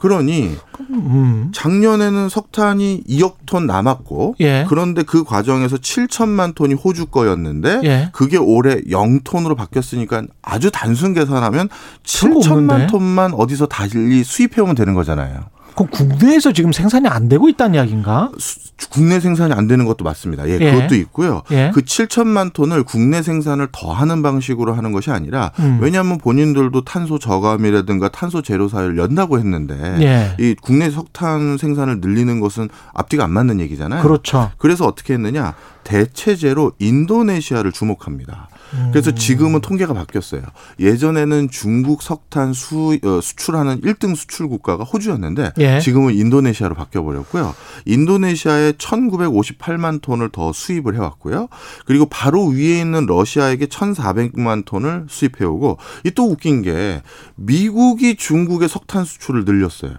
[0.00, 0.56] 그러니
[0.90, 1.50] 음.
[1.54, 4.64] 작년에는 석탄이 2억 톤 남았고 예.
[4.68, 8.08] 그런데 그 과정에서 7천만 톤이 호주 거였는데 예.
[8.12, 11.68] 그게 올해 0톤으로 바뀌었으니까 아주 단순 계산하면
[12.04, 12.86] 별거 7천만 없는데?
[12.88, 15.44] 톤만 어디서 달리 수입해 오면 되는 거잖아요.
[15.76, 18.32] 그럼 국내에서 지금 생산이 안 되고 있다는 이야기인가?
[18.90, 20.48] 국내 생산이 안 되는 것도 맞습니다.
[20.48, 20.72] 예, 예.
[20.72, 21.42] 그것도 있고요.
[21.50, 21.70] 예.
[21.74, 25.78] 그 7천만 톤을 국내 생산을 더 하는 방식으로 하는 것이 아니라 음.
[25.80, 30.36] 왜냐하면 본인들도 탄소 저감이라든가 탄소 제로 사회를 연다고 했는데 예.
[30.42, 34.02] 이 국내 석탄 생산을 늘리는 것은 앞뒤가 안 맞는 얘기잖아요.
[34.02, 34.50] 그렇죠.
[34.56, 35.54] 그래서 어떻게 했느냐?
[35.84, 38.48] 대체제로 인도네시아를 주목합니다.
[38.74, 38.88] 음.
[38.92, 40.42] 그래서 지금은 통계가 바뀌었어요.
[40.80, 45.78] 예전에는 중국 석탄 수, 어, 수출하는 1등 수출 국가가 호주였는데 예.
[45.80, 47.54] 지금은 인도네시아로 바뀌어 버렸고요.
[47.84, 51.48] 인도네시아에 1958만 톤을 더 수입을 해 왔고요.
[51.86, 57.02] 그리고 바로 위에 있는 러시아에게 1400만 톤을 수입해 오고 이 또 웃긴 게
[57.36, 59.92] 미국이 중국의 석탄 수출을 늘렸어요.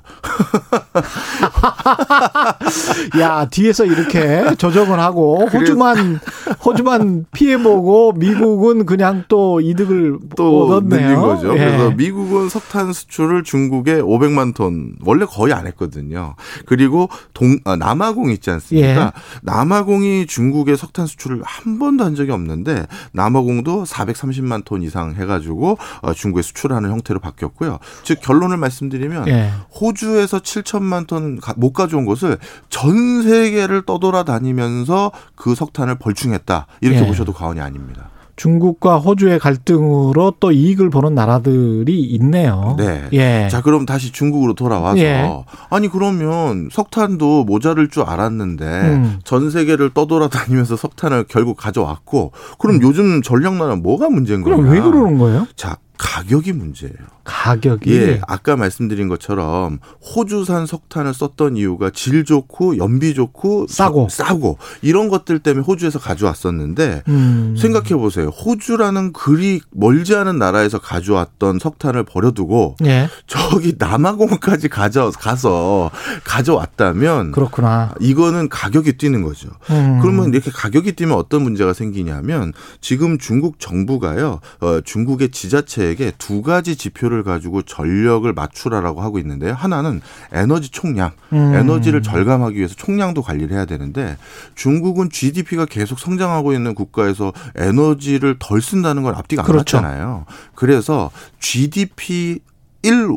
[3.20, 6.20] 야 뒤에서 이렇게 조정을 하고 호주만
[6.66, 11.08] 호주만 피해 보고 미국 은 그냥 또 이득을 또 얻었네요.
[11.08, 11.54] 늘린 거죠.
[11.54, 11.58] 예.
[11.58, 16.36] 그래서 미국은 석탄 수출을 중국에 500만 톤 원래 거의 안 했거든요.
[16.66, 18.88] 그리고 동 아, 남아공 있지 않습니까?
[18.88, 19.12] 예.
[19.44, 26.14] 남아공이 중국에 석탄 수출을 한 번도 한 적이 없는데 남아공도 430만 톤 이상 해가지고 어,
[26.14, 27.80] 중국에 수출하는 형태로 바뀌었고요.
[28.04, 29.52] 즉 결론을 말씀드리면 예.
[29.80, 32.38] 호주에서 7천만 톤 못 가져온 것을
[32.70, 37.06] 전 세계를 떠돌아다니면서 그 석탄을 벌충했다 이렇게 예.
[37.08, 38.10] 보셔도 과언이 아닙니다.
[38.38, 42.76] 중국과 호주의 갈등으로 또 이익을 보는 나라들이 있네요.
[42.78, 43.04] 네.
[43.14, 43.48] 예.
[43.50, 45.28] 자, 그럼 다시 중국으로 돌아와서 예.
[45.70, 49.20] 아니 그러면 석탄도 모자랄 줄 알았는데 음.
[49.24, 54.40] 전 세계를 떠돌아다니면서 석탄을 결국 가져왔고 그럼 요즘 전력난은 뭐가 문제인?
[54.40, 54.44] 음.
[54.44, 55.48] 그럼 왜 그러는 거예요?
[55.56, 56.96] 자, 가격이 문제예요.
[57.28, 64.08] 가격이 예, 아까 말씀드린 것처럼 호주산 석탄을 썼던 이유가 질 좋고 연비 좋고 싸고.
[64.10, 67.56] 싸고 이런 것들 때문에 호주에서 가져왔었는데 음.
[67.58, 68.30] 생각해 보세요.
[68.30, 73.10] 호주라는 그리 멀지 않은 나라에서 가져왔던 석탄을 버려두고 예.
[73.28, 75.92] 저기 남아공까지 가져 가서
[76.24, 77.94] 가져왔다면 그렇구나.
[78.00, 79.50] 이거는 가격이 뛰는 거죠.
[79.70, 80.00] 음.
[80.02, 86.78] 그러면 이렇게 가격이 뛰면 어떤 문제가 생기냐면 지금 중국 정부가요, 어, 중국의 지자체에게 두 가지
[86.78, 89.54] 지표를 가지고 전력을 맞추라라고 하고 있는데요.
[89.54, 91.54] 하나는 에너지 총량, 음.
[91.56, 94.18] 에너지를 절감하기 위해서 총량도 관리를 해야 되는데
[94.56, 99.78] 중국은 GDP가 계속 성장하고 있는 국가에서 에너지를 덜 쓴다는 건 앞뒤가 안 그렇죠.
[99.82, 100.26] 맞잖아요.
[100.56, 102.40] 그래서 GDP
[102.84, 103.08] 1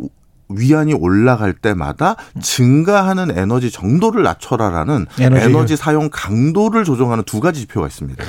[0.50, 5.48] 위안이 올라갈 때마다 증가하는 에너지 정도를 낮춰라라는 에너지를.
[5.48, 8.24] 에너지 사용 강도를 조정하는 두 가지 지표가 있습니다.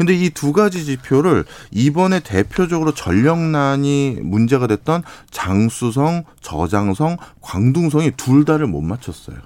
[0.00, 8.66] 근데 이 두 가지 지표를 이번에 대표적으로 전력난이 문제가 됐던 장수성, 저장성, 광둥성이 둘 다를
[8.66, 9.36] 못 맞췄어요.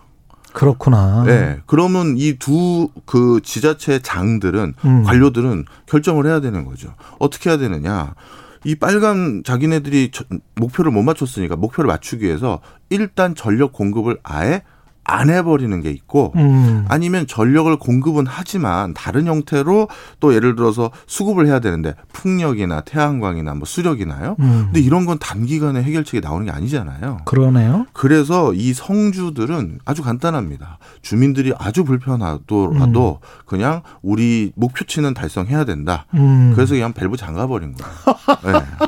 [0.53, 1.25] 그렇구나.
[1.27, 1.59] 네.
[1.67, 5.03] 그러면 이 두 그 지자체 장들은 음.
[5.03, 6.95] 관료들은 결정을 해야 되는 거죠.
[7.19, 8.15] 어떻게 해야 되느냐?
[8.63, 10.25] 이 빨간 자기네들이 저-
[10.55, 12.61] 목표를 못 맞췄으니까 목표를 맞추기 위해서
[12.91, 14.63] 일단 전력 공급을 아예
[15.05, 16.85] 안 해버리는 게 있고 음.
[16.89, 19.89] 아니면 전력을 공급은 하지만 다른 형태로
[20.21, 24.37] 또 예를 들어서 수급을 해야 되는데 풍력이나 태양광이나 뭐 수력이나요.
[24.41, 24.63] 음.
[24.67, 27.19] 근데 이런 건 단기간에 해결책이 나오는 게 아니잖아요.
[27.27, 27.87] 그러네요.
[27.93, 30.79] 그래서 이 성주들은 아주 간단합니다.
[31.03, 36.07] 주민들이 아주 불편하더라도 그냥 우리 목표치는 달성해야 된다.
[36.15, 36.53] 음.
[36.55, 37.95] 그래서 그냥 밸브 잠가버린 거예요.
[38.45, 38.87] 네.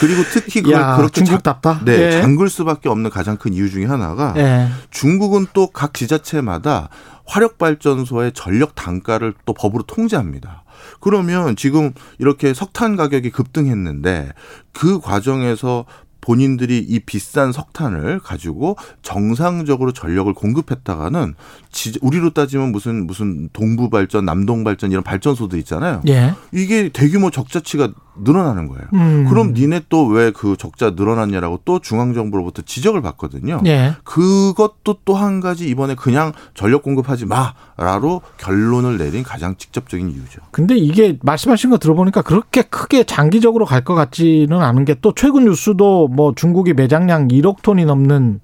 [0.00, 1.82] 그리고 특히 그걸 야, 그렇게 중국답다.
[1.84, 2.20] 네, 예.
[2.22, 4.68] 잠글 수밖에 없는 가장 큰 이유 중에 하나가 예.
[4.90, 6.88] 중국은 또 각 지자체마다
[7.26, 10.64] 화력 발전소의 전력 단가를 또 법으로 통제합니다.
[11.00, 14.30] 그러면 지금 이렇게 석탄 가격이 급등했는데
[14.72, 15.84] 그 과정에서
[16.22, 21.34] 본인들이 이 비싼 석탄을 가지고 정상적으로 전력을 공급했다가는
[21.72, 26.02] 지- 우리로 따지면 무슨 무슨 동부 발전, 남동 발전 이런 발전소들 있잖아요.
[26.08, 26.34] 예.
[26.52, 27.88] 이게 대규모 적자치가
[28.22, 28.82] 늘어나는 거예요.
[28.94, 29.26] 음.
[29.28, 33.60] 그럼 니네 또 왜 그 적자 늘어났냐라고 또 중앙정부로부터 지적을 받거든요.
[33.66, 33.94] 예.
[34.04, 40.40] 그것도 또 한 가지 이번에 그냥 전력 공급하지 마라로 결론을 내린 가장 직접적인 이유죠.
[40.50, 45.44] 근데 이게 말씀하신 거 들어보니까 그렇게 크게 장기적으로 갈 것 같지는 않은 게 또 최근
[45.46, 48.40] 뉴스도 뭐 중국이 매장량 1억 톤이 넘는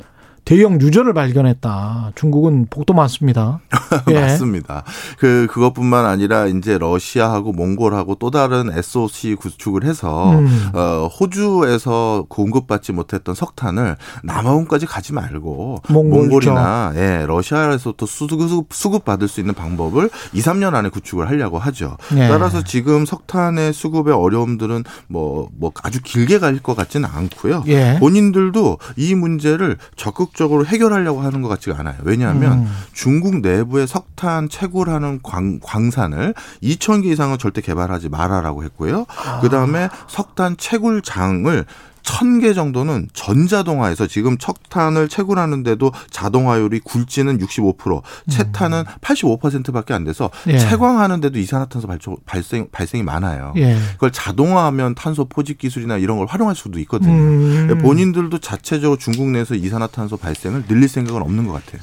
[0.46, 2.12] 대형 유전을 발견했다.
[2.14, 3.58] 중국은 복도 많습니다.
[4.10, 4.20] 예.
[4.20, 4.84] 맞습니다.
[5.18, 10.70] 그 그것뿐만 아니라 이제 러시아하고 몽골하고 또 다른 SOC 구축을 해서 음.
[10.72, 19.04] 어, 호주에서 공급받지 못했던 석탄을 남아공까지 가지 말고 몽골 몽골이나 예, 러시아에서 또 수급 수급
[19.04, 21.96] 받을 수 있는 방법을 2, 3년 안에 구축을 하려고 하죠.
[22.14, 22.28] 예.
[22.28, 27.64] 따라서 지금 석탄의 수급의 어려움들은 뭐, 뭐 아주 길게 갈 것 같지는 않고요.
[27.66, 27.96] 예.
[27.98, 31.96] 본인들도 이 문제를 적극 적으로 해결하려고 하는 것 같지가 않아요.
[32.02, 32.76] 왜냐하면 음.
[32.92, 39.06] 중국 내부의 석탄 채굴하는 광, 광산을 2천 개 이상은 절대 개발하지 말아라고 했고요.
[39.08, 39.40] 아.
[39.40, 41.64] 그 다음에 석탄 채굴장을
[42.06, 50.52] 천 개 정도는 전자동화해서 지금 석탄을 채굴하는데도 자동화율이 굴지는 65%, 채탄은 85%밖에 안 돼서 음.
[50.52, 50.58] 예.
[50.58, 53.52] 채광하는데도 이산화탄소 발조- 발생 발생이 많아요.
[53.56, 53.76] 예.
[53.94, 57.12] 그걸 자동화하면 탄소 포집 기술이나 이런 걸 활용할 수도 있거든요.
[57.12, 57.78] 음.
[57.82, 61.80] 본인들도 자체적으로 중국 내에서 이산화탄소 발생을 늘릴 생각은 없는 것 같아요.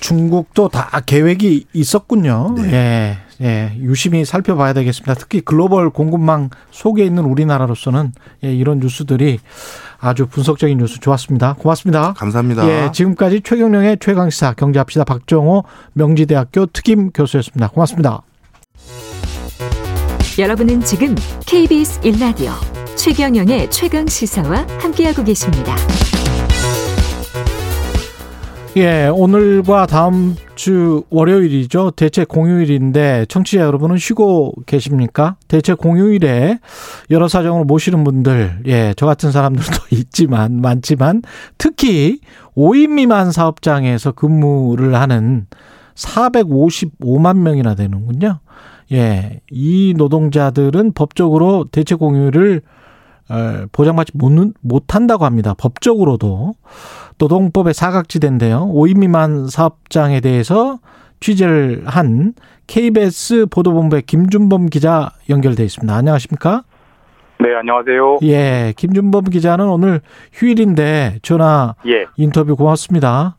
[0.00, 2.54] 중국도 다 계획이 있었군요.
[2.58, 3.18] 예.
[3.40, 3.72] 예.
[3.78, 5.14] 유심히 살펴봐야 되겠습니다.
[5.14, 8.12] 특히 글로벌 공급망 속에 있는 우리나라로서는
[8.44, 9.38] 예, 이런 뉴스들이
[9.98, 11.54] 아주 분석적인 뉴스 좋았습니다.
[11.54, 12.12] 고맙습니다.
[12.14, 12.68] 감사합니다.
[12.68, 17.68] 예, 지금까지 최경령의 최강시사 경제합시다 박정호 명지대학교 특임 교수였습니다.
[17.68, 18.22] 고맙습니다.
[20.38, 21.14] 여러분은 지금
[21.46, 22.52] KBS 1라디오
[22.96, 25.76] 최경영의 최강 시사와 함께하고 계십니다.
[28.76, 31.92] 예, 오늘과 다음 주 월요일이죠.
[31.92, 35.36] 대체 공휴일인데 청취자 여러분은 쉬고 계십니까?
[35.46, 36.58] 대체 공휴일에
[37.10, 41.22] 여러 사정으로 모시는 분들, 예, 저 같은 사람들도 있지만 많지만
[41.56, 42.18] 특히
[42.56, 45.46] 5인 미만 사업장에서 근무를 하는
[45.94, 48.40] 455만 명이나 되는군요.
[48.90, 52.62] 예, 이 노동자들은 법적으로 대체 공휴일을
[53.28, 55.54] 어, 보장받지 못, 못한다고 합니다.
[55.56, 56.54] 법적으로도.
[57.18, 58.66] 노동법의 사각지대인데요.
[58.72, 60.78] 5인 미만 사업장에 대해서
[61.20, 62.34] 취재를 한
[62.66, 65.94] KBS 보도본부의 김준범 기자 연결돼 있습니다.
[65.94, 66.62] 안녕하십니까?
[67.40, 68.18] 네, 안녕하세요.
[68.22, 70.00] 예, 김준범 기자는 오늘
[70.32, 72.06] 휴일인데 전화 예.
[72.16, 73.36] 인터뷰 고맙습니다.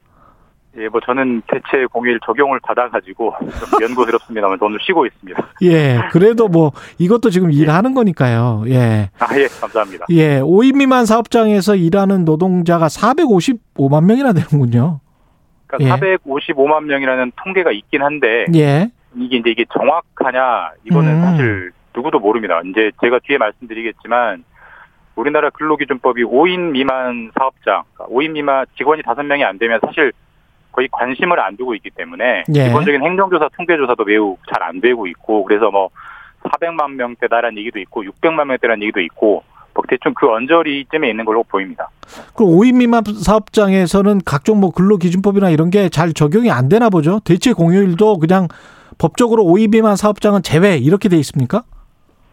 [0.78, 5.48] 예, 뭐 저는 대체 공휴일 적용을 받아가지고 좀 연구스럽습니다만 오늘 쉬고 있습니다.
[5.64, 8.64] 예, 그래도 뭐 이것도 지금 일하는 거니까요.
[8.68, 9.10] 예.
[9.20, 10.06] 아, 예, 감사합니다.
[10.10, 15.00] 예, 5인 미만 사업장에서 일하는 노동자가 455만 명이나 되는군요.
[15.68, 16.18] 그러니까 예.
[16.18, 18.92] 455만 명이라는 통계가 있긴 한데 예.
[19.16, 21.22] 이게 이제 이게 정확하냐 이거는 음.
[21.22, 22.62] 사실 누구도 모릅니다.
[22.66, 24.44] 이제 제가 뒤에 말씀드리겠지만
[25.16, 30.12] 우리나라 근로기준법이 5인 미만 사업장, 그러니까 5인 미만 직원이 5명이 안 되면 사실
[30.76, 32.68] 거의 관심을 안 두고 있기 때문에 예.
[32.68, 35.90] 기본적인 행정조사, 통계조사도 매우 잘 안 되고 있고 그래서 뭐
[36.44, 39.44] 400만 명대다라는 얘기도 있고 600만 명대라는 얘기도 있고
[39.74, 41.90] 뭐 대충 그 언저리쯤에 있는 걸로 보입니다.
[42.34, 47.20] 그럼 5인 미만 사업장에서는 각종 뭐 근로기준법이나 이런 게 잘 적용이 안 되나 보죠.
[47.26, 48.48] 대체 공휴일도 그냥
[48.98, 51.64] 법적으로 5인 미만 사업장은 제외 이렇게 돼 있습니까?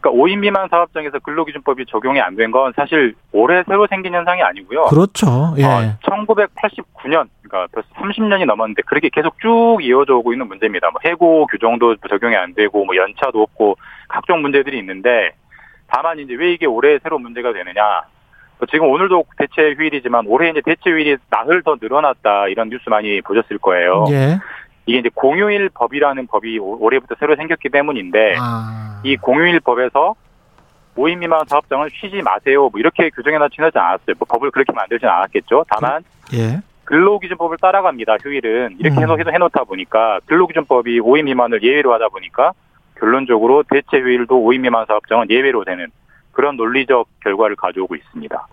[0.02, 4.42] 그러니까 5인 미만 사업 장에서 근로기준법이 적용이 안 된 건 사실 올해 새로 생긴 현상이
[4.42, 4.84] 아니고요.
[4.86, 5.54] 그렇죠.
[5.58, 5.64] 예.
[5.64, 10.90] 어, 1989년, 그러니까 벌써 30년이 넘었는데 그렇게 계속 쭉 이어져 오고 있는 문제입니다.
[10.90, 13.76] 뭐 해고 규정도 적용이 안 되고 뭐 연차도 없고
[14.08, 15.32] 각종 문제들이 있는데
[15.86, 18.02] 다만 이제 왜 이게 올해 새로 문제가 되느냐?
[18.58, 23.20] 뭐 지금 오늘도 대체 휴일이지만 올해 이제 대체 휴일이 나흘 더 늘어났다 이런 뉴스 많이
[23.20, 24.04] 보셨을 거예요.
[24.10, 24.38] 예.
[24.86, 29.00] 이게 이제 공휴일 법이라는 법이 올- 올해부터 새로 생겼기 때문인데 아.
[29.04, 30.14] 이 공휴일 법에서
[30.96, 32.68] 5인 미만 사업장을 쉬지 마세요.
[32.70, 34.14] 뭐 이렇게 규정해놓지는 않았어요.
[34.18, 35.64] 뭐 법을 그렇게 만들지는 않았겠죠.
[35.68, 36.02] 다만
[36.34, 36.60] 예.
[36.84, 38.16] 근로기준법을 따라갑니다.
[38.22, 39.02] 휴일은 이렇게 음.
[39.02, 42.52] 해놓, 해놓다 보니까 근로기준법이 5인 미만을 예외로 하다 보니까
[42.98, 45.86] 결론적으로 대체 휴일도 5인 미만 사업장은 예외로 되는
[46.32, 48.46] 그런 논리적 결과를 가져오고 있습니다.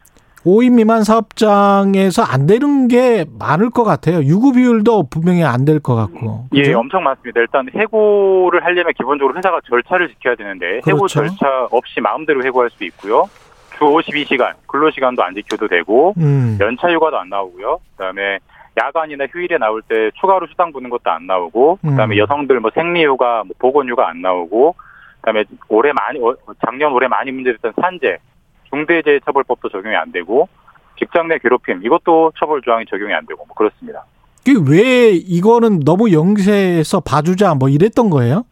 [0.46, 4.20] 5인 미만 사업장에서 안 되는 게 많을 것 같아요.
[4.24, 6.46] 유급 비율도 분명히 안 될 것 같고.
[6.54, 6.80] 예, 그죠?
[6.80, 7.42] 엄청 많습니다.
[7.42, 11.08] 일단 해고를 하려면 기본적으로 회사가 절차를 지켜야 되는데 해고 그렇죠.
[11.28, 13.30] 절차 없이 마음대로 해고할 수 있고요.
[13.78, 16.58] 주 52시간 근로시간도 안 지켜도 되고 음.
[16.62, 17.80] 연차 휴가도 안 나오고요.
[17.96, 18.40] 그다음에
[18.78, 22.20] 야간이나 휴일에 나올 때 추가로 수당 부는 것도 안 나오고 그다음에 음.
[22.20, 24.76] 여성들 뭐 생리휴가, 뭐 보건휴가 안 나오고
[25.22, 26.34] 그다음에 올해 많이 어,
[26.66, 28.18] 작년 올해 많이 문제됐던 산재,
[28.70, 30.48] 중대재해처벌법도 적용이 안 되고
[30.98, 34.04] 직장 내 괴롭힘 이것도 처벌 조항이 적용이 안 되고 뭐 그렇습니다.
[34.68, 38.46] 왜 이거는 너무 영세해서 봐주자 뭐 이랬던 거예요?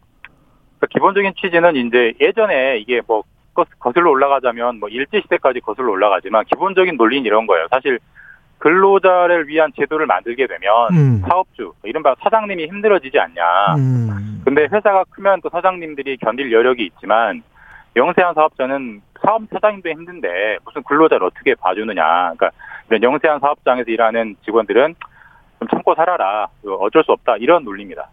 [0.78, 6.44] 그러니까 기본적인 취지는 이제 예전에 이게 뭐 거- 거슬러 올라가자면 뭐 일제 시대까지 거슬러 올라가지만
[6.44, 7.66] 기본적인 논리는 이런 거예요.
[7.70, 7.98] 사실
[8.58, 11.22] 근로자를 위한 제도를 만들게 되면 음.
[11.28, 13.74] 사업주 이른바 사장님이 힘들어지지 않냐.
[13.76, 14.42] 음.
[14.44, 17.42] 근데 회사가 크면 또 사장님들이 견딜 여력이 있지만
[17.96, 22.02] 영세한 사업자는 사업 사장님도 힘든데 무슨 근로자를 어떻게 봐주느냐.
[22.36, 22.50] 그러니까
[22.88, 24.94] 이런 영세한 사업장에서 일하는 직원들은
[25.58, 26.48] 좀 참고 살아라.
[26.62, 27.36] 이거 어쩔 수 없다.
[27.38, 28.08] 이런 논리입니다.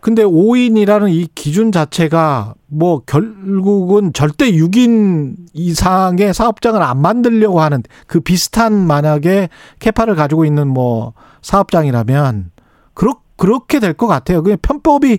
[0.00, 8.20] 근데 5인이라는 이 기준 자체가 뭐 결국은 절대 6인 이상의 사업장을 안 만들려고 하는 그
[8.20, 9.48] 비슷한 만약에
[9.80, 12.52] 캐파를 가지고 있는 뭐 사업장이라면
[12.94, 14.42] 그렇 그렇게 될 것 같아요.
[14.42, 15.18] 그냥 편법이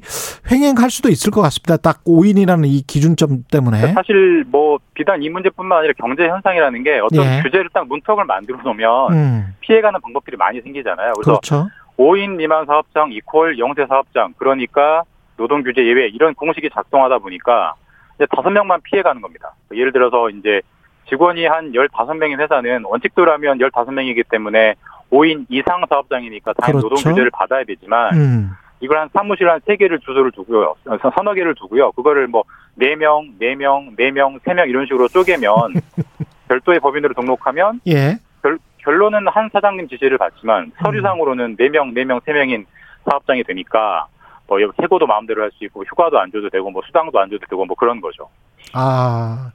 [0.52, 1.78] 횡행할 수도 있을 것 같습니다.
[1.78, 3.94] 딱 5인이라는 이 기준점 때문에.
[3.94, 7.42] 사실 뭐 비단 이 문제뿐만 아니라 경제 현상이라는 게 어떤 예.
[7.42, 9.56] 규제를 딱 문턱을 만들어 놓으면 음.
[9.62, 11.14] 피해가는 방법들이 많이 생기잖아요.
[11.14, 11.68] 그래서 그렇죠.
[11.98, 15.04] 5인 미만 사업장 이퀄 영세 사업장 그러니까
[15.38, 17.74] 노동 규제 예외 이런 공식이 작동하다 보니까
[18.16, 19.54] 이제 다섯 명만 피해가는 겁니다.
[19.74, 20.62] 예를 들어서 이제
[21.08, 24.76] 직원이 한 15명인 회사는 원칙대로 하면 15명이기 때문에
[25.12, 26.96] 5인 이상 사업장이니까 당연히 그렇죠.
[26.96, 28.50] 노동 규제를 받아야 되지만 음.
[28.82, 30.76] 이걸 한 사무실 한 세 개를 주소를 두고요.
[30.86, 31.92] 서- 서너 개를 두고요.
[31.94, 32.44] 그거를 뭐
[32.76, 35.52] 네 명, 네 명, 네 명, 세명 이런 식으로 쪼개면
[36.48, 38.18] 별도의 법인으로 등록하면 예.
[38.42, 42.66] 결, 결론은 한 사장님 지시를 받지만 서류상으로는 네 명, 네 명, 세 명인
[43.10, 44.08] 사업장이 되니까
[44.48, 47.66] 뭐 해고도 마음대로 할 수 있고 휴가도 안 줘도 되고 뭐 수당도 안 줘도 되고
[47.66, 48.30] 뭐 그런 거죠.
[48.74, 49.52] 아,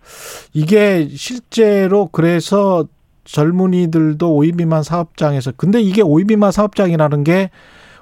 [0.52, 2.84] 이게 실제로 그래서
[3.24, 7.50] 젊은이들도 5인 미만 사업장에서 근데 이게 5인 미만 사업장이라는 게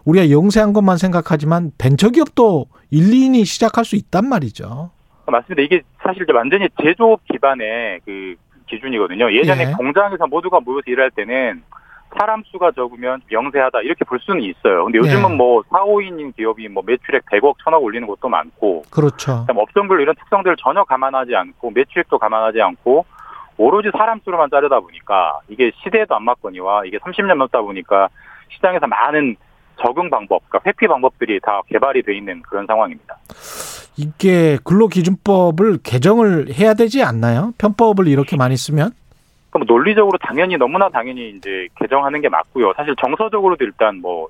[0.04, 4.90] 우리가 영세한 것만 생각하지만 벤처기업도 1, 2인이 시작할 수 있단 말이죠.
[5.26, 5.62] 맞습니다.
[5.62, 8.34] 이게 사실 완전히 제조업 기반의 그
[8.66, 9.32] 기준이거든요.
[9.32, 9.72] 예전에 예.
[9.72, 11.62] 공장에서 모두가 모여서 일할 때는
[12.18, 14.84] 사람 수가 적으면 영세하다 이렇게 볼 수는 있어요.
[14.84, 15.36] 근데 요즘은 네.
[15.36, 19.46] 뭐 4, 5인인 기업이 뭐 매출액 100억, 1000억 올리는 것도 많고 그렇죠.
[19.48, 23.06] 업종별로 이런 특성들을 전혀 감안하지 않고 매출액도 감안하지 않고
[23.56, 28.08] 오로지 사람 수로만 자르다 보니까 이게 시대에도 안 맞거니와 이게 30년 넘다 보니까
[28.48, 29.36] 시장에서 많은
[29.80, 33.16] 적응 방법, 그러니까 회피 방법들이 다 개발이 돼 있는 그런 상황입니다.
[33.96, 37.52] 이게 근로기준법을 개정을 해야 되지 않나요?
[37.58, 38.92] 편법을 이렇게 많이 쓰면?
[39.50, 42.72] 그럼 논리적으로 당연히 너무나 당연히 이제 개정하는 게 맞고요.
[42.74, 44.28] 사실 정서적으로도 일단 뭐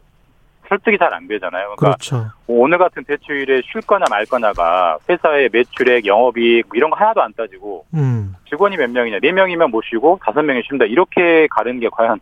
[0.72, 1.74] 설득이 잘 안 되잖아요.
[1.76, 2.30] 그러니까 그렇죠.
[2.46, 7.20] 뭐 오늘 같은 대출일에 쉴 거냐 말 거냐가 회사의 매출액, 영업이익 뭐 이런 거 하나도
[7.20, 8.34] 안 따지고 음.
[8.48, 12.18] 직원이 몇 명이냐, 네 명이면 못 쉬고 다섯 명이 쉰다 이렇게 가르는 게 과연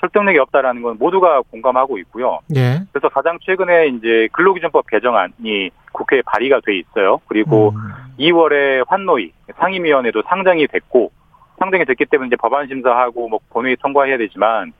[0.00, 2.38] 설득력이 없다라는 건 모두가 공감하고 있고요.
[2.56, 2.80] 예.
[2.90, 7.20] 그래서 가장 최근에 이제 근로기준법 개정안이 국회에 발의가 돼 있어요.
[7.28, 7.92] 그리고 음.
[8.18, 11.12] 2월에 환노위 상임위원회도 상정이 됐고
[11.58, 14.72] 상정이 됐기 때문에 이제 법안 심사하고 뭐 본회의 통과해야 되지만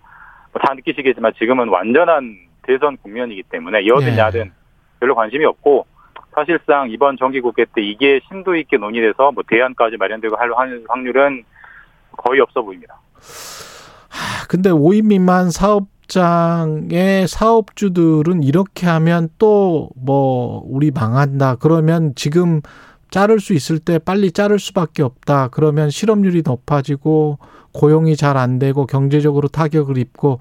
[0.53, 4.19] 뭐 다 느끼시겠지만 지금은 완전한 대선 국면이기 때문에 여든 네.
[4.19, 4.53] 야든
[5.01, 5.87] 별로 관심이 없고
[6.35, 10.51] 사실상 이번 정기국회 때 이게 심도 있게 논의돼서 뭐 대안까지 마련되고 할
[10.89, 11.45] 확률은
[12.17, 12.99] 거의 없어 보입니다.
[14.11, 21.57] 아, 근데 5인 미만 사업장의 사업주들은 이렇게 하면 또 뭐 우리 망한다.
[21.57, 22.61] 그러면 지금
[23.11, 25.49] 자를 수 있을 때 빨리 자를 수밖에 없다.
[25.49, 27.39] 그러면 실업률이 높아지고
[27.73, 30.39] 고용이 잘 안 되고 경제적으로 타격을 입고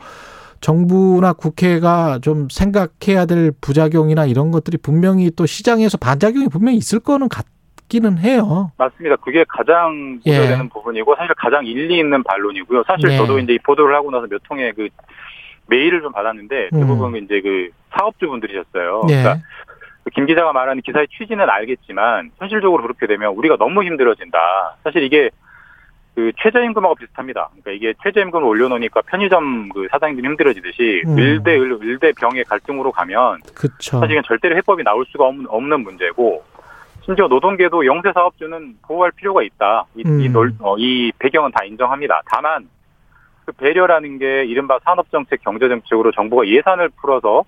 [0.61, 7.29] 정부나 국회가 좀 생각해야 될 부작용이나 이런 것들이 분명히 또 시장에서 반작용이 분명히 있을 거는
[7.29, 8.71] 같기는 해요.
[8.77, 9.15] 맞습니다.
[9.17, 10.37] 그게 가장 예.
[10.37, 12.83] 우려되는 부분이고 사실 가장 일리 있는 반론이고요.
[12.87, 13.17] 사실 네.
[13.17, 14.89] 저도 이제 이 보도를 하고 나서 몇 통의 그
[15.67, 16.79] 메일을 좀 받았는데 음.
[16.79, 19.03] 대부분 이제 그 사업주분들이셨어요.
[19.09, 19.21] 예.
[19.21, 19.39] 그러니까
[20.13, 24.77] 김 기자가 말하는 기사의 취지는 알겠지만 현실적으로 그렇게 되면 우리가 너무 힘들어진다.
[24.83, 25.29] 사실 이게
[26.19, 27.47] 그 최저임금하고 비슷합니다.
[27.61, 31.17] 그러니까 이게 최저임금을 올려놓으니까 편의점 그 사장님들이 힘들어지듯이 음.
[31.17, 33.99] 을대 을, 을대 병의 갈등으로 가면 그렇죠.
[33.99, 36.43] 사실 이건 절대로 해법이 나올 수가 없는, 없는 문제고
[37.05, 39.85] 심지어 노동계도 영세 사업주는 보호할 필요가 있다.
[39.95, 40.19] 이, 음.
[40.19, 42.21] 이, 놀- 어, 이 배경은 다 인정합니다.
[42.25, 42.67] 다만
[43.45, 47.45] 그 배려라는 게 이른바 산업정책, 경제정책으로 정부가 예산을 풀어서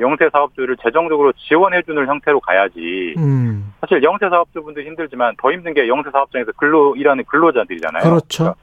[0.00, 3.14] 영세 사업주를 재정적으로 지원해주는 형태로 가야지.
[3.18, 3.72] 음.
[3.80, 8.02] 사실 영세 사업주분들 힘들지만 더 힘든 게 영세 사업장에서 근로 일하는 근로자들이잖아요.
[8.02, 8.44] 그렇죠.
[8.44, 8.60] 그러니까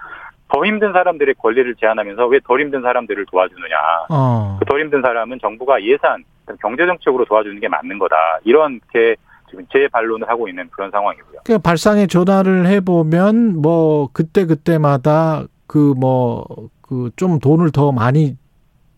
[0.53, 3.75] 더 힘든 사람들의 권리를 제한하면서 왜 덜 힘든 사람들을 도와주느냐.
[4.09, 4.57] 어.
[4.59, 6.23] 그덜 힘든 사람은 정부가 예산,
[6.61, 8.15] 경제 정책으로 도와주는 게 맞는 거다.
[8.43, 9.15] 이렇게
[9.49, 11.39] 지금 재반론을 하고 있는 그런 상황이고요.
[11.45, 16.43] 그 발상에 전화를 해보면 뭐 그때 그때마다 그 뭐
[16.81, 18.37] 그 좀 돈을 더 많이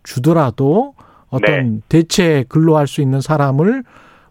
[0.04, 0.94] 주더라도
[1.30, 3.84] 어떤 대체 근로할 수 있는 사람을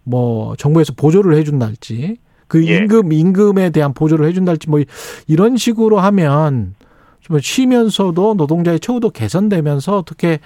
[0.04, 2.16] 뭐 정부에서 보조를 해준달지
[2.48, 2.76] 그 예.
[2.78, 4.80] 임금 임금에 대한 보조를 해준달지 뭐
[5.26, 6.74] 이런 식으로 하면
[7.20, 10.38] 좀 쉬면서도 노동자의 처우도 개선되면서 어떻게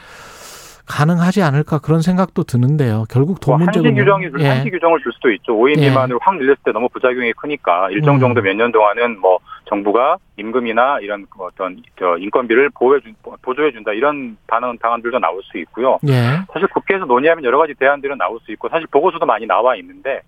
[0.84, 3.04] 가능하지 않을까 그런 생각도 드는데요.
[3.08, 4.02] 결국 돈뭐 한시 문제군요.
[4.02, 4.48] 규정이 예.
[4.48, 5.52] 한시 규정을 줄 수도 있죠.
[5.54, 5.88] 5인 예.
[5.88, 8.20] 미만으로 확 늘렸을 때 너무 부작용이 크니까 일정 음.
[8.20, 9.38] 정도 몇 년 동안은 뭐
[9.73, 15.43] 정부가 임금이나 이런 그 어떤 저 인건비를 보호해 준 보조해 준다 이런 반응 방안들도 나올
[15.44, 15.99] 수 있고요.
[16.09, 16.40] 예.
[16.53, 20.20] 사실 국회에서 논의하면 여러 가지 대안들은 나올 수 있고 사실 보고서도 많이 나와 있는데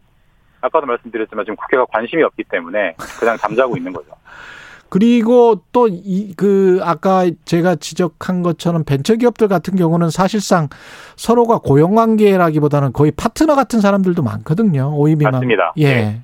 [0.63, 4.09] 아까도 말씀드렸지만 지금 국회가 관심이 없기 때문에 그냥 잠자고 있는 거죠.
[4.89, 10.69] 그리고 또 이 그 아까 제가 지적한 것처럼 벤처기업들 같은 경우는 사실상
[11.17, 14.95] 서로가 고용 관계라기보다는 거의 파트너 같은 사람들도 많거든요.
[14.97, 15.73] 오이미만 맞습니다.
[15.79, 15.87] 예.
[15.95, 16.21] 네.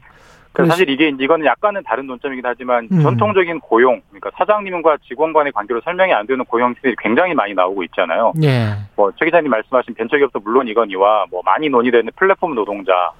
[0.52, 3.02] 그래서 사실 이게 이거는 약간은 다른 논점이긴 하지만 음.
[3.02, 7.84] 전통적인 고용, 그러니까 사장님과 직원 간의 관계로 설명이 안 되는 고용 형태들이 굉장히 많이 나오고
[7.84, 8.32] 있잖아요.
[8.42, 8.72] 예.
[8.96, 13.12] 뭐최 기자님 말씀하신 벤처기업도 물론 이거니와 뭐 많이 논의되는 플랫폼 노동자,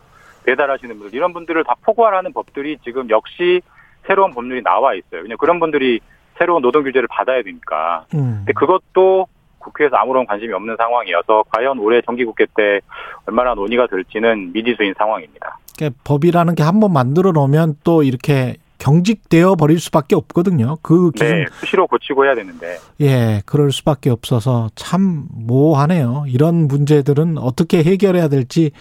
[0.45, 3.61] 배달하시는 분들 이런 분들을 다 포괄하는 법들이 지금 역시
[4.07, 5.23] 새로운 법률이 나와 있어요.
[5.23, 6.01] 왜냐 그런 분들이
[6.37, 8.07] 새로운 노동 규제를 받아야 되니까.
[8.15, 8.39] 음.
[8.39, 9.29] 근데 그것도
[9.59, 12.81] 국회에서 아무런 관심이 없는 상황이어서 과연 올해 정기국회 때
[13.27, 15.59] 얼마나 논의가 될지는 미지수인 상황입니다.
[16.05, 20.79] 법이라는 게 한번 만들어 놓으면 또 이렇게 경직되어 버릴 수밖에 없거든요.
[20.83, 26.25] 그 기준 네, 수시로 고치고 해야 되는데 예, 그럴 수밖에 없어서 참 모호하네요.
[26.27, 28.73] 이런 문제들은 어떻게 해결해야 될지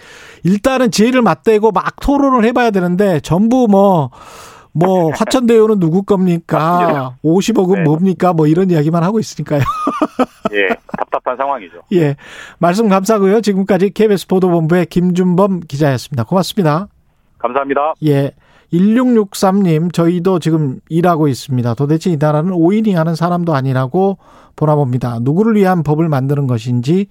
[0.43, 4.09] 일단은 지혜를 맞대고 막 토론을 해봐야 되는데 전부 뭐,
[4.80, 7.15] 뭐, 화천대유는 누구 겁니까?
[7.23, 7.81] 50억은 네.
[7.84, 8.34] 뭡니까?
[8.34, 9.61] 뭐 이런 이야기만 하고 있으니까요.
[10.53, 11.81] 예, 답답한 상황이죠.
[11.93, 12.15] 예.
[12.57, 13.41] 말씀 감사하고요.
[13.41, 16.23] 지금까지 KBS 보도본부의 김준범 기자였습니다.
[16.23, 16.88] 고맙습니다.
[17.38, 17.93] 감사합니다.
[18.06, 18.31] 예.
[18.73, 21.73] 1663님, 저희도 지금 일하고 있습니다.
[21.73, 24.19] 도대체 이 나라는 5인이 하는 사람도 아니라고
[24.56, 25.18] 보나 봅니다.
[25.22, 27.07] 누구를 위한 법을 만드는 것인지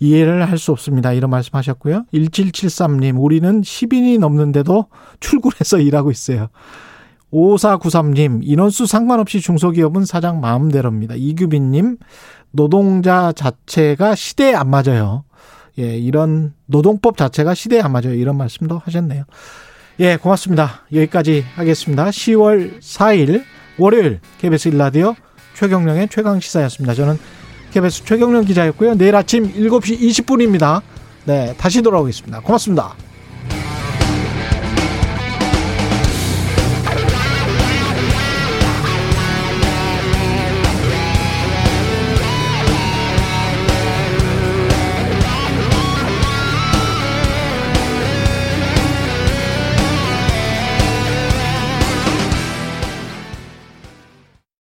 [0.00, 1.12] 이해를 할 수 없습니다.
[1.12, 2.06] 이런 말씀 하셨고요.
[2.14, 4.86] 1773님, 우리는 10인이 넘는데도
[5.20, 6.48] 출근해서 일하고 있어요.
[7.32, 11.14] 5493님, 인원수 상관없이 중소기업은 사장 마음대로입니다.
[11.16, 11.98] 이규빈님,
[12.50, 15.24] 노동자 자체가 시대에 안 맞아요.
[15.78, 18.14] 예, 이런 노동법 자체가 시대에 안 맞아요.
[18.14, 19.24] 이런 말씀도 하셨네요.
[20.00, 20.86] 예, 고맙습니다.
[20.92, 22.06] 여기까지 하겠습니다.
[22.06, 23.44] 10월 4일
[23.78, 25.14] 월요일 KBS 1라디오
[25.54, 26.94] 최경령의 최강 시사였습니다.
[26.94, 27.18] 저는
[27.72, 28.94] KBS 최경령 기자였고요.
[28.96, 30.82] 내일 아침 7시 20분입니다.
[31.24, 32.40] 네, 다시 돌아오겠습니다.
[32.40, 33.09] 고맙습니다.